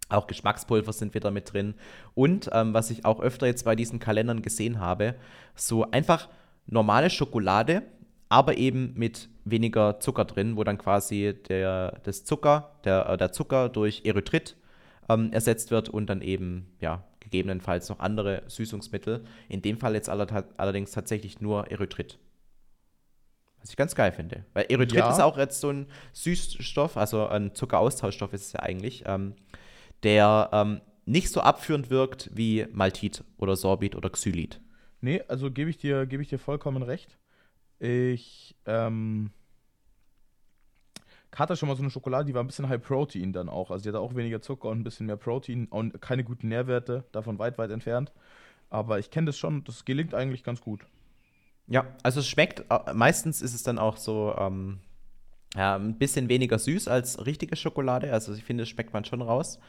Auch 0.10 0.28
Geschmackspulver 0.28 0.94
sind 0.94 1.14
wieder 1.14 1.32
mit 1.32 1.52
drin. 1.52 1.76
Und 2.14 2.50
ähm, 2.54 2.74
was 2.74 2.90
ich 2.92 3.06
auch 3.06 3.20
öfter 3.20 3.48
jetzt 3.48 3.66
bei 3.66 3.76
diesen 3.76 4.00
Kalendern 4.00 4.42
gesehen 4.42 4.80
habe, 4.80 5.16
so 5.56 5.90
einfach 5.92 6.30
normale 6.66 7.10
Schokolade, 7.10 7.84
aber 8.30 8.58
eben 8.58 8.94
mit 8.96 9.30
weniger 9.46 10.00
Zucker 10.00 10.26
drin, 10.26 10.58
wo 10.58 10.64
dann 10.64 10.78
quasi 10.78 11.36
der, 11.48 12.00
das 12.04 12.24
Zucker, 12.26 12.72
der, 12.84 13.10
äh, 13.10 13.18
der 13.18 13.32
Zucker 13.32 13.70
durch 13.70 14.02
Erythrit 14.06 14.56
ähm, 15.10 15.32
ersetzt 15.32 15.72
wird 15.72 15.90
und 15.90 16.08
dann 16.08 16.22
eben, 16.22 16.74
ja, 16.80 17.04
gegebenenfalls 17.20 17.90
noch 17.90 18.00
andere 18.00 18.44
Süßungsmittel. 18.48 19.24
In 19.50 19.62
dem 19.62 19.78
Fall 19.78 19.96
jetzt 19.96 20.10
allerdings 20.10 20.92
tatsächlich 20.92 21.42
nur 21.42 21.70
Erythrit. 21.70 22.20
Was 23.60 23.72
ich 23.72 23.76
ganz 23.76 23.96
geil 23.96 24.12
finde. 24.14 24.46
Weil 24.54 24.66
Erythrit 24.70 25.00
ja. 25.00 25.10
ist 25.10 25.20
auch 25.20 25.38
jetzt 25.38 25.60
so 25.60 25.70
ein 25.70 25.88
Süßstoff, 26.14 26.96
also 26.96 27.28
ein 27.28 27.54
Zuckeraustauschstoff 27.54 28.32
ist 28.34 28.46
es 28.46 28.54
ja 28.54 28.62
eigentlich, 28.62 29.04
ähm, 29.06 29.34
der 30.04 30.50
ähm, 30.52 30.82
nicht 31.06 31.30
so 31.30 31.42
abführend 31.42 31.90
wirkt 31.90 32.30
wie 32.34 32.68
Maltit 32.72 33.24
oder 33.38 33.56
Sorbit 33.56 33.96
oder 33.96 34.10
Xylit. 34.10 34.62
Nee, 35.02 35.24
also 35.28 35.52
gebe 35.52 35.70
ich, 35.70 35.78
dir, 35.78 36.06
geb 36.06 36.22
ich 36.22 36.28
dir 36.28 36.40
vollkommen 36.40 36.84
recht. 36.84 37.18
Ich 37.80 38.56
ähm, 38.66 39.32
hatte 41.36 41.56
schon 41.56 41.70
mal 41.70 41.76
so 41.76 41.84
eine 41.84 41.92
Schokolade, 41.92 42.26
die 42.26 42.34
war 42.34 42.44
ein 42.44 42.48
bisschen 42.48 42.68
High 42.68 42.82
Protein 42.82 43.32
dann 43.32 43.50
auch. 43.50 43.72
Also 43.72 43.84
die 43.84 43.90
hatte 43.90 44.00
auch 44.00 44.16
weniger 44.16 44.42
Zucker 44.42 44.70
und 44.70 44.80
ein 44.80 44.84
bisschen 44.84 45.06
mehr 45.06 45.18
Protein 45.18 45.68
und 45.68 46.02
keine 46.02 46.24
guten 46.24 46.48
Nährwerte, 46.48 47.06
davon 47.12 47.40
weit, 47.40 47.58
weit 47.58 47.72
entfernt. 47.72 48.12
Aber 48.70 49.00
ich 49.00 49.12
kenne 49.12 49.28
das 49.28 49.38
schon, 49.38 49.64
das 49.64 49.86
gelingt 49.86 50.14
eigentlich 50.14 50.44
ganz 50.44 50.62
gut. 50.62 50.86
Ja, 51.68 51.86
also 52.02 52.22
es 52.22 52.28
schmeckt, 52.28 52.66
äh, 52.70 52.94
meistens 52.94 53.42
ist 53.42 53.54
es 53.54 53.64
dann 53.64 53.78
auch 53.78 53.98
so 53.98 54.34
ähm, 54.38 54.80
ja, 55.56 55.76
ein 55.76 55.98
bisschen 55.98 56.30
weniger 56.30 56.60
süß 56.60 56.88
als 56.88 57.26
richtige 57.26 57.56
Schokolade. 57.56 58.12
Also 58.12 58.34
ich 58.34 58.44
finde, 58.44 58.64
das 58.64 58.70
schmeckt 58.70 58.94
man 58.94 59.06
schon 59.06 59.22
raus. 59.22 59.60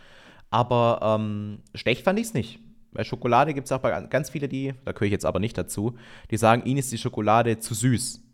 Aber 0.50 1.00
ähm, 1.02 1.60
schlecht 1.74 2.04
fand 2.04 2.18
ich 2.18 2.26
es 2.26 2.34
nicht. 2.34 2.60
Bei 2.92 3.04
Schokolade 3.04 3.52
gibt 3.54 3.66
es 3.66 3.72
auch 3.72 3.82
ganz 4.08 4.30
viele, 4.30 4.48
die, 4.48 4.74
da 4.84 4.92
gehöre 4.92 5.06
ich 5.06 5.12
jetzt 5.12 5.26
aber 5.26 5.40
nicht 5.40 5.58
dazu, 5.58 5.96
die 6.30 6.38
sagen, 6.38 6.64
ihnen 6.64 6.78
ist 6.78 6.90
die 6.90 6.98
Schokolade 6.98 7.58
zu 7.58 7.74
süß. 7.74 8.24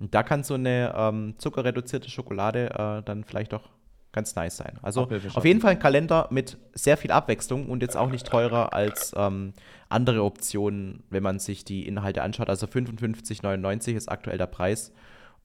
Und 0.00 0.14
da 0.14 0.24
kann 0.24 0.42
so 0.42 0.54
eine 0.54 0.92
ähm, 0.96 1.34
zuckerreduzierte 1.38 2.10
Schokolade 2.10 2.70
äh, 2.70 3.02
dann 3.04 3.22
vielleicht 3.22 3.52
doch 3.52 3.70
ganz 4.10 4.34
nice 4.34 4.56
sein. 4.56 4.78
Also 4.82 5.08
auf 5.34 5.44
jeden 5.44 5.60
Fall 5.60 5.72
ein 5.72 5.78
Kalender 5.78 6.28
mit 6.30 6.58
sehr 6.74 6.96
viel 6.96 7.10
Abwechslung 7.10 7.68
und 7.68 7.82
jetzt 7.82 7.96
auch 7.96 8.10
nicht 8.10 8.26
teurer 8.26 8.74
als 8.74 9.14
ähm, 9.16 9.54
andere 9.88 10.22
Optionen, 10.24 11.02
wenn 11.08 11.22
man 11.22 11.38
sich 11.38 11.64
die 11.64 11.86
Inhalte 11.86 12.22
anschaut. 12.22 12.50
Also 12.50 12.66
55,99 12.66 13.94
ist 13.94 14.10
aktuell 14.10 14.38
der 14.38 14.46
Preis. 14.46 14.92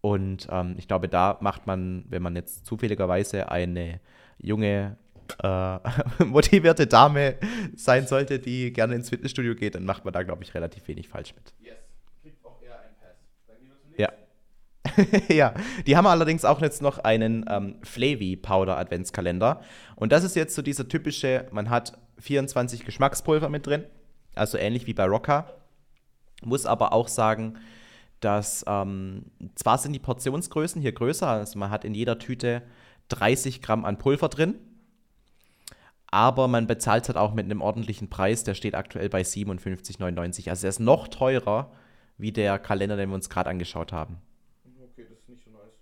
Und 0.02 0.48
ähm, 0.52 0.76
ich 0.78 0.88
glaube, 0.88 1.10
da 1.10 1.38
macht 1.42 1.68
man, 1.68 2.06
wenn 2.10 2.22
man 2.22 2.36
jetzt 2.36 2.66
zufälligerweise 2.66 3.52
eine 3.52 4.00
junge 4.38 4.98
äh, 5.44 5.80
motivierte 6.24 6.88
Dame 6.88 7.36
sein 7.76 8.08
sollte, 8.08 8.40
die 8.40 8.72
gerne 8.72 8.96
ins 8.96 9.10
Fitnessstudio 9.10 9.56
geht, 9.56 9.76
dann 9.76 9.86
macht 9.86 10.06
man 10.06 10.14
da, 10.14 10.24
glaube 10.24 10.44
ich, 10.44 10.54
relativ 10.54 10.88
wenig 10.88 11.08
falsch 11.08 11.34
mit. 11.36 11.54
Yes. 11.60 11.76
Kriegt 12.22 12.46
auch 12.46 12.62
eher 12.62 12.80
einen 12.80 12.96
Pass. 12.96 13.18
Ja. 13.98 14.14
ja, 15.36 15.54
die 15.86 15.98
haben 15.98 16.08
allerdings 16.08 16.46
auch 16.46 16.62
jetzt 16.62 16.82
noch 16.82 17.00
einen 17.00 17.46
ähm, 17.50 17.76
Flavy 17.84 18.36
Powder 18.36 18.78
Adventskalender. 18.78 19.62
Und 19.96 20.12
das 20.12 20.24
ist 20.24 20.36
jetzt 20.36 20.56
so 20.56 20.62
dieser 20.62 20.88
typische, 20.88 21.48
man 21.52 21.70
hat 21.70 21.98
24 22.20 22.86
Geschmackspulver 22.86 23.50
mit 23.50 23.68
drin, 23.68 23.84
also 24.36 24.58
ähnlich 24.58 24.88
wie 24.88 24.94
bei 24.94 25.06
Rocker. 25.06 25.54
Muss 26.44 26.66
aber 26.66 26.94
auch 26.94 27.08
sagen, 27.08 27.58
dass 28.20 28.66
ähm, 28.68 29.26
zwar 29.56 29.78
sind 29.78 29.94
die 29.94 30.00
Portionsgrößen 30.00 30.82
hier 30.82 30.92
größer, 30.92 31.28
also 31.28 31.60
man 31.60 31.70
hat 31.70 31.86
in 31.86 31.94
jeder 31.94 32.20
Tüte 32.20 32.64
30 33.10 33.62
Gramm 33.62 33.86
an 33.86 33.98
Pulver 33.98 34.30
drin, 34.30 34.56
aber 36.08 36.48
man 36.48 36.68
bezahlt 36.68 37.04
es 37.04 37.10
halt 37.10 37.18
auch 37.18 37.34
mit 37.34 37.46
einem 37.46 37.62
ordentlichen 37.62 38.10
Preis, 38.10 38.44
der 38.44 38.54
steht 38.54 38.76
aktuell 38.76 39.10
bei 39.10 39.22
57,99. 39.22 40.50
Also 40.50 40.68
er 40.68 40.70
ist 40.70 40.80
noch 40.80 41.08
teurer 41.08 41.72
wie 42.18 42.32
der 42.32 42.58
Kalender, 42.60 42.96
den 42.96 43.10
wir 43.10 43.16
uns 43.16 43.30
gerade 43.30 43.50
angeschaut 43.50 43.92
haben. 43.92 44.18
Okay, 44.82 45.06
das 45.10 45.20
ist 45.20 45.30
nicht 45.30 45.44
so 45.44 45.52
nice. 45.52 45.74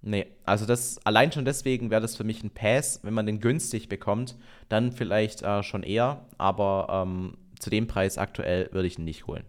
Nee, 0.00 0.26
also 0.44 0.64
das 0.64 1.04
allein 1.04 1.32
schon 1.32 1.44
deswegen 1.44 1.90
wäre 1.90 2.00
das 2.00 2.16
für 2.16 2.24
mich 2.24 2.42
ein 2.42 2.50
Pass, 2.50 3.00
wenn 3.02 3.14
man 3.14 3.26
den 3.26 3.40
günstig 3.40 3.88
bekommt, 3.88 4.36
dann 4.68 4.92
vielleicht 4.92 5.42
äh, 5.42 5.62
schon 5.62 5.82
eher, 5.82 6.24
aber 6.38 6.86
ähm, 6.90 7.36
zu 7.58 7.68
dem 7.68 7.86
Preis 7.86 8.16
aktuell 8.16 8.70
würde 8.72 8.86
ich 8.86 8.98
ihn 8.98 9.04
nicht 9.04 9.26
holen. 9.26 9.44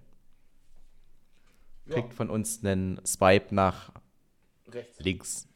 Kriegt 1.89 2.09
ja. 2.09 2.15
von 2.15 2.29
uns 2.29 2.63
einen 2.63 2.99
Swipe 3.05 3.53
nach 3.53 3.91
Rechts. 4.71 4.99
links. 4.99 5.47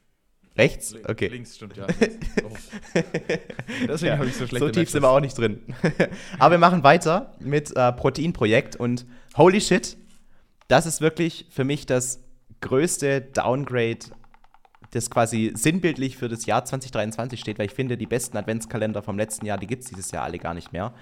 Rechts? 0.57 0.95
Okay. 1.07 1.27
Links 1.27 1.55
stimmt, 1.55 1.77
ja. 1.77 1.87
Oh. 2.43 2.55
Deswegen 3.87 4.13
ja, 4.13 4.17
habe 4.17 4.27
ich 4.27 4.35
so 4.35 4.45
schlecht. 4.45 4.63
So 4.63 4.69
tief 4.69 4.89
sind 4.89 5.03
wir 5.03 5.09
auch 5.09 5.19
nicht 5.19 5.37
drin. 5.37 5.61
Aber 6.39 6.55
wir 6.55 6.57
machen 6.59 6.83
weiter 6.83 7.33
mit 7.39 7.75
äh, 7.75 7.93
Proteinprojekt 7.93 8.75
und 8.75 9.05
holy 9.37 9.61
shit, 9.61 9.97
das 10.67 10.85
ist 10.85 11.01
wirklich 11.01 11.47
für 11.49 11.63
mich 11.63 11.85
das 11.85 12.23
größte 12.61 13.21
Downgrade, 13.21 13.99
das 14.91 15.09
quasi 15.09 15.51
sinnbildlich 15.55 16.17
für 16.17 16.27
das 16.27 16.45
Jahr 16.45 16.65
2023 16.65 17.39
steht, 17.39 17.59
weil 17.59 17.67
ich 17.67 17.73
finde, 17.73 17.97
die 17.97 18.07
besten 18.07 18.37
Adventskalender 18.37 19.01
vom 19.01 19.17
letzten 19.17 19.45
Jahr, 19.45 19.57
die 19.57 19.67
gibt 19.67 19.83
es 19.83 19.89
dieses 19.89 20.11
Jahr 20.11 20.23
alle 20.23 20.39
gar 20.39 20.53
nicht 20.53 20.73
mehr. 20.73 20.93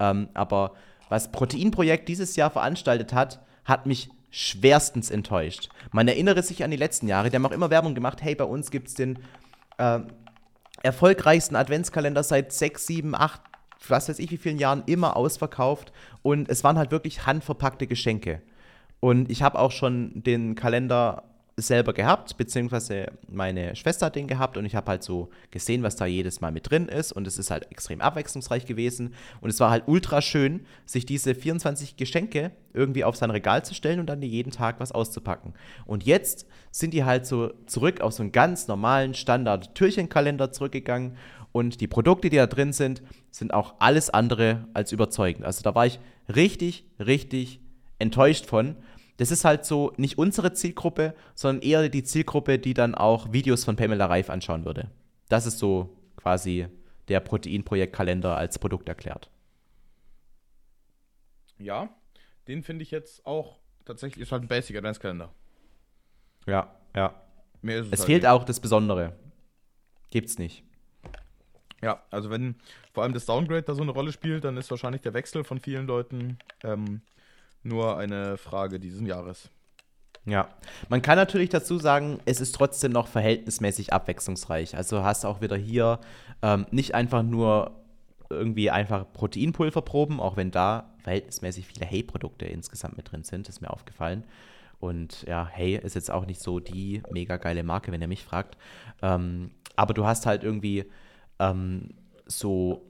Ähm, 0.00 0.28
aber 0.34 0.72
was 1.08 1.30
Proteinprojekt 1.30 2.08
dieses 2.08 2.36
Jahr 2.36 2.50
veranstaltet 2.50 3.12
hat, 3.12 3.44
hat 3.64 3.86
mich 3.86 4.10
schwerstens 4.34 5.12
enttäuscht. 5.12 5.68
Man 5.92 6.08
erinnere 6.08 6.42
sich 6.42 6.64
an 6.64 6.72
die 6.72 6.76
letzten 6.76 7.06
Jahre, 7.06 7.30
die 7.30 7.36
haben 7.36 7.46
auch 7.46 7.52
immer 7.52 7.70
Werbung 7.70 7.94
gemacht, 7.94 8.20
hey, 8.20 8.34
bei 8.34 8.44
uns 8.44 8.72
gibt 8.72 8.88
es 8.88 8.94
den 8.94 9.20
äh, 9.78 10.00
erfolgreichsten 10.82 11.54
Adventskalender 11.54 12.24
seit 12.24 12.52
sechs, 12.52 12.84
sieben, 12.84 13.14
acht, 13.14 13.40
was 13.88 14.08
weiß 14.08 14.18
ich 14.18 14.32
wie 14.32 14.36
vielen 14.36 14.58
Jahren, 14.58 14.82
immer 14.86 15.16
ausverkauft 15.16 15.92
und 16.22 16.48
es 16.48 16.64
waren 16.64 16.78
halt 16.78 16.90
wirklich 16.90 17.26
handverpackte 17.26 17.86
Geschenke. 17.86 18.42
Und 18.98 19.30
ich 19.30 19.42
habe 19.42 19.56
auch 19.56 19.70
schon 19.70 20.24
den 20.24 20.56
Kalender 20.56 21.22
selber 21.56 21.92
gehabt, 21.92 22.36
beziehungsweise 22.36 23.06
meine 23.28 23.76
Schwester 23.76 24.06
hat 24.06 24.16
den 24.16 24.26
gehabt 24.26 24.56
und 24.56 24.64
ich 24.64 24.74
habe 24.74 24.90
halt 24.90 25.04
so 25.04 25.30
gesehen, 25.50 25.82
was 25.82 25.94
da 25.94 26.04
jedes 26.04 26.40
Mal 26.40 26.50
mit 26.50 26.68
drin 26.68 26.88
ist 26.88 27.12
und 27.12 27.26
es 27.26 27.38
ist 27.38 27.50
halt 27.50 27.70
extrem 27.70 28.00
abwechslungsreich 28.00 28.66
gewesen 28.66 29.14
und 29.40 29.50
es 29.50 29.60
war 29.60 29.70
halt 29.70 29.84
ultra 29.86 30.20
schön, 30.20 30.66
sich 30.84 31.06
diese 31.06 31.34
24 31.34 31.96
Geschenke 31.96 32.50
irgendwie 32.72 33.04
auf 33.04 33.14
sein 33.14 33.30
Regal 33.30 33.64
zu 33.64 33.74
stellen 33.74 34.00
und 34.00 34.06
dann 34.06 34.20
jeden 34.22 34.50
Tag 34.50 34.80
was 34.80 34.90
auszupacken. 34.90 35.54
Und 35.86 36.04
jetzt 36.04 36.46
sind 36.72 36.92
die 36.92 37.04
halt 37.04 37.24
so 37.24 37.52
zurück 37.66 38.00
auf 38.00 38.12
so 38.14 38.22
einen 38.22 38.32
ganz 38.32 38.66
normalen 38.66 39.14
Standard-Türchenkalender 39.14 40.50
zurückgegangen 40.50 41.16
und 41.52 41.80
die 41.80 41.86
Produkte, 41.86 42.30
die 42.30 42.36
da 42.36 42.48
drin 42.48 42.72
sind, 42.72 43.00
sind 43.30 43.54
auch 43.54 43.74
alles 43.78 44.10
andere 44.10 44.66
als 44.74 44.90
überzeugend. 44.90 45.44
Also 45.44 45.62
da 45.62 45.72
war 45.76 45.86
ich 45.86 46.00
richtig, 46.34 46.84
richtig 46.98 47.60
enttäuscht 48.00 48.46
von 48.46 48.74
das 49.16 49.30
ist 49.30 49.44
halt 49.44 49.64
so 49.64 49.92
nicht 49.96 50.18
unsere 50.18 50.52
Zielgruppe, 50.52 51.14
sondern 51.34 51.62
eher 51.62 51.88
die 51.88 52.02
Zielgruppe, 52.02 52.58
die 52.58 52.74
dann 52.74 52.94
auch 52.94 53.32
Videos 53.32 53.64
von 53.64 53.76
Pamela 53.76 54.06
Reif 54.06 54.30
anschauen 54.30 54.64
würde. 54.64 54.90
Das 55.28 55.46
ist 55.46 55.58
so 55.58 55.96
quasi 56.16 56.66
der 57.08 57.20
Proteinprojektkalender 57.20 58.36
als 58.36 58.58
Produkt 58.58 58.88
erklärt. 58.88 59.30
Ja, 61.58 61.88
Den 62.48 62.62
finde 62.62 62.82
ich 62.82 62.90
jetzt 62.90 63.24
auch 63.26 63.58
tatsächlich, 63.84 64.22
ist 64.22 64.32
halt 64.32 64.42
ein 64.42 64.48
Basic 64.48 64.76
Adventskalender. 64.76 65.32
Ja, 66.46 66.74
ja. 66.94 67.14
Mehr 67.62 67.80
ist 67.80 67.86
Es 67.92 68.00
halt 68.00 68.06
fehlt 68.06 68.22
nicht. 68.22 68.30
auch 68.30 68.44
das 68.44 68.60
Besondere. 68.60 69.14
Gibt's 70.10 70.38
nicht. 70.38 70.62
Ja, 71.82 72.02
also 72.10 72.30
wenn 72.30 72.56
vor 72.92 73.02
allem 73.02 73.12
das 73.14 73.26
Downgrade 73.26 73.62
da 73.62 73.74
so 73.74 73.82
eine 73.82 73.92
Rolle 73.92 74.12
spielt, 74.12 74.44
dann 74.44 74.56
ist 74.56 74.70
wahrscheinlich 74.70 75.02
der 75.02 75.14
Wechsel 75.14 75.44
von 75.44 75.58
vielen 75.60 75.86
Leuten 75.86 76.38
ähm, 76.62 77.02
nur 77.64 77.98
eine 77.98 78.36
Frage 78.36 78.78
dieses 78.78 79.06
Jahres. 79.06 79.50
Ja, 80.26 80.48
man 80.88 81.02
kann 81.02 81.16
natürlich 81.16 81.50
dazu 81.50 81.78
sagen, 81.78 82.18
es 82.24 82.40
ist 82.40 82.54
trotzdem 82.54 82.92
noch 82.92 83.08
verhältnismäßig 83.08 83.92
abwechslungsreich. 83.92 84.76
Also 84.76 85.02
hast 85.02 85.26
auch 85.26 85.42
wieder 85.42 85.56
hier 85.56 86.00
ähm, 86.42 86.66
nicht 86.70 86.94
einfach 86.94 87.22
nur 87.22 87.72
irgendwie 88.30 88.70
einfach 88.70 89.04
Proteinpulverproben, 89.12 90.20
auch 90.20 90.36
wenn 90.36 90.50
da 90.50 90.94
verhältnismäßig 91.02 91.66
viele 91.66 91.84
Hey-Produkte 91.84 92.46
insgesamt 92.46 92.96
mit 92.96 93.12
drin 93.12 93.22
sind, 93.22 93.48
ist 93.48 93.60
mir 93.60 93.70
aufgefallen. 93.70 94.24
Und 94.80 95.22
ja, 95.28 95.46
Hey 95.46 95.76
ist 95.76 95.94
jetzt 95.94 96.10
auch 96.10 96.26
nicht 96.26 96.40
so 96.40 96.58
die 96.58 97.02
mega 97.10 97.36
geile 97.36 97.62
Marke, 97.62 97.92
wenn 97.92 98.00
ihr 98.00 98.08
mich 98.08 98.24
fragt. 98.24 98.56
Ähm, 99.02 99.50
aber 99.76 99.92
du 99.92 100.06
hast 100.06 100.24
halt 100.24 100.42
irgendwie 100.42 100.84
ähm, 101.38 101.90
so 102.26 102.82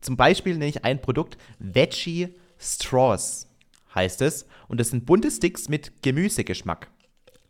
zum 0.00 0.16
Beispiel 0.16 0.54
nenne 0.54 0.68
ich 0.68 0.84
ein 0.84 1.00
Produkt 1.00 1.38
Veggie 1.58 2.34
Straws 2.58 3.48
heißt 3.96 4.22
es. 4.22 4.46
Und 4.68 4.78
das 4.78 4.90
sind 4.90 5.06
bunte 5.06 5.30
Sticks 5.30 5.68
mit 5.68 6.02
Gemüsegeschmack. 6.02 6.88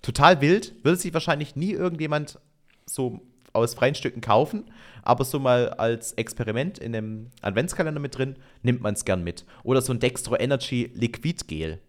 Total 0.01 0.41
wild, 0.41 0.75
würde 0.85 0.97
sich 0.97 1.13
wahrscheinlich 1.13 1.57
nie 1.57 1.73
irgendjemand 1.73 2.39
so 2.87 3.21
aus 3.53 3.75
freien 3.75 3.95
Stücken 3.95 4.21
kaufen, 4.21 4.65
aber 5.03 5.25
so 5.25 5.39
mal 5.39 5.71
als 5.71 6.13
Experiment 6.13 6.79
in 6.79 6.95
einem 6.95 7.31
Adventskalender 7.41 8.01
mit 8.01 8.17
drin, 8.17 8.37
nimmt 8.63 8.83
man 8.83 8.95
es 8.95 9.05
gern 9.05 9.25
mit. 9.25 9.45
Oder 9.63 9.81
so 9.81 9.93
ein 9.93 9.99
Dextro 9.99 10.37
Energy 10.37 10.91
Liquid 10.95 11.45
Gel, 11.47 11.81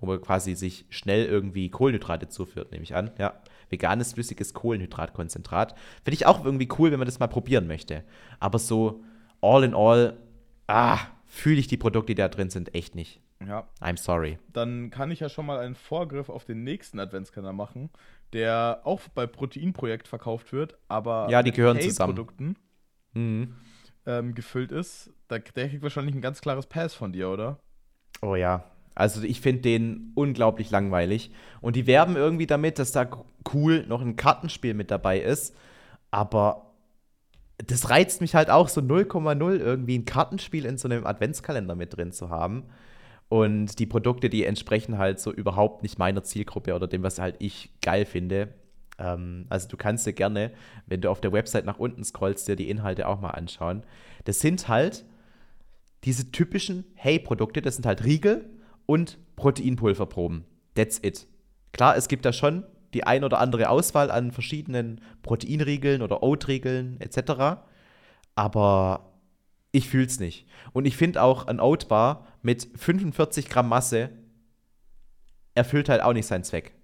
wo 0.00 0.06
man 0.06 0.20
quasi 0.20 0.54
sich 0.54 0.86
schnell 0.88 1.26
irgendwie 1.26 1.70
Kohlenhydrate 1.70 2.28
zuführt, 2.28 2.72
nehme 2.72 2.84
ich 2.84 2.94
an. 2.94 3.10
Ja, 3.18 3.40
veganes 3.68 4.14
flüssiges 4.14 4.54
Kohlenhydratkonzentrat. 4.54 5.74
Finde 6.04 6.14
ich 6.14 6.26
auch 6.26 6.44
irgendwie 6.44 6.68
cool, 6.78 6.90
wenn 6.90 6.98
man 6.98 7.06
das 7.06 7.18
mal 7.18 7.26
probieren 7.26 7.66
möchte. 7.66 8.04
Aber 8.40 8.58
so 8.58 9.02
all 9.40 9.64
in 9.64 9.74
all, 9.74 10.16
ah, 10.66 10.98
fühle 11.26 11.60
ich 11.60 11.66
die 11.66 11.76
Produkte, 11.76 12.14
die 12.14 12.20
da 12.20 12.28
drin 12.28 12.50
sind, 12.50 12.74
echt 12.74 12.94
nicht. 12.94 13.20
Ja, 13.46 13.66
I'm 13.80 13.98
sorry. 13.98 14.38
dann 14.52 14.90
kann 14.90 15.10
ich 15.10 15.20
ja 15.20 15.28
schon 15.28 15.46
mal 15.46 15.58
einen 15.58 15.74
Vorgriff 15.74 16.28
auf 16.28 16.44
den 16.44 16.64
nächsten 16.64 16.98
Adventskalender 16.98 17.52
machen, 17.52 17.90
der 18.32 18.80
auch 18.84 19.00
bei 19.14 19.26
Proteinprojekt 19.26 20.08
verkauft 20.08 20.52
wird, 20.52 20.78
aber 20.88 21.28
Ja, 21.30 21.42
die 21.42 21.48
mit 21.50 21.56
gehören 21.56 21.80
zusammen. 21.80 22.14
Produkten 22.14 22.56
Mhm. 23.12 23.54
ähm, 24.06 24.34
gefüllt 24.34 24.72
ist. 24.72 25.10
Da, 25.28 25.38
der 25.38 25.68
kriegt 25.68 25.82
wahrscheinlich 25.82 26.14
ein 26.14 26.20
ganz 26.20 26.40
klares 26.40 26.66
Pass 26.66 26.94
von 26.94 27.12
dir, 27.12 27.28
oder? 27.30 27.58
Oh 28.22 28.34
ja. 28.34 28.64
Also 28.94 29.22
ich 29.22 29.40
finde 29.40 29.62
den 29.62 30.12
unglaublich 30.14 30.70
langweilig. 30.70 31.30
Und 31.60 31.76
die 31.76 31.86
werben 31.86 32.16
irgendwie 32.16 32.46
damit, 32.46 32.78
dass 32.78 32.92
da 32.92 33.08
cool 33.52 33.84
noch 33.88 34.00
ein 34.00 34.16
Kartenspiel 34.16 34.74
mit 34.74 34.90
dabei 34.90 35.20
ist. 35.20 35.54
Aber 36.10 36.70
das 37.58 37.90
reizt 37.90 38.20
mich 38.20 38.34
halt 38.34 38.50
auch 38.50 38.68
so 38.68 38.80
0,0 38.80 39.58
irgendwie 39.58 39.98
ein 39.98 40.04
Kartenspiel 40.04 40.64
in 40.64 40.78
so 40.78 40.88
einem 40.88 41.06
Adventskalender 41.06 41.74
mit 41.74 41.96
drin 41.96 42.12
zu 42.12 42.30
haben. 42.30 42.64
Und 43.28 43.78
die 43.78 43.86
Produkte, 43.86 44.28
die 44.28 44.44
entsprechen 44.44 44.98
halt 44.98 45.18
so 45.18 45.32
überhaupt 45.32 45.82
nicht 45.82 45.98
meiner 45.98 46.22
Zielgruppe 46.22 46.74
oder 46.74 46.86
dem, 46.86 47.02
was 47.02 47.18
halt 47.18 47.36
ich 47.38 47.70
geil 47.80 48.04
finde. 48.04 48.54
Ähm, 48.98 49.46
also 49.48 49.68
du 49.68 49.76
kannst 49.76 50.06
dir 50.06 50.12
gerne, 50.12 50.52
wenn 50.86 51.00
du 51.00 51.10
auf 51.10 51.20
der 51.20 51.32
Website 51.32 51.64
nach 51.64 51.78
unten 51.78 52.04
scrollst, 52.04 52.46
dir 52.48 52.56
die 52.56 52.70
Inhalte 52.70 53.08
auch 53.08 53.20
mal 53.20 53.30
anschauen. 53.30 53.82
Das 54.24 54.40
sind 54.40 54.68
halt 54.68 55.04
diese 56.04 56.30
typischen 56.30 56.84
Hey-Produkte, 56.94 57.62
das 57.62 57.76
sind 57.76 57.86
halt 57.86 58.04
Riegel 58.04 58.48
und 58.86 59.18
Proteinpulverproben. 59.36 60.44
That's 60.74 61.00
it. 61.02 61.26
Klar, 61.72 61.96
es 61.96 62.08
gibt 62.08 62.24
da 62.24 62.32
schon 62.32 62.64
die 62.92 63.04
ein 63.04 63.24
oder 63.24 63.40
andere 63.40 63.68
Auswahl 63.68 64.10
an 64.10 64.30
verschiedenen 64.30 65.00
Proteinriegeln 65.22 66.02
oder 66.02 66.22
Oat-Riegeln 66.22 67.00
etc. 67.00 67.58
Aber 68.36 69.12
ich 69.72 69.88
fühle 69.88 70.06
es 70.06 70.20
nicht. 70.20 70.46
Und 70.72 70.86
ich 70.86 70.96
finde 70.96 71.22
auch 71.22 71.48
ein 71.48 71.58
Oat-Bar 71.58 72.26
mit 72.44 72.68
45 72.76 73.48
Gramm 73.48 73.68
Masse 73.68 74.10
erfüllt 75.54 75.88
halt 75.88 76.02
auch 76.02 76.12
nicht 76.12 76.26
seinen 76.26 76.44
Zweck. 76.44 76.74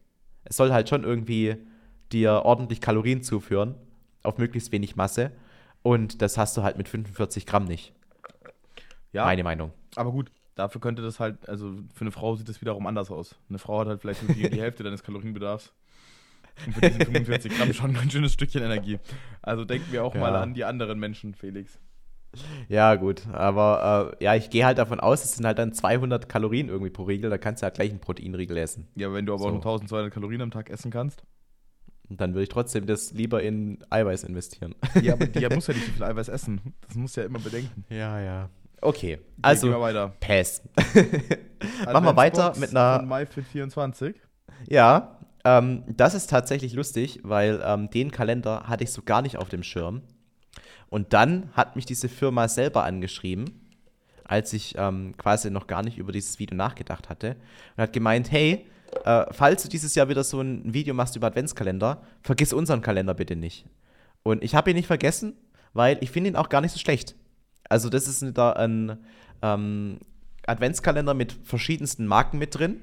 Es 0.45 0.57
soll 0.57 0.73
halt 0.73 0.89
schon 0.89 1.05
irgendwie 1.05 1.57
dir 2.13 2.43
ordentlich 2.45 2.81
Kalorien 2.81 3.23
zuführen, 3.23 3.75
auf 4.23 4.39
möglichst 4.39 4.73
wenig 4.73 4.97
Masse. 4.97 5.33
Und 5.83 6.23
das 6.23 6.37
hast 6.39 6.57
du 6.57 6.63
halt 6.63 6.77
mit 6.77 6.89
45 6.89 7.47
Gramm 7.47 7.65
nicht. 7.65 7.93
Ja, 9.13 9.25
Meine 9.25 9.43
Meinung. 9.45 9.73
aber 9.97 10.13
gut, 10.13 10.31
dafür 10.55 10.81
könnte 10.81 11.03
das 11.03 11.19
halt, 11.21 11.49
also 11.49 11.73
für 11.95 12.03
eine 12.03 12.11
Frau 12.13 12.37
sieht 12.37 12.49
das 12.49 12.61
wiederum 12.61 12.87
anders 12.87 13.11
aus. 13.11 13.35
Eine 13.49 13.59
Frau 13.59 13.81
hat 13.81 13.89
halt 13.89 14.01
vielleicht 14.01 14.23
nur 14.23 14.35
die, 14.35 14.49
die 14.49 14.61
Hälfte 14.61 14.83
deines 14.85 15.03
Kalorienbedarfs. 15.03 15.73
Und 16.67 16.75
für 16.75 16.81
diese 16.83 17.05
45 17.07 17.57
Gramm 17.57 17.73
schon 17.73 17.97
ein 17.97 18.11
schönes 18.11 18.33
Stückchen 18.35 18.63
Energie. 18.63 18.99
Also 19.43 19.65
denken 19.65 19.91
wir 19.93 20.05
auch 20.05 20.15
Ja. 20.15 20.21
mal 20.21 20.37
an 20.37 20.55
die 20.55 20.65
anderen 20.65 20.99
Menschen, 20.99 21.35
Felix. 21.35 21.79
Ja, 22.69 22.95
gut. 22.95 23.23
Aber 23.33 24.15
äh, 24.21 24.25
ja, 24.25 24.35
ich 24.37 24.51
gehe 24.51 24.65
halt 24.65 24.79
davon 24.79 25.01
aus, 25.01 25.25
es 25.25 25.35
sind 25.37 25.47
halt 25.47 25.59
dann 25.59 25.73
200 25.73 26.29
Kalorien 26.29 26.69
irgendwie 26.69 26.91
pro 26.91 27.03
Riegel. 27.05 27.29
Da 27.31 27.39
kannst 27.39 27.63
du 27.63 27.65
halt 27.65 27.75
gleich 27.75 27.91
einen 27.91 28.01
Proteinriegel 28.01 28.57
essen. 28.57 28.87
Ja, 28.95 29.13
wenn 29.13 29.27
du 29.27 29.33
aber 29.35 29.43
auch 29.43 29.49
So. 29.49 29.55
nur 29.55 29.61
1200 29.61 30.13
Kalorien 30.13 30.41
am 30.43 30.51
Tag 30.51 30.71
essen 30.71 30.91
kannst. 30.91 31.25
Und 32.09 32.21
dann 32.21 32.33
würde 32.35 32.43
ich 32.45 32.49
trotzdem 32.49 32.87
das 32.87 33.13
lieber 33.13 33.43
in 33.43 33.79
Eiweiß 33.91 34.25
investieren. 34.25 34.75
Ja, 35.03 35.13
aber 35.15 35.27
die 35.27 35.41
muss 35.55 35.67
ja 35.69 35.75
nicht 35.75 35.87
so 35.87 35.93
viel 35.93 36.03
Eiweiß 36.05 36.29
essen. 36.29 36.61
Das 36.87 36.97
muss 36.97 37.15
ja 37.17 37.25
immer 37.25 37.39
bedenken. 37.39 37.85
Ja, 37.89 38.21
ja. 38.21 38.49
Okay, 38.83 39.19
Also, 39.43 39.67
gehen 39.67 39.77
wir 39.77 39.81
weiter. 39.81 40.13
Pass. 40.21 40.63
Machen 41.85 42.05
wir 42.05 42.17
weiter 42.17 42.55
mit 42.59 42.71
einer- 42.71 43.03
MyFit 43.03 43.45
24. 43.47 44.17
Ja, 44.69 45.19
ähm, 45.45 45.85
das 45.89 46.15
ist 46.15 46.31
tatsächlich 46.31 46.73
lustig, 46.75 47.21
weil 47.23 47.61
ähm, 47.65 47.91
den 47.91 48.11
Kalender 48.11 48.65
hatte 48.69 48.85
ich 48.85 48.93
so 48.93 49.03
gar 49.03 49.23
nicht 49.23 49.37
auf 49.37 49.49
dem 49.49 49.63
Schirm. 49.63 50.03
Und 50.91 51.13
dann 51.13 51.51
hat 51.55 51.77
mich 51.77 51.87
diese 51.87 52.09
Firma 52.09 52.49
selber 52.49 52.85
angeschrieben, 52.85 53.69
als 54.25 54.53
ich 54.53 54.75
ähm, 54.77 55.15
quasi 55.17 55.51
noch 55.51 55.67
gar 55.67 55.83
nicht 55.83 55.99
über 55.99 56.13
dieses 56.13 56.39
Video 56.39 56.57
nachgedacht 56.57 57.09
hatte. 57.09 57.37
Und 57.77 57.83
hat 57.83 57.93
gemeint, 57.93 58.31
hey, 58.31 58.67
äh, 59.05 59.27
falls 59.31 59.63
du 59.63 59.69
dieses 59.69 59.95
Jahr 59.95 60.09
wieder 60.09 60.25
so 60.25 60.41
ein 60.41 60.75
Video 60.75 60.95
machst 60.95 61.17
über 61.17 61.29
Adventskalender, 61.29 62.03
vergiss 62.23 62.53
unseren 62.53 62.83
Kalender 62.83 63.15
bitte 63.15 63.37
nicht. 63.37 63.67
Und 64.23 64.45
ich 64.45 64.55
habe 64.55 64.71
ihn 64.71 64.77
nicht 64.77 64.87
vergessen, 64.87 65.35
weil 65.73 65.99
ich 66.01 66.11
finde 66.11 66.31
ihn 66.31 66.37
auch 66.37 66.49
gar 66.49 66.61
nicht 66.61 66.73
so 66.73 66.79
schlecht. 66.79 67.15
Also 67.69 67.89
das 67.89 68.09
ist 68.09 68.25
da 68.37 68.53
ein 68.53 68.99
ähm, 69.43 70.01
Adventskalender 70.47 71.15
mit 71.15 71.33
verschiedensten 71.45 72.07
Marken 72.07 72.39
mit 72.39 72.59
drin. 72.59 72.81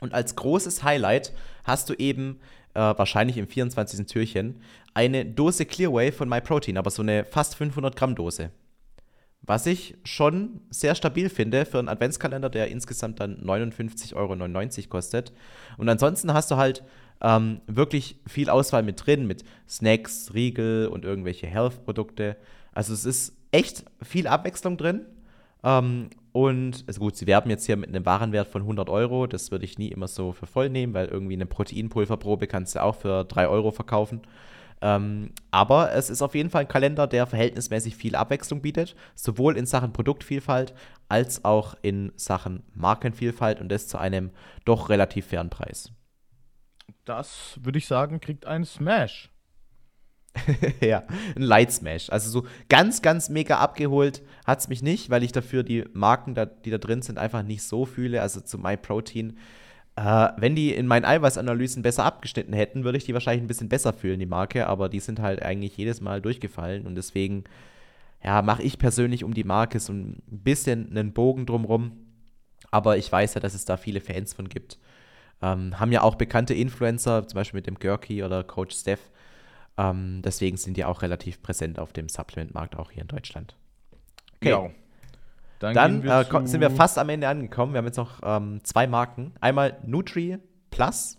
Und 0.00 0.14
als 0.14 0.36
großes 0.36 0.82
Highlight 0.84 1.32
hast 1.64 1.88
du 1.88 1.94
eben 1.94 2.38
äh, 2.74 2.80
wahrscheinlich 2.80 3.38
im 3.38 3.46
24. 3.46 4.06
Türchen 4.06 4.60
eine 4.94 5.24
Dose 5.24 5.64
Clearway 5.64 6.12
von 6.12 6.28
MyProtein, 6.28 6.76
aber 6.76 6.90
so 6.90 7.02
eine 7.02 7.24
fast 7.24 7.54
500 7.54 7.94
Gramm 7.96 8.14
Dose. 8.14 8.50
Was 9.42 9.66
ich 9.66 9.96
schon 10.04 10.60
sehr 10.70 10.94
stabil 10.94 11.30
finde 11.30 11.64
für 11.64 11.78
einen 11.78 11.88
Adventskalender, 11.88 12.50
der 12.50 12.68
insgesamt 12.68 13.20
dann 13.20 13.40
59,99 13.42 14.14
Euro 14.14 14.88
kostet. 14.88 15.32
Und 15.76 15.88
ansonsten 15.88 16.34
hast 16.34 16.50
du 16.50 16.56
halt 16.56 16.82
ähm, 17.22 17.60
wirklich 17.66 18.16
viel 18.26 18.50
Auswahl 18.50 18.82
mit 18.82 19.06
drin, 19.06 19.26
mit 19.26 19.44
Snacks, 19.68 20.32
Riegel 20.34 20.88
und 20.88 21.04
irgendwelche 21.04 21.46
Health-Produkte. 21.46 22.36
Also 22.72 22.92
es 22.92 23.04
ist 23.04 23.36
echt 23.50 23.84
viel 24.02 24.26
Abwechslung 24.26 24.76
drin. 24.76 25.06
Ähm, 25.64 26.10
und 26.32 26.84
also 26.86 27.00
gut, 27.00 27.16
sie 27.16 27.26
werben 27.26 27.50
jetzt 27.50 27.66
hier 27.66 27.76
mit 27.76 27.88
einem 27.88 28.06
Warenwert 28.06 28.48
von 28.48 28.62
100 28.62 28.88
Euro. 28.88 29.26
Das 29.26 29.50
würde 29.50 29.64
ich 29.64 29.78
nie 29.78 29.88
immer 29.88 30.08
so 30.08 30.32
für 30.32 30.46
voll 30.46 30.68
nehmen, 30.70 30.94
weil 30.94 31.08
irgendwie 31.08 31.34
eine 31.34 31.46
Proteinpulverprobe 31.46 32.46
kannst 32.46 32.74
du 32.74 32.82
auch 32.82 32.94
für 32.94 33.24
3 33.24 33.48
Euro 33.48 33.70
verkaufen. 33.70 34.22
Ähm, 34.80 35.32
aber 35.50 35.92
es 35.92 36.08
ist 36.08 36.22
auf 36.22 36.34
jeden 36.34 36.50
Fall 36.50 36.62
ein 36.62 36.68
Kalender, 36.68 37.06
der 37.06 37.26
verhältnismäßig 37.26 37.96
viel 37.96 38.14
Abwechslung 38.14 38.62
bietet, 38.62 38.94
sowohl 39.14 39.56
in 39.56 39.66
Sachen 39.66 39.92
Produktvielfalt 39.92 40.74
als 41.08 41.44
auch 41.44 41.74
in 41.82 42.12
Sachen 42.16 42.62
Markenvielfalt 42.74 43.60
und 43.60 43.70
das 43.70 43.88
zu 43.88 43.98
einem 43.98 44.30
doch 44.64 44.88
relativ 44.88 45.26
fairen 45.26 45.50
Preis. 45.50 45.90
Das 47.04 47.58
würde 47.62 47.78
ich 47.78 47.86
sagen, 47.86 48.20
kriegt 48.20 48.46
ein 48.46 48.64
Smash. 48.64 49.30
ja, 50.80 51.04
ein 51.36 51.42
Light 51.42 51.72
Smash. 51.72 52.10
Also 52.10 52.30
so 52.30 52.46
ganz, 52.68 53.02
ganz 53.02 53.28
mega 53.28 53.58
abgeholt 53.58 54.22
hat 54.46 54.60
es 54.60 54.68
mich 54.68 54.82
nicht, 54.82 55.10
weil 55.10 55.22
ich 55.22 55.32
dafür 55.32 55.62
die 55.62 55.84
Marken, 55.92 56.34
da, 56.34 56.46
die 56.46 56.70
da 56.70 56.78
drin 56.78 57.02
sind, 57.02 57.18
einfach 57.18 57.42
nicht 57.42 57.62
so 57.62 57.86
fühle. 57.86 58.22
Also 58.22 58.40
zu 58.40 58.58
MyProtein. 58.58 59.36
Äh, 59.96 60.28
wenn 60.36 60.54
die 60.54 60.72
in 60.72 60.86
meinen 60.86 61.04
Eiweißanalysen 61.04 61.82
besser 61.82 62.04
abgeschnitten 62.04 62.52
hätten, 62.52 62.84
würde 62.84 62.98
ich 62.98 63.04
die 63.04 63.14
wahrscheinlich 63.14 63.42
ein 63.42 63.48
bisschen 63.48 63.68
besser 63.68 63.92
fühlen, 63.92 64.20
die 64.20 64.26
Marke. 64.26 64.66
Aber 64.66 64.88
die 64.88 65.00
sind 65.00 65.20
halt 65.20 65.42
eigentlich 65.42 65.76
jedes 65.76 66.00
Mal 66.00 66.20
durchgefallen. 66.20 66.86
Und 66.86 66.94
deswegen, 66.94 67.44
ja, 68.22 68.42
mache 68.42 68.62
ich 68.62 68.78
persönlich 68.78 69.24
um 69.24 69.34
die 69.34 69.44
Marke 69.44 69.80
so 69.80 69.92
ein 69.92 70.22
bisschen 70.26 70.90
einen 70.90 71.12
Bogen 71.12 71.46
drumrum. 71.46 71.92
Aber 72.70 72.96
ich 72.96 73.10
weiß 73.10 73.34
ja, 73.34 73.40
dass 73.40 73.54
es 73.54 73.64
da 73.64 73.76
viele 73.76 74.00
Fans 74.00 74.34
von 74.34 74.48
gibt. 74.48 74.78
Ähm, 75.40 75.78
haben 75.78 75.92
ja 75.92 76.02
auch 76.02 76.16
bekannte 76.16 76.54
Influencer, 76.54 77.26
zum 77.26 77.36
Beispiel 77.36 77.58
mit 77.58 77.66
dem 77.66 77.78
Gurky 77.78 78.22
oder 78.22 78.44
Coach 78.44 78.76
Steph. 78.76 79.10
Ähm, 79.78 80.20
deswegen 80.22 80.56
sind 80.56 80.76
die 80.76 80.84
auch 80.84 81.02
relativ 81.02 81.40
präsent 81.40 81.78
auf 81.78 81.92
dem 81.92 82.08
Supplement-Markt, 82.08 82.76
auch 82.76 82.90
hier 82.90 83.02
in 83.02 83.08
Deutschland. 83.08 83.56
Okay. 84.36 84.50
Ja. 84.50 84.70
Dann, 85.60 85.74
Dann 85.74 86.02
wir 86.02 86.20
äh, 86.20 86.46
sind 86.46 86.60
wir 86.60 86.70
fast 86.70 86.98
am 86.98 87.08
Ende 87.08 87.28
angekommen. 87.28 87.72
Wir 87.72 87.78
haben 87.78 87.86
jetzt 87.86 87.96
noch 87.96 88.20
ähm, 88.22 88.60
zwei 88.64 88.86
Marken. 88.86 89.32
Einmal 89.40 89.78
Nutri 89.86 90.38
Plus. 90.70 91.18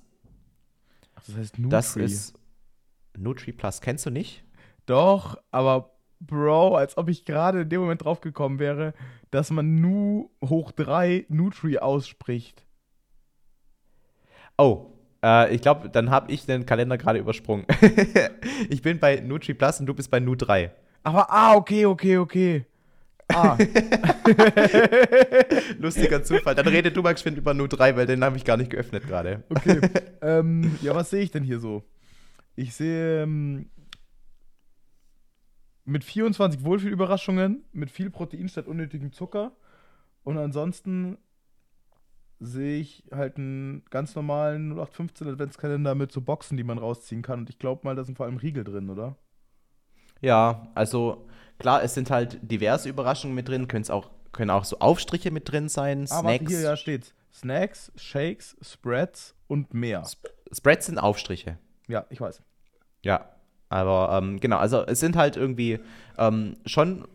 Ach, 1.16 1.24
das 1.26 1.36
heißt 1.36 1.60
Nutri. 1.60 1.70
Das 1.70 1.96
ist 1.96 2.40
Nutri 3.18 3.52
Plus. 3.52 3.82
Kennst 3.82 4.06
du 4.06 4.10
nicht? 4.10 4.44
Doch, 4.86 5.38
aber 5.52 5.96
Bro, 6.22 6.76
als 6.76 6.98
ob 6.98 7.10
ich 7.10 7.26
gerade 7.26 7.62
in 7.62 7.70
dem 7.70 7.82
Moment 7.82 8.04
drauf 8.04 8.22
gekommen 8.22 8.60
wäre, 8.60 8.94
dass 9.32 9.52
man 9.52 9.76
Nu 9.76 10.32
hoch 10.44 10.72
3 10.72 11.26
Nutri 11.30 11.78
ausspricht. 11.78 12.66
Oh, 14.58 14.99
äh, 15.24 15.54
ich 15.54 15.62
glaube, 15.62 15.90
dann 15.90 16.10
habe 16.10 16.32
ich 16.32 16.46
den 16.46 16.66
Kalender 16.66 16.98
gerade 16.98 17.20
übersprungen. 17.20 17.66
ich 18.70 18.82
bin 18.82 19.00
bei 19.00 19.18
Nutri 19.18 19.54
Plus 19.54 19.80
und 19.80 19.86
du 19.86 19.94
bist 19.94 20.12
bei 20.12 20.20
Nu 20.20 20.36
3. 20.36 20.72
Aber, 21.04 21.32
ah, 21.32 21.56
okay, 21.56 21.86
okay, 21.86 22.18
okay. 22.18 22.66
Ah. 23.32 23.58
Lustiger 25.78 26.24
Zufall. 26.24 26.56
Dann 26.56 26.68
rede 26.68 26.92
du 26.92 27.02
mal 27.02 27.14
geschwind 27.14 27.38
über 27.38 27.54
Nu 27.54 27.68
3, 27.68 27.96
weil 27.96 28.06
den 28.06 28.24
habe 28.24 28.38
ich 28.38 28.46
gar 28.46 28.58
nicht 28.58 28.72
geöffnet 28.72 29.08
gerade. 29.08 29.44
Okay. 29.50 29.80
ähm, 30.22 30.78
ja, 30.82 30.96
was 30.96 31.10
sehe 31.10 31.22
ich 31.22 31.32
denn 31.32 31.44
hier 31.44 31.60
so? 31.60 31.84
Ich 32.56 32.74
sehe 32.74 33.24
ähm, 33.24 33.70
mit 35.86 36.04
24 36.04 36.64
Wohlfühlüberraschungen, 36.64 37.64
mit 37.72 37.92
viel 37.92 38.10
Protein 38.10 38.50
statt 38.50 38.68
unnötigem 38.68 39.14
Zucker. 39.14 39.52
Und 40.24 40.38
ansonsten 40.38 41.18
sehe 42.40 42.80
ich 42.80 43.04
halt 43.12 43.38
einen 43.38 43.84
ganz 43.90 44.16
normalen 44.16 44.72
0815 44.72 45.28
Adventskalender 45.28 45.96
mit 45.96 46.12
so 46.12 46.22
Boxen, 46.22 46.58
die 46.58 46.64
man 46.64 46.78
rausziehen 46.78 47.22
kann. 47.22 47.40
Und 47.40 47.50
ich 47.50 47.60
glaube 47.60 47.82
mal, 47.84 47.96
da 47.96 48.04
sind 48.04 48.16
vor 48.16 48.26
allem 48.26 48.38
Riegel 48.38 48.64
drin, 48.64 48.90
oder? 48.90 49.16
Ja, 50.22 50.68
also 50.76 51.28
klar, 51.58 51.84
es 51.84 51.94
sind 51.94 52.10
halt 52.12 52.40
diverse 52.42 52.90
Überraschungen 52.90 53.36
mit 53.36 53.48
drin, 53.48 53.68
Können's 53.68 53.90
auch, 53.90 54.10
können 54.32 54.52
auch 54.52 54.66
so 54.66 54.80
Aufstriche 54.80 55.32
mit 55.32 55.52
drin 55.52 55.70
sein, 55.70 56.04
ah, 56.10 56.20
Snacks. 56.20 56.52
hier 56.52 56.62
ja 56.62 56.78
steht's. 56.78 57.14
Snacks, 57.34 57.92
Shakes, 57.96 58.58
Spreads 58.62 59.36
und 59.48 59.74
mehr. 59.74 60.02
Sp 60.04 60.28
Spreads 60.52 60.88
sind 60.88 60.98
Aufstriche. 60.98 61.60
Ja, 61.88 62.06
ich 62.10 62.20
weiß. 62.20 62.42
Ja, 63.04 63.30
aber 63.70 64.18
ähm, 64.18 64.40
genau, 64.40 64.58
also 64.58 64.84
es 64.86 65.00
sind 65.00 65.16
halt 65.16 65.38
irgendwie 65.38 65.80
ähm, 66.18 66.58
schon 66.66 67.08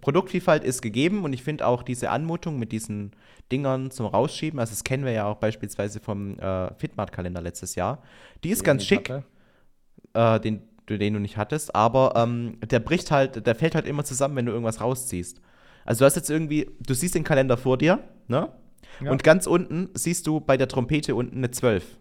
Produktvielfalt 0.00 0.64
ist 0.64 0.82
gegeben 0.82 1.24
und 1.24 1.32
ich 1.32 1.42
finde 1.42 1.66
auch 1.66 1.82
diese 1.82 2.10
Anmutung 2.10 2.58
mit 2.58 2.72
diesen 2.72 3.12
Dingern 3.50 3.90
zum 3.90 4.06
Rausschieben, 4.06 4.60
also 4.60 4.70
das 4.70 4.84
kennen 4.84 5.04
wir 5.04 5.12
ja 5.12 5.26
auch 5.26 5.36
beispielsweise 5.36 6.00
vom 6.00 6.38
äh, 6.38 6.72
Fitmart-Kalender 6.74 7.40
letztes 7.40 7.74
Jahr, 7.74 8.02
die 8.44 8.50
ist 8.50 8.60
den 8.60 8.66
ganz 8.66 8.84
schick, 8.84 9.12
äh, 10.14 10.40
den, 10.40 10.62
den 10.88 11.14
du 11.14 11.20
nicht 11.20 11.36
hattest, 11.36 11.74
aber 11.74 12.14
ähm, 12.16 12.58
der 12.64 12.78
bricht 12.78 13.10
halt, 13.10 13.46
der 13.46 13.54
fällt 13.54 13.74
halt 13.74 13.86
immer 13.86 14.04
zusammen, 14.04 14.36
wenn 14.36 14.46
du 14.46 14.52
irgendwas 14.52 14.80
rausziehst. 14.80 15.40
Also 15.84 16.00
du 16.00 16.04
hast 16.04 16.16
jetzt 16.16 16.30
irgendwie, 16.30 16.70
du 16.80 16.94
siehst 16.94 17.14
den 17.14 17.24
Kalender 17.24 17.56
vor 17.56 17.76
dir, 17.76 17.98
ne? 18.28 18.52
Ja. 19.00 19.10
Und 19.10 19.24
ganz 19.24 19.46
unten 19.46 19.88
siehst 19.94 20.26
du 20.26 20.40
bei 20.40 20.56
der 20.56 20.68
Trompete 20.68 21.14
unten 21.14 21.38
eine 21.38 21.50
12. 21.50 21.96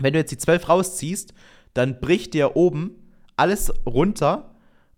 Wenn 0.00 0.12
du 0.12 0.18
jetzt 0.18 0.32
die 0.32 0.38
12 0.38 0.68
rausziehst, 0.68 1.34
dann 1.72 2.00
bricht 2.00 2.34
dir 2.34 2.56
oben 2.56 2.92
alles 3.36 3.72
runter 3.86 4.53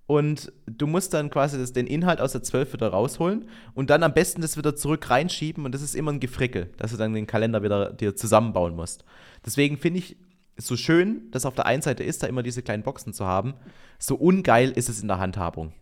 und 0.07 0.53
du 0.67 0.87
musst 0.87 1.15
dann 1.15 1.31
quasi 1.31 1.59
das, 1.59 1.73
den 1.73 1.87
Inhalt 1.87 2.21
aus 2.21 2.33
der 2.33 2.43
12 2.43 2.75
wieder 2.75 2.89
rausholen 2.89 3.49
und 3.75 3.91
dann 3.91 4.03
am 4.03 4.15
besten 4.15 4.41
das 4.41 4.57
wieder 4.57 4.77
zurück 4.77 5.11
reinschieben 5.11 5.65
und 5.65 5.73
das 5.73 5.83
ist 5.83 5.95
immer 5.95 6.13
ein 6.13 6.21
Gefrickel, 6.21 6.71
dass 6.77 6.93
du 6.93 6.97
dann 6.97 7.13
den 7.13 7.27
Kalender 7.27 7.63
wieder 7.63 7.93
dir 7.93 8.15
zusammenbauen 8.15 8.77
musst. 8.77 9.05
Deswegen 9.45 9.79
finde 9.79 9.99
ich 9.99 10.17
so 10.57 10.77
schön, 10.77 11.31
dass 11.33 11.45
auf 11.45 11.55
der 11.55 11.67
einen 11.67 11.83
Seite 11.83 12.05
ist, 12.05 12.23
da 12.23 12.27
immer 12.27 12.43
diese 12.43 12.63
kleinen 12.63 12.83
Boxen 12.83 13.13
zu 13.13 13.27
haben. 13.27 13.55
So 13.99 14.15
ungeil 14.15 14.71
ist 14.71 14.89
es 14.89 15.03
in 15.03 15.09
der 15.09 15.19
Handhabung. 15.19 15.73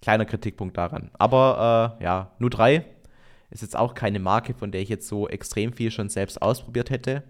Kleiner 0.00 0.24
Kritikpunkt 0.24 0.76
daran. 0.76 1.10
Aber 1.14 1.98
äh, 2.00 2.04
ja, 2.04 2.32
nur 2.38 2.50
drei 2.50 2.84
ist 3.50 3.62
jetzt 3.62 3.76
auch 3.76 3.94
keine 3.94 4.20
Marke, 4.20 4.54
von 4.54 4.70
der 4.70 4.80
ich 4.80 4.88
jetzt 4.88 5.08
so 5.08 5.28
extrem 5.28 5.72
viel 5.72 5.90
schon 5.90 6.08
selbst 6.08 6.40
ausprobiert 6.40 6.90
hätte. 6.90 7.24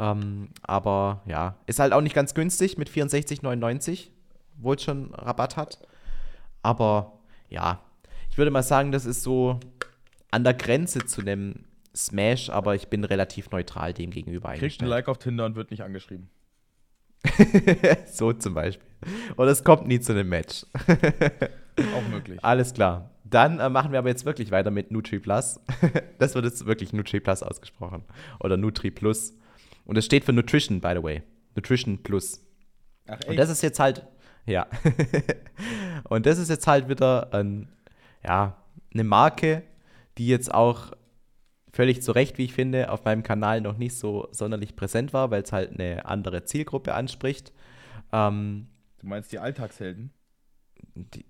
Ähm, 0.00 0.48
aber 0.62 1.20
ja, 1.26 1.56
ist 1.66 1.78
halt 1.78 1.92
auch 1.92 2.00
nicht 2.00 2.14
ganz 2.14 2.32
günstig 2.32 2.78
mit 2.78 2.88
64,99, 2.88 4.08
wo 4.56 4.72
es 4.72 4.82
schon 4.82 5.12
Rabatt 5.12 5.58
hat. 5.58 5.78
Aber 6.62 7.18
ja, 7.50 7.80
ich 8.30 8.38
würde 8.38 8.50
mal 8.50 8.62
sagen, 8.62 8.92
das 8.92 9.04
ist 9.04 9.22
so 9.22 9.60
an 10.30 10.42
der 10.42 10.54
Grenze 10.54 11.04
zu 11.04 11.20
einem 11.20 11.66
Smash, 11.94 12.48
aber 12.48 12.74
ich 12.74 12.88
bin 12.88 13.04
relativ 13.04 13.50
neutral 13.50 13.92
dem 13.92 14.10
gegenüber 14.10 14.48
eingestellt. 14.48 14.72
Kriegt 14.72 14.82
ein 14.82 14.88
Like 14.88 15.08
auf 15.08 15.18
Tinder 15.18 15.44
und 15.44 15.54
wird 15.54 15.70
nicht 15.70 15.82
angeschrieben. 15.82 16.30
so 18.10 18.32
zum 18.32 18.54
Beispiel. 18.54 18.88
Oder 19.36 19.50
es 19.50 19.64
kommt 19.64 19.86
nie 19.86 20.00
zu 20.00 20.12
einem 20.12 20.30
Match. 20.30 20.64
Auch 21.94 22.08
möglich. 22.10 22.42
Alles 22.42 22.72
klar. 22.72 23.10
Dann 23.24 23.60
äh, 23.60 23.68
machen 23.68 23.92
wir 23.92 23.98
aber 23.98 24.08
jetzt 24.08 24.24
wirklich 24.24 24.50
weiter 24.50 24.70
mit 24.70 24.90
Nutri 24.90 25.18
Plus. 25.18 25.60
das 26.18 26.34
wird 26.34 26.46
jetzt 26.46 26.64
wirklich 26.64 26.94
Nutri 26.94 27.20
Plus 27.20 27.42
ausgesprochen. 27.42 28.04
Oder 28.38 28.56
Nutri 28.56 28.90
Plus. 28.90 29.34
Und 29.84 29.96
das 29.96 30.04
steht 30.04 30.24
für 30.24 30.32
Nutrition, 30.32 30.80
by 30.80 30.92
the 30.96 31.02
way. 31.02 31.22
Nutrition 31.54 32.02
Plus. 32.02 32.44
Ach, 33.06 33.14
echt? 33.14 33.28
Und 33.28 33.36
das 33.36 33.50
ist 33.50 33.62
jetzt 33.62 33.80
halt, 33.80 34.06
ja. 34.46 34.66
und 36.08 36.26
das 36.26 36.38
ist 36.38 36.48
jetzt 36.48 36.66
halt 36.66 36.88
wieder 36.88 37.32
ein, 37.34 37.68
ja, 38.24 38.56
eine 38.92 39.04
Marke, 39.04 39.62
die 40.18 40.26
jetzt 40.26 40.52
auch 40.52 40.92
völlig 41.72 42.02
zu 42.02 42.12
Recht, 42.12 42.38
wie 42.38 42.44
ich 42.44 42.52
finde, 42.52 42.90
auf 42.90 43.04
meinem 43.04 43.22
Kanal 43.22 43.60
noch 43.60 43.76
nicht 43.76 43.96
so 43.96 44.28
sonderlich 44.32 44.76
präsent 44.76 45.12
war, 45.12 45.30
weil 45.30 45.42
es 45.42 45.52
halt 45.52 45.72
eine 45.72 46.04
andere 46.04 46.44
Zielgruppe 46.44 46.94
anspricht. 46.94 47.52
Ähm, 48.12 48.68
du 48.98 49.06
meinst 49.06 49.32
die 49.32 49.38
Alltagshelden? 49.38 50.12
Die 50.94 51.24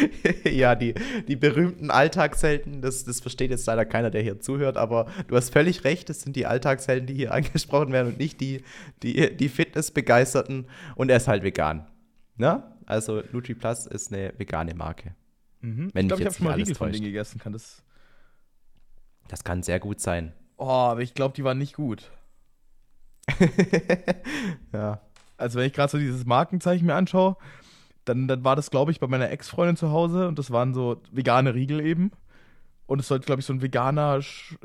ja, 0.44 0.74
die, 0.74 0.94
die 1.26 1.36
berühmten 1.36 1.90
Alltagshelden, 1.90 2.82
das, 2.82 3.04
das 3.04 3.20
versteht 3.20 3.50
jetzt 3.50 3.66
leider 3.66 3.84
keiner, 3.84 4.10
der 4.10 4.22
hier 4.22 4.40
zuhört, 4.40 4.76
aber 4.76 5.06
du 5.28 5.36
hast 5.36 5.52
völlig 5.52 5.84
recht, 5.84 6.10
es 6.10 6.22
sind 6.22 6.36
die 6.36 6.46
Alltagshelden, 6.46 7.06
die 7.06 7.14
hier 7.14 7.32
angesprochen 7.34 7.92
werden 7.92 8.08
und 8.08 8.18
nicht 8.18 8.40
die, 8.40 8.62
die, 9.02 9.36
die 9.36 9.48
Fitnessbegeisterten 9.48 10.66
und 10.96 11.10
er 11.10 11.16
ist 11.16 11.28
halt 11.28 11.42
vegan. 11.42 11.86
Ne? 12.36 12.62
Also 12.86 13.22
Nutri 13.32 13.54
Plus 13.54 13.86
ist 13.86 14.12
eine 14.12 14.32
vegane 14.38 14.74
Marke. 14.74 15.14
Mhm. 15.60 15.90
Wenn 15.92 16.06
ich 16.06 16.08
glaube, 16.08 16.22
ich 16.22 16.26
habe 16.26 16.36
schon 16.36 16.46
mal 16.46 16.54
Riegel 16.54 16.74
von 16.74 16.92
denen 16.92 17.04
gegessen. 17.04 17.38
Kann 17.38 17.52
das 17.52 17.82
das 19.28 19.44
kann 19.44 19.62
sehr 19.62 19.78
gut 19.78 20.00
sein. 20.00 20.32
Oh, 20.56 20.66
aber 20.66 21.02
ich 21.02 21.14
glaube, 21.14 21.34
die 21.36 21.44
waren 21.44 21.58
nicht 21.58 21.74
gut. 21.74 22.10
ja. 24.72 25.00
Also 25.36 25.58
wenn 25.58 25.66
ich 25.66 25.72
gerade 25.72 25.92
so 25.92 25.98
dieses 25.98 26.24
Markenzeichen 26.24 26.86
mir 26.86 26.94
anschaue, 26.94 27.36
dann, 28.08 28.28
dann 28.28 28.44
war 28.44 28.56
das, 28.56 28.70
glaube 28.70 28.90
ich, 28.90 29.00
bei 29.00 29.06
meiner 29.06 29.30
Ex-Freundin 29.30 29.76
zu 29.76 29.90
Hause 29.90 30.28
und 30.28 30.38
das 30.38 30.50
waren 30.50 30.74
so 30.74 31.00
vegane 31.12 31.54
Riegel 31.54 31.80
eben. 31.80 32.12
Und 32.86 33.00
es 33.00 33.08
sollte, 33.08 33.26
glaube 33.26 33.40
ich, 33.40 33.46
so 33.46 33.52
ein 33.52 33.60
veganer, 33.60 34.20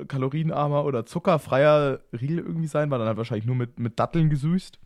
kalorienarmer 0.07 0.85
oder 0.85 1.05
zuckerfreier 1.05 1.99
Riegel 2.13 2.39
irgendwie 2.39 2.67
sein, 2.67 2.89
war 2.89 2.97
dann 2.97 3.07
halt 3.07 3.17
wahrscheinlich 3.17 3.45
nur 3.45 3.55
mit, 3.55 3.79
mit 3.79 3.99
Datteln 3.99 4.29
gesüßt. 4.29 4.79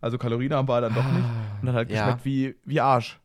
Also 0.00 0.18
kalorienarm 0.18 0.66
war 0.66 0.78
er 0.78 0.88
dann 0.88 0.94
doch 0.94 1.04
nicht. 1.04 1.24
Und 1.60 1.66
dann 1.66 1.74
halt 1.76 1.90
ja. 1.90 2.04
geschmeckt 2.04 2.24
wie, 2.24 2.56
wie 2.64 2.80
Arsch. 2.80 3.20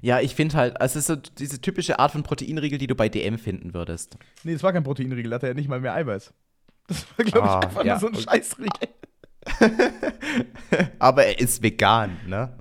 Ja, 0.00 0.20
ich 0.20 0.34
finde 0.34 0.56
halt, 0.56 0.80
also 0.80 0.98
es 0.98 1.08
ist 1.08 1.14
so 1.14 1.16
diese 1.38 1.60
typische 1.60 1.98
Art 1.98 2.12
von 2.12 2.22
Proteinriegel, 2.22 2.78
die 2.78 2.86
du 2.86 2.94
bei 2.94 3.08
DM 3.08 3.38
finden 3.38 3.74
würdest. 3.74 4.16
Nee, 4.44 4.54
das 4.54 4.62
war 4.62 4.72
kein 4.72 4.82
Proteinriegel, 4.82 5.30
da 5.30 5.34
hatte 5.36 5.46
er 5.46 5.50
ja 5.52 5.54
nicht 5.54 5.68
mal 5.68 5.80
mehr 5.80 5.94
Eiweiß. 5.94 6.32
Das 6.88 7.06
war, 7.16 7.24
glaube 7.24 7.46
ich, 7.46 7.52
ah, 7.52 7.60
einfach 7.60 7.84
ja. 7.84 7.92
nur 7.92 8.00
so 8.00 8.06
ein 8.08 8.14
Scheißriegel. 8.14 8.88
Aber 10.98 11.24
er 11.24 11.38
ist 11.38 11.62
vegan, 11.62 12.16
ne? 12.26 12.56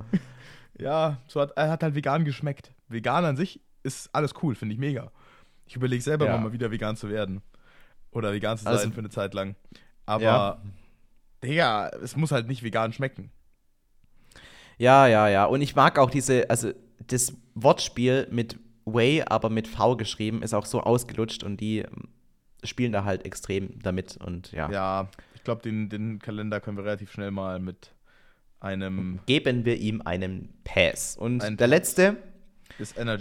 Ja, 0.82 1.18
so 1.28 1.42
hat, 1.42 1.52
er 1.52 1.70
hat 1.70 1.84
halt 1.84 1.96
vegan 1.96 2.26
geschmeckt. 2.26 2.74
Vegan 2.88 3.24
an 3.24 3.38
sich 3.38 3.62
ist 3.84 4.10
alles 4.14 4.34
cool, 4.42 4.56
finde 4.56 4.74
ich 4.74 4.80
mega. 4.80 5.12
Ich 5.66 5.76
überlege 5.76 6.02
selber 6.02 6.26
ja. 6.26 6.38
mal 6.38 6.52
wieder 6.52 6.72
vegan 6.72 6.98
zu 6.98 7.10
werden. 7.10 7.42
Oder 8.12 8.34
vegan 8.34 8.58
zu 8.58 8.66
sein 8.66 8.74
also, 8.74 8.92
für 8.92 9.00
eine 9.00 9.10
Zeit 9.10 9.34
lang. 9.34 9.56
Aber, 10.06 10.24
ja. 10.24 10.62
Digga, 11.44 11.90
es 12.04 12.16
muss 12.16 12.32
halt 12.32 12.48
nicht 12.48 12.64
vegan 12.64 12.92
schmecken. 12.94 13.32
Ja, 14.78 15.08
ja, 15.08 15.28
ja. 15.30 15.46
Und 15.46 15.62
ich 15.62 15.76
mag 15.76 15.98
auch 15.98 16.10
diese, 16.10 16.50
also 16.50 16.72
das 17.08 17.34
Wortspiel 17.56 18.28
mit 18.32 18.58
Way, 18.86 19.24
aber 19.28 19.50
mit 19.50 19.68
V 19.68 19.96
geschrieben, 19.96 20.42
ist 20.42 20.54
auch 20.54 20.66
so 20.66 20.82
ausgelutscht 20.82 21.44
und 21.44 21.58
die 21.58 21.80
ähm, 21.80 22.10
spielen 22.64 22.92
da 22.92 23.04
halt 23.04 23.26
extrem 23.26 23.80
damit 23.80 24.18
und 24.18 24.52
ja. 24.52 24.70
Ja, 24.72 25.08
ich 25.36 25.44
glaube, 25.44 25.62
den, 25.62 25.90
den 25.90 26.20
Kalender 26.20 26.60
können 26.60 26.78
wir 26.78 26.84
relativ 26.84 27.12
schnell 27.12 27.32
mal 27.32 27.60
mit 27.60 27.94
einem. 28.62 29.20
Geben 29.26 29.66
wir 29.66 29.78
ihm 29.78 30.02
einen 30.04 30.50
Pass. 30.64 31.18
Und 31.18 31.44
ein 31.44 31.58
der 31.58 31.68
letzte, 31.68 32.18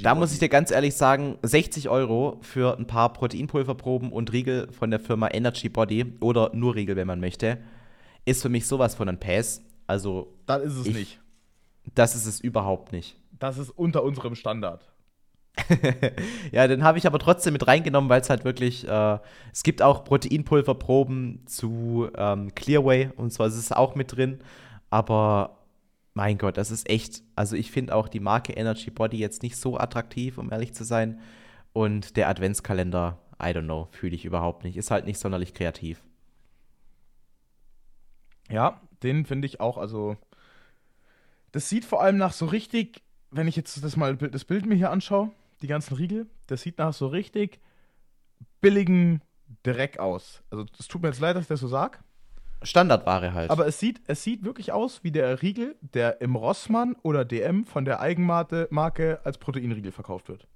da 0.03 0.14
muss 0.14 0.32
ich 0.32 0.38
dir 0.38 0.49
ganz 0.49 0.70
ehrlich 0.70 0.95
sagen, 0.95 1.38
60 1.43 1.88
Euro 1.88 2.38
für 2.43 2.78
ein 2.78 2.86
paar 2.86 3.12
Proteinpulverproben 3.12 4.12
und 4.12 4.32
Riegel 4.32 4.70
von 4.72 4.91
der 4.91 5.01
Firma 5.01 5.28
Energy 5.32 5.68
Body 5.68 6.14
oder 6.20 6.51
nur 6.55 6.74
Riegel, 6.74 6.97
wenn 6.97 7.07
man 7.07 7.20
möchte, 7.20 7.59
ist 8.24 8.43
für 8.43 8.49
mich 8.49 8.66
sowas 8.66 8.95
von 8.95 9.09
ein 9.09 9.18
Pass. 9.18 9.62
Also. 9.86 10.34
Das 10.47 10.62
ist 10.62 10.76
es 10.76 10.86
ich, 10.86 10.95
nicht. 10.95 11.20
Das 11.95 12.14
ist 12.14 12.26
es 12.26 12.41
überhaupt 12.41 12.93
nicht. 12.93 13.16
Das 13.38 13.59
ist 13.59 13.70
unter 13.70 14.05
unserem 14.05 14.34
Standard. 14.34 14.86
ja, 16.53 16.68
den 16.68 16.84
habe 16.84 16.99
ich 16.99 17.07
aber 17.07 17.18
trotzdem 17.18 17.53
mit 17.53 17.66
reingenommen, 17.66 18.09
weil 18.09 18.20
es 18.20 18.30
halt 18.30 18.45
wirklich, 18.45 18.86
äh, 18.86 19.18
es 19.53 19.62
gibt 19.62 19.82
auch 19.82 20.05
Proteinpulverproben 20.05 21.47
zu 21.47 22.09
ähm, 22.16 22.55
Clearway 22.55 23.11
und 23.16 23.32
zwar 23.32 23.49
ist 23.49 23.57
es 23.57 23.72
auch 23.72 23.95
mit 23.95 24.16
drin. 24.16 24.38
Aber 24.91 25.59
Mein 26.14 26.38
Gott, 26.38 26.57
das 26.57 26.70
ist 26.70 26.88
echt. 26.88 27.22
Also, 27.36 27.57
ich 27.57 27.70
finde 27.70 27.95
auch 27.95 28.09
die 28.09 28.20
Marke 28.20 28.53
Energy 28.53 28.91
Body 28.91 29.18
jetzt 29.18 29.43
nicht 29.43 29.57
so 29.57 29.78
attraktiv, 29.78 30.38
um 30.38 30.51
ehrlich 30.53 30.74
zu 30.74 30.84
sein. 30.84 31.20
Und 31.72 32.16
der 32.16 32.28
Adventskalender, 32.28 33.18
I 33.41 33.47
don't 33.47 33.64
know, 33.64 33.88
fühle 33.93 34.14
ich 34.16 34.24
überhaupt 34.24 34.64
nicht. 34.64 34.76
Ist 34.76 34.91
halt 34.91 35.07
nicht 35.07 35.18
sonderlich 35.18 35.55
kreativ. 35.55 36.03
Ja, 38.51 38.80
den 39.03 39.24
finde 39.24 39.47
ich 39.47 39.61
auch, 39.61 39.78
also. 39.78 40.16
Das 41.53 41.68
sieht 41.68 41.84
vor 41.84 42.03
allem 42.03 42.16
nach 42.16 42.32
so 42.32 42.47
richtig, 42.47 43.03
wenn 43.30 43.49
ich 43.49 43.57
jetzt 43.57 43.82
das 43.82 43.97
mal 43.97 44.16
das 44.16 44.45
Bild 44.45 44.66
mir 44.66 44.76
hier 44.76 44.91
anschaue, 44.91 45.30
die 45.62 45.66
ganzen 45.66 45.95
Riegel, 45.97 46.26
das 46.47 46.62
sieht 46.62 46.78
nach 46.78 46.93
so 46.93 47.09
richtig 47.09 47.61
billigen 48.61 49.20
Dreck 49.64 49.99
aus. 49.99 50.43
Also 50.51 50.66
es 50.78 50.86
tut 50.88 51.03
mir 51.03 51.09
jetzt 51.09 51.20
leid, 51.20 51.36
dass 51.36 51.43
ich 51.45 51.49
das 51.49 51.61
so 51.61 51.68
sag. 51.68 52.03
Standardware 52.62 53.32
halt. 53.32 53.50
Aber 53.50 53.66
es 53.66 53.78
sieht, 53.80 54.00
es 54.06 54.22
sieht 54.22 54.44
wirklich 54.44 54.72
aus 54.72 55.02
wie 55.02 55.11
der 55.11 55.40
Riegel, 55.42 55.76
der 55.94 56.20
im 56.20 56.36
Rossmann 56.36 56.94
oder 57.02 57.24
DM 57.24 57.64
von 57.64 57.84
der 57.84 58.00
Eigenmarke 58.00 58.68
Marke 58.70 59.20
als 59.24 59.38
Proteinriegel 59.38 59.92
verkauft 59.92 60.28
wird. 60.28 60.46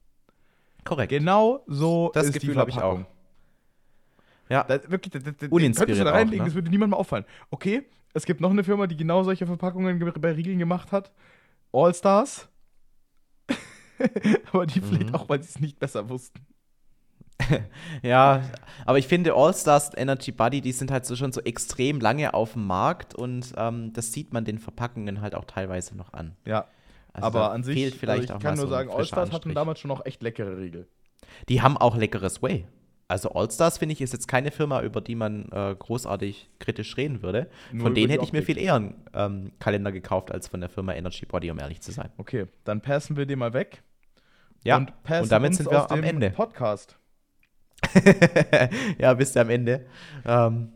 Korrekt. 0.84 1.10
Genau 1.10 1.62
so 1.66 2.10
Das 2.12 2.26
ist 2.26 2.34
Gefühl 2.34 2.54
die 2.54 2.60
habe 2.60 2.68
ich 2.70 2.76
Verpackung. 2.76 3.04
auch. 3.04 4.50
Ja, 4.50 4.64
Da, 4.64 4.90
wirklich, 4.90 5.12
da, 5.12 5.18
da, 5.18 5.30
da 5.30 5.46
Uninspiriert 5.48 6.06
da 6.06 6.10
auch, 6.10 6.14
reinlegen, 6.14 6.40
ne? 6.40 6.44
das 6.50 6.54
würde 6.54 6.68
niemandem 6.68 6.98
auffallen. 6.98 7.24
Okay, 7.50 7.84
es 8.12 8.26
gibt 8.26 8.42
noch 8.42 8.50
eine 8.50 8.62
Firma, 8.64 8.86
die 8.86 8.96
genau 8.96 9.22
solche 9.22 9.46
Verpackungen 9.46 9.98
ge- 9.98 10.12
bei 10.18 10.32
Riegeln 10.32 10.58
gemacht 10.58 10.92
hat. 10.92 11.10
All 11.72 11.94
Stars. 11.94 12.48
Aber 14.52 14.66
die 14.66 14.80
vielleicht 14.80 15.08
Mhm. 15.08 15.14
auch, 15.14 15.28
weil 15.28 15.42
sie 15.42 15.48
es 15.48 15.60
nicht 15.60 15.78
besser 15.78 16.08
wussten. 16.08 16.40
ja, 18.02 18.42
aber 18.86 18.98
ich 18.98 19.06
finde 19.06 19.34
All-Stars 19.34 19.92
Energy 19.96 20.32
Buddy, 20.32 20.60
die 20.60 20.72
sind 20.72 20.90
halt 20.90 21.06
so 21.06 21.16
schon 21.16 21.32
so 21.32 21.40
extrem 21.40 22.00
lange 22.00 22.34
auf 22.34 22.52
dem 22.52 22.66
Markt 22.66 23.14
und 23.14 23.52
ähm, 23.56 23.92
das 23.92 24.12
sieht 24.12 24.32
man 24.32 24.44
den 24.44 24.58
Verpackungen 24.58 25.20
halt 25.20 25.34
auch 25.34 25.44
teilweise 25.44 25.96
noch 25.96 26.12
an. 26.12 26.36
Ja, 26.44 26.66
Also 27.12 27.26
aber 27.26 27.52
an 27.52 27.62
sich, 27.62 27.74
fehlt 27.74 27.94
vielleicht 27.94 28.22
also 28.22 28.34
auch 28.34 28.38
ich 28.38 28.44
kann 28.44 28.56
nur 28.56 28.66
so 28.66 28.70
sagen, 28.70 28.90
All 28.90 28.96
frischer 28.96 29.08
Stars 29.08 29.32
hatten 29.32 29.54
damals 29.54 29.80
schon 29.80 29.90
auch 29.90 30.04
echt 30.04 30.22
leckere 30.22 30.58
Riegel. 30.58 30.86
Die 31.48 31.62
haben 31.62 31.76
auch 31.76 31.96
leckeres 31.96 32.42
Whey. 32.42 32.66
Also 33.06 33.30
All-Stars, 33.32 33.78
finde 33.78 33.92
ich, 33.92 34.00
ist 34.00 34.12
jetzt 34.14 34.28
keine 34.28 34.50
Firma, 34.50 34.82
über 34.82 35.00
die 35.00 35.14
man 35.14 35.50
äh, 35.52 35.74
großartig 35.78 36.48
kritisch 36.58 36.96
reden 36.96 37.22
würde. 37.22 37.48
Nur 37.70 37.84
von 37.84 37.94
denen 37.94 38.10
hätte 38.10 38.24
ich 38.24 38.32
mir 38.32 38.42
viel 38.42 38.56
eher 38.56 38.74
einen 38.74 38.94
ähm, 39.12 39.52
Kalender 39.58 39.92
gekauft 39.92 40.32
als 40.32 40.48
von 40.48 40.60
der 40.60 40.70
Firma 40.70 40.94
Energy 40.94 41.26
Body, 41.26 41.50
um 41.50 41.58
ehrlich 41.58 41.82
zu 41.82 41.92
sein. 41.92 42.08
Okay, 42.16 42.46
dann 42.64 42.80
passen 42.80 43.16
wir 43.16 43.26
den 43.26 43.38
mal 43.38 43.52
weg. 43.52 43.82
Ja, 44.64 44.78
und, 44.78 44.92
und 45.08 45.30
damit 45.30 45.54
sind 45.54 45.70
wir 45.70 45.90
am 45.90 46.02
Ende. 46.02 46.30
Podcast. 46.30 46.98
ja, 48.98 49.14
bist 49.14 49.36
du 49.36 49.40
am 49.40 49.50
Ende. 49.50 49.86
Ähm, 50.24 50.72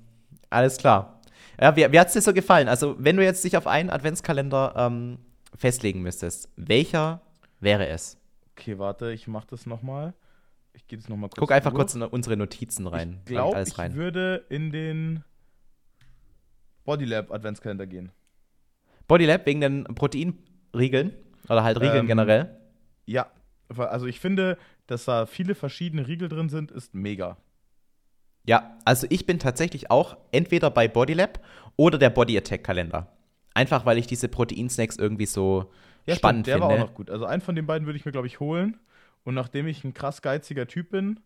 alles 0.50 0.76
klar. 0.76 1.20
Ja, 1.60 1.74
wie, 1.76 1.90
wie 1.90 1.98
hat 1.98 2.08
es 2.08 2.12
dir 2.12 2.20
so 2.20 2.32
gefallen? 2.32 2.68
Also, 2.68 2.96
wenn 2.98 3.16
du 3.16 3.24
jetzt 3.24 3.44
dich 3.44 3.56
auf 3.56 3.66
einen 3.66 3.90
Adventskalender 3.90 4.74
ähm, 4.76 5.18
festlegen 5.56 6.02
müsstest, 6.02 6.48
welcher 6.56 7.20
wäre 7.60 7.88
es? 7.88 8.16
Okay, 8.52 8.78
warte, 8.78 9.12
ich 9.12 9.26
mach 9.26 9.44
das 9.44 9.66
nochmal. 9.66 10.14
Ich 10.72 10.86
gehe 10.86 10.98
jetzt 10.98 11.08
nochmal 11.08 11.28
kurz. 11.28 11.40
Guck 11.40 11.52
einfach 11.52 11.70
durch. 11.70 11.80
kurz 11.80 11.94
in 11.94 12.02
unsere 12.02 12.36
Notizen 12.36 12.86
rein. 12.86 13.20
Ich 13.24 13.30
glaube, 13.30 13.60
ich 13.66 13.78
rein. 13.78 13.94
würde 13.94 14.44
in 14.48 14.70
den 14.70 15.24
Bodylab 16.84 17.32
Adventskalender 17.32 17.86
gehen. 17.86 18.12
Bodylab 19.08 19.44
wegen 19.46 19.60
den 19.60 19.84
Proteinriegeln 19.84 21.12
oder 21.48 21.64
halt 21.64 21.80
Riegeln 21.80 22.00
Ähm, 22.00 22.06
generell. 22.06 22.56
Ja, 23.06 23.26
also 23.76 24.06
ich 24.06 24.20
finde, 24.20 24.58
dass 24.88 25.04
da 25.04 25.26
viele 25.26 25.54
verschiedene 25.54 26.08
Riegel 26.08 26.28
drin 26.28 26.48
sind, 26.48 26.72
ist 26.72 26.94
mega. 26.94 27.36
Ja, 28.44 28.78
also 28.84 29.06
ich 29.10 29.26
bin 29.26 29.38
tatsächlich 29.38 29.90
auch 29.90 30.16
entweder 30.32 30.70
bei 30.70 30.88
Bodylab 30.88 31.44
oder 31.76 31.98
der 31.98 32.10
Body 32.10 32.36
Attack 32.36 32.64
Kalender. 32.64 33.12
Einfach 33.54 33.84
weil 33.84 33.98
ich 33.98 34.06
diese 34.06 34.28
Proteinsnacks 34.28 34.96
irgendwie 34.96 35.26
so 35.26 35.70
spannend 36.08 36.46
stimmt, 36.46 36.46
der 36.46 36.54
finde. 36.54 36.68
war 36.68 36.74
auch 36.74 36.88
noch 36.88 36.94
gut. 36.94 37.10
Also 37.10 37.26
einen 37.26 37.42
von 37.42 37.54
den 37.54 37.66
beiden 37.66 37.86
würde 37.86 37.98
ich 37.98 38.06
mir, 38.06 38.12
glaube 38.12 38.26
ich, 38.26 38.40
holen. 38.40 38.78
Und 39.24 39.34
nachdem 39.34 39.66
ich 39.66 39.84
ein 39.84 39.92
krass 39.92 40.22
geiziger 40.22 40.66
Typ 40.66 40.90
bin 40.90 41.20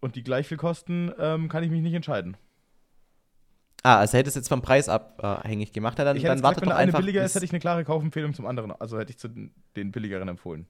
und 0.00 0.14
die 0.14 0.22
gleich 0.22 0.46
viel 0.46 0.56
kosten, 0.56 1.10
ähm, 1.18 1.48
kann 1.48 1.64
ich 1.64 1.70
mich 1.70 1.82
nicht 1.82 1.94
entscheiden. 1.94 2.36
Ah, 3.82 3.98
also 3.98 4.16
hättest 4.16 4.36
du 4.36 4.40
jetzt 4.40 4.48
vom 4.48 4.62
Preis 4.62 4.88
abhängig 4.88 5.72
gemacht, 5.72 5.98
ja, 5.98 6.04
dann, 6.04 6.16
ich 6.16 6.22
hätte 6.22 6.28
dann 6.28 6.38
gesagt, 6.38 6.60
wenn 6.60 6.68
doch 6.68 6.70
der 6.70 6.76
eine 6.76 6.88
einfach. 6.88 7.00
billiger 7.00 7.24
ist, 7.24 7.34
hätte 7.34 7.44
ich 7.44 7.50
eine 7.50 7.60
klare 7.60 7.84
Kaufempfehlung 7.84 8.32
zum 8.32 8.46
anderen. 8.46 8.72
Also 8.72 8.98
hätte 8.98 9.10
ich 9.10 9.18
zu 9.18 9.28
den 9.28 9.52
billigeren 9.90 10.28
empfohlen. 10.28 10.68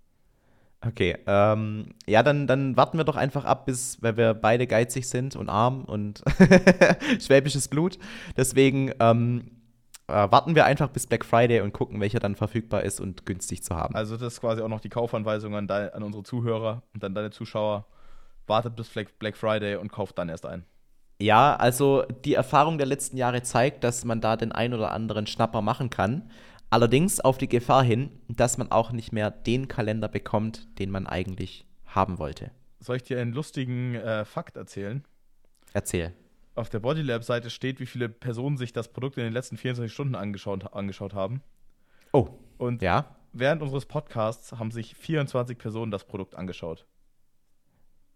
Okay, 0.86 1.16
ähm, 1.26 1.94
ja, 2.06 2.22
dann, 2.22 2.46
dann 2.46 2.76
warten 2.76 2.98
wir 2.98 3.04
doch 3.04 3.16
einfach 3.16 3.44
ab, 3.44 3.66
bis, 3.66 4.02
weil 4.02 4.16
wir 4.16 4.34
beide 4.34 4.66
geizig 4.66 5.08
sind 5.08 5.36
und 5.36 5.48
arm 5.48 5.84
und 5.84 6.22
schwäbisches 7.20 7.68
Blut. 7.68 7.98
Deswegen 8.36 8.92
ähm, 9.00 9.50
äh, 10.08 10.12
warten 10.12 10.54
wir 10.54 10.66
einfach 10.66 10.88
bis 10.88 11.06
Black 11.06 11.24
Friday 11.24 11.60
und 11.60 11.72
gucken, 11.72 12.00
welcher 12.00 12.20
dann 12.20 12.36
verfügbar 12.36 12.82
ist 12.82 13.00
und 13.00 13.24
günstig 13.24 13.62
zu 13.62 13.74
haben. 13.74 13.94
Also 13.94 14.16
das 14.16 14.34
ist 14.34 14.40
quasi 14.40 14.60
auch 14.60 14.68
noch 14.68 14.80
die 14.80 14.90
Kaufanweisung 14.90 15.54
an, 15.54 15.66
dein, 15.66 15.90
an 15.90 16.02
unsere 16.02 16.24
Zuhörer 16.24 16.82
und 16.92 17.02
an 17.02 17.14
deine 17.14 17.30
Zuschauer. 17.30 17.86
Wartet 18.46 18.76
bis 18.76 18.90
Black, 18.90 19.36
Friday 19.36 19.76
und 19.76 19.90
kauft 19.90 20.18
dann 20.18 20.28
erst 20.28 20.44
ein. 20.44 20.66
Ja, 21.18 21.56
also 21.56 22.02
die 22.24 22.34
Erfahrung 22.34 22.76
der 22.76 22.86
letzten 22.86 23.16
Jahre 23.16 23.42
zeigt, 23.42 23.84
dass 23.84 24.04
man 24.04 24.20
da 24.20 24.36
den 24.36 24.52
ein 24.52 24.74
oder 24.74 24.90
anderen 24.90 25.26
Schnapper 25.26 25.62
machen 25.62 25.88
kann. 25.88 26.28
Allerdings 26.70 27.20
auf 27.20 27.38
die 27.38 27.48
Gefahr 27.48 27.84
hin, 27.84 28.10
dass 28.28 28.58
man 28.58 28.70
auch 28.70 28.92
nicht 28.92 29.12
mehr 29.12 29.30
den 29.30 29.68
Kalender 29.68 30.08
bekommt, 30.08 30.78
den 30.78 30.90
man 30.90 31.06
eigentlich 31.06 31.66
haben 31.86 32.18
wollte. 32.18 32.50
Soll 32.80 32.96
ich 32.96 33.02
dir 33.04 33.20
einen 33.20 33.32
lustigen 33.32 33.94
äh, 33.94 34.24
Fakt 34.24 34.56
erzählen? 34.56 35.04
Erzähl. 35.72 36.12
Auf 36.54 36.68
der 36.68 36.80
Bodylab-Seite 36.80 37.50
steht, 37.50 37.80
wie 37.80 37.86
viele 37.86 38.08
Personen 38.08 38.56
sich 38.56 38.72
das 38.72 38.92
Produkt 38.92 39.18
in 39.18 39.24
den 39.24 39.32
letzten 39.32 39.56
24 39.56 39.92
Stunden 39.92 40.14
angeschaut, 40.14 40.72
angeschaut 40.72 41.14
haben. 41.14 41.42
Oh, 42.12 42.28
Und 42.58 42.82
ja. 42.82 43.16
während 43.32 43.62
unseres 43.62 43.86
Podcasts 43.86 44.52
haben 44.52 44.70
sich 44.70 44.94
24 44.94 45.58
Personen 45.58 45.90
das 45.90 46.04
Produkt 46.04 46.36
angeschaut. 46.36 46.86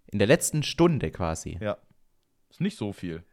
In 0.06 0.18
der 0.18 0.28
letzten 0.28 0.62
Stunde 0.62 1.10
quasi. 1.10 1.58
Ja. 1.60 1.78
Ist 2.48 2.60
nicht 2.60 2.78
so 2.78 2.92
viel. 2.92 3.24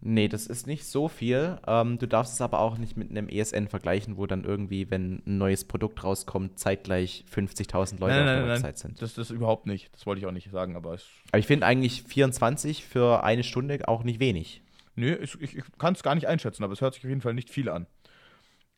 Nee, 0.00 0.28
das 0.28 0.46
ist 0.46 0.66
nicht 0.68 0.84
so 0.84 1.08
viel. 1.08 1.58
Ähm, 1.66 1.98
du 1.98 2.06
darfst 2.06 2.34
es 2.34 2.40
aber 2.40 2.60
auch 2.60 2.78
nicht 2.78 2.96
mit 2.96 3.10
einem 3.10 3.28
ESN 3.28 3.66
vergleichen, 3.66 4.16
wo 4.16 4.26
dann 4.26 4.44
irgendwie, 4.44 4.90
wenn 4.90 5.22
ein 5.26 5.38
neues 5.38 5.64
Produkt 5.64 6.04
rauskommt, 6.04 6.58
zeitgleich 6.58 7.24
50.000 7.34 7.98
Leute 7.98 8.20
auf 8.20 8.26
der 8.26 8.46
Website 8.46 8.78
sind. 8.78 9.02
Das, 9.02 9.14
das 9.14 9.30
überhaupt 9.30 9.66
nicht. 9.66 9.92
Das 9.92 10.06
wollte 10.06 10.20
ich 10.20 10.26
auch 10.26 10.32
nicht 10.32 10.50
sagen, 10.50 10.76
aber 10.76 10.94
es. 10.94 11.06
Aber 11.32 11.40
ich 11.40 11.46
finde 11.46 11.66
eigentlich 11.66 12.04
24 12.04 12.84
für 12.84 13.24
eine 13.24 13.42
Stunde 13.42 13.88
auch 13.88 14.04
nicht 14.04 14.20
wenig. 14.20 14.62
Nö, 14.94 15.14
ich, 15.20 15.40
ich, 15.40 15.56
ich 15.56 15.64
kann 15.78 15.94
es 15.94 16.02
gar 16.04 16.14
nicht 16.14 16.28
einschätzen, 16.28 16.62
aber 16.62 16.72
es 16.72 16.80
hört 16.80 16.94
sich 16.94 17.02
auf 17.04 17.08
jeden 17.08 17.20
Fall 17.20 17.34
nicht 17.34 17.50
viel 17.50 17.68
an. 17.68 17.86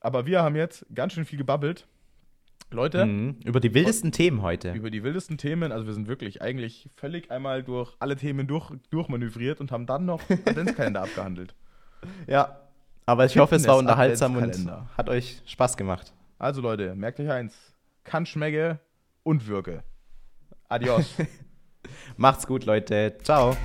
Aber 0.00 0.24
wir 0.24 0.42
haben 0.42 0.56
jetzt 0.56 0.86
ganz 0.94 1.12
schön 1.12 1.26
viel 1.26 1.38
gebabbelt. 1.38 1.86
Leute, 2.72 3.04
Mhm. 3.06 3.36
Über 3.44 3.58
die 3.60 3.74
wildesten 3.74 4.12
Themen 4.12 4.42
heute. 4.42 4.72
über 4.72 4.90
die 4.90 5.02
wildesten 5.02 5.38
Themen, 5.38 5.72
also 5.72 5.86
wir 5.86 5.92
sind 5.94 6.06
wirklich 6.08 6.40
eigentlich 6.40 6.88
völlig 6.96 7.30
einmal 7.30 7.62
durch 7.64 7.94
alle 7.98 8.14
Themen 8.16 8.46
durch, 8.46 8.70
durchmanövriert 8.90 9.60
und 9.60 9.72
haben 9.72 9.86
dann 9.86 10.04
noch 10.06 10.20
Adventskalender 10.46 11.02
abgehandelt. 11.02 11.54
Ja. 12.26 12.60
Aber 13.06 13.24
ich 13.24 13.36
hoffe, 13.38 13.56
es 13.56 13.66
war 13.66 13.76
unterhaltsam 13.76 14.36
und 14.36 14.70
hat 14.96 15.08
euch 15.08 15.42
Spaß 15.46 15.76
gemacht. 15.76 16.12
Also 16.38 16.60
Leute, 16.60 16.94
merkt 16.94 17.18
euch 17.18 17.30
eins. 17.30 17.56
Kann 18.04 18.24
schmecke 18.24 18.78
und 19.24 19.48
wirke. 19.48 19.82
Adios. 20.68 21.12
Macht's 22.16 22.46
gut, 22.46 22.64
Leute. 22.66 23.16
Ciao. 23.22 23.56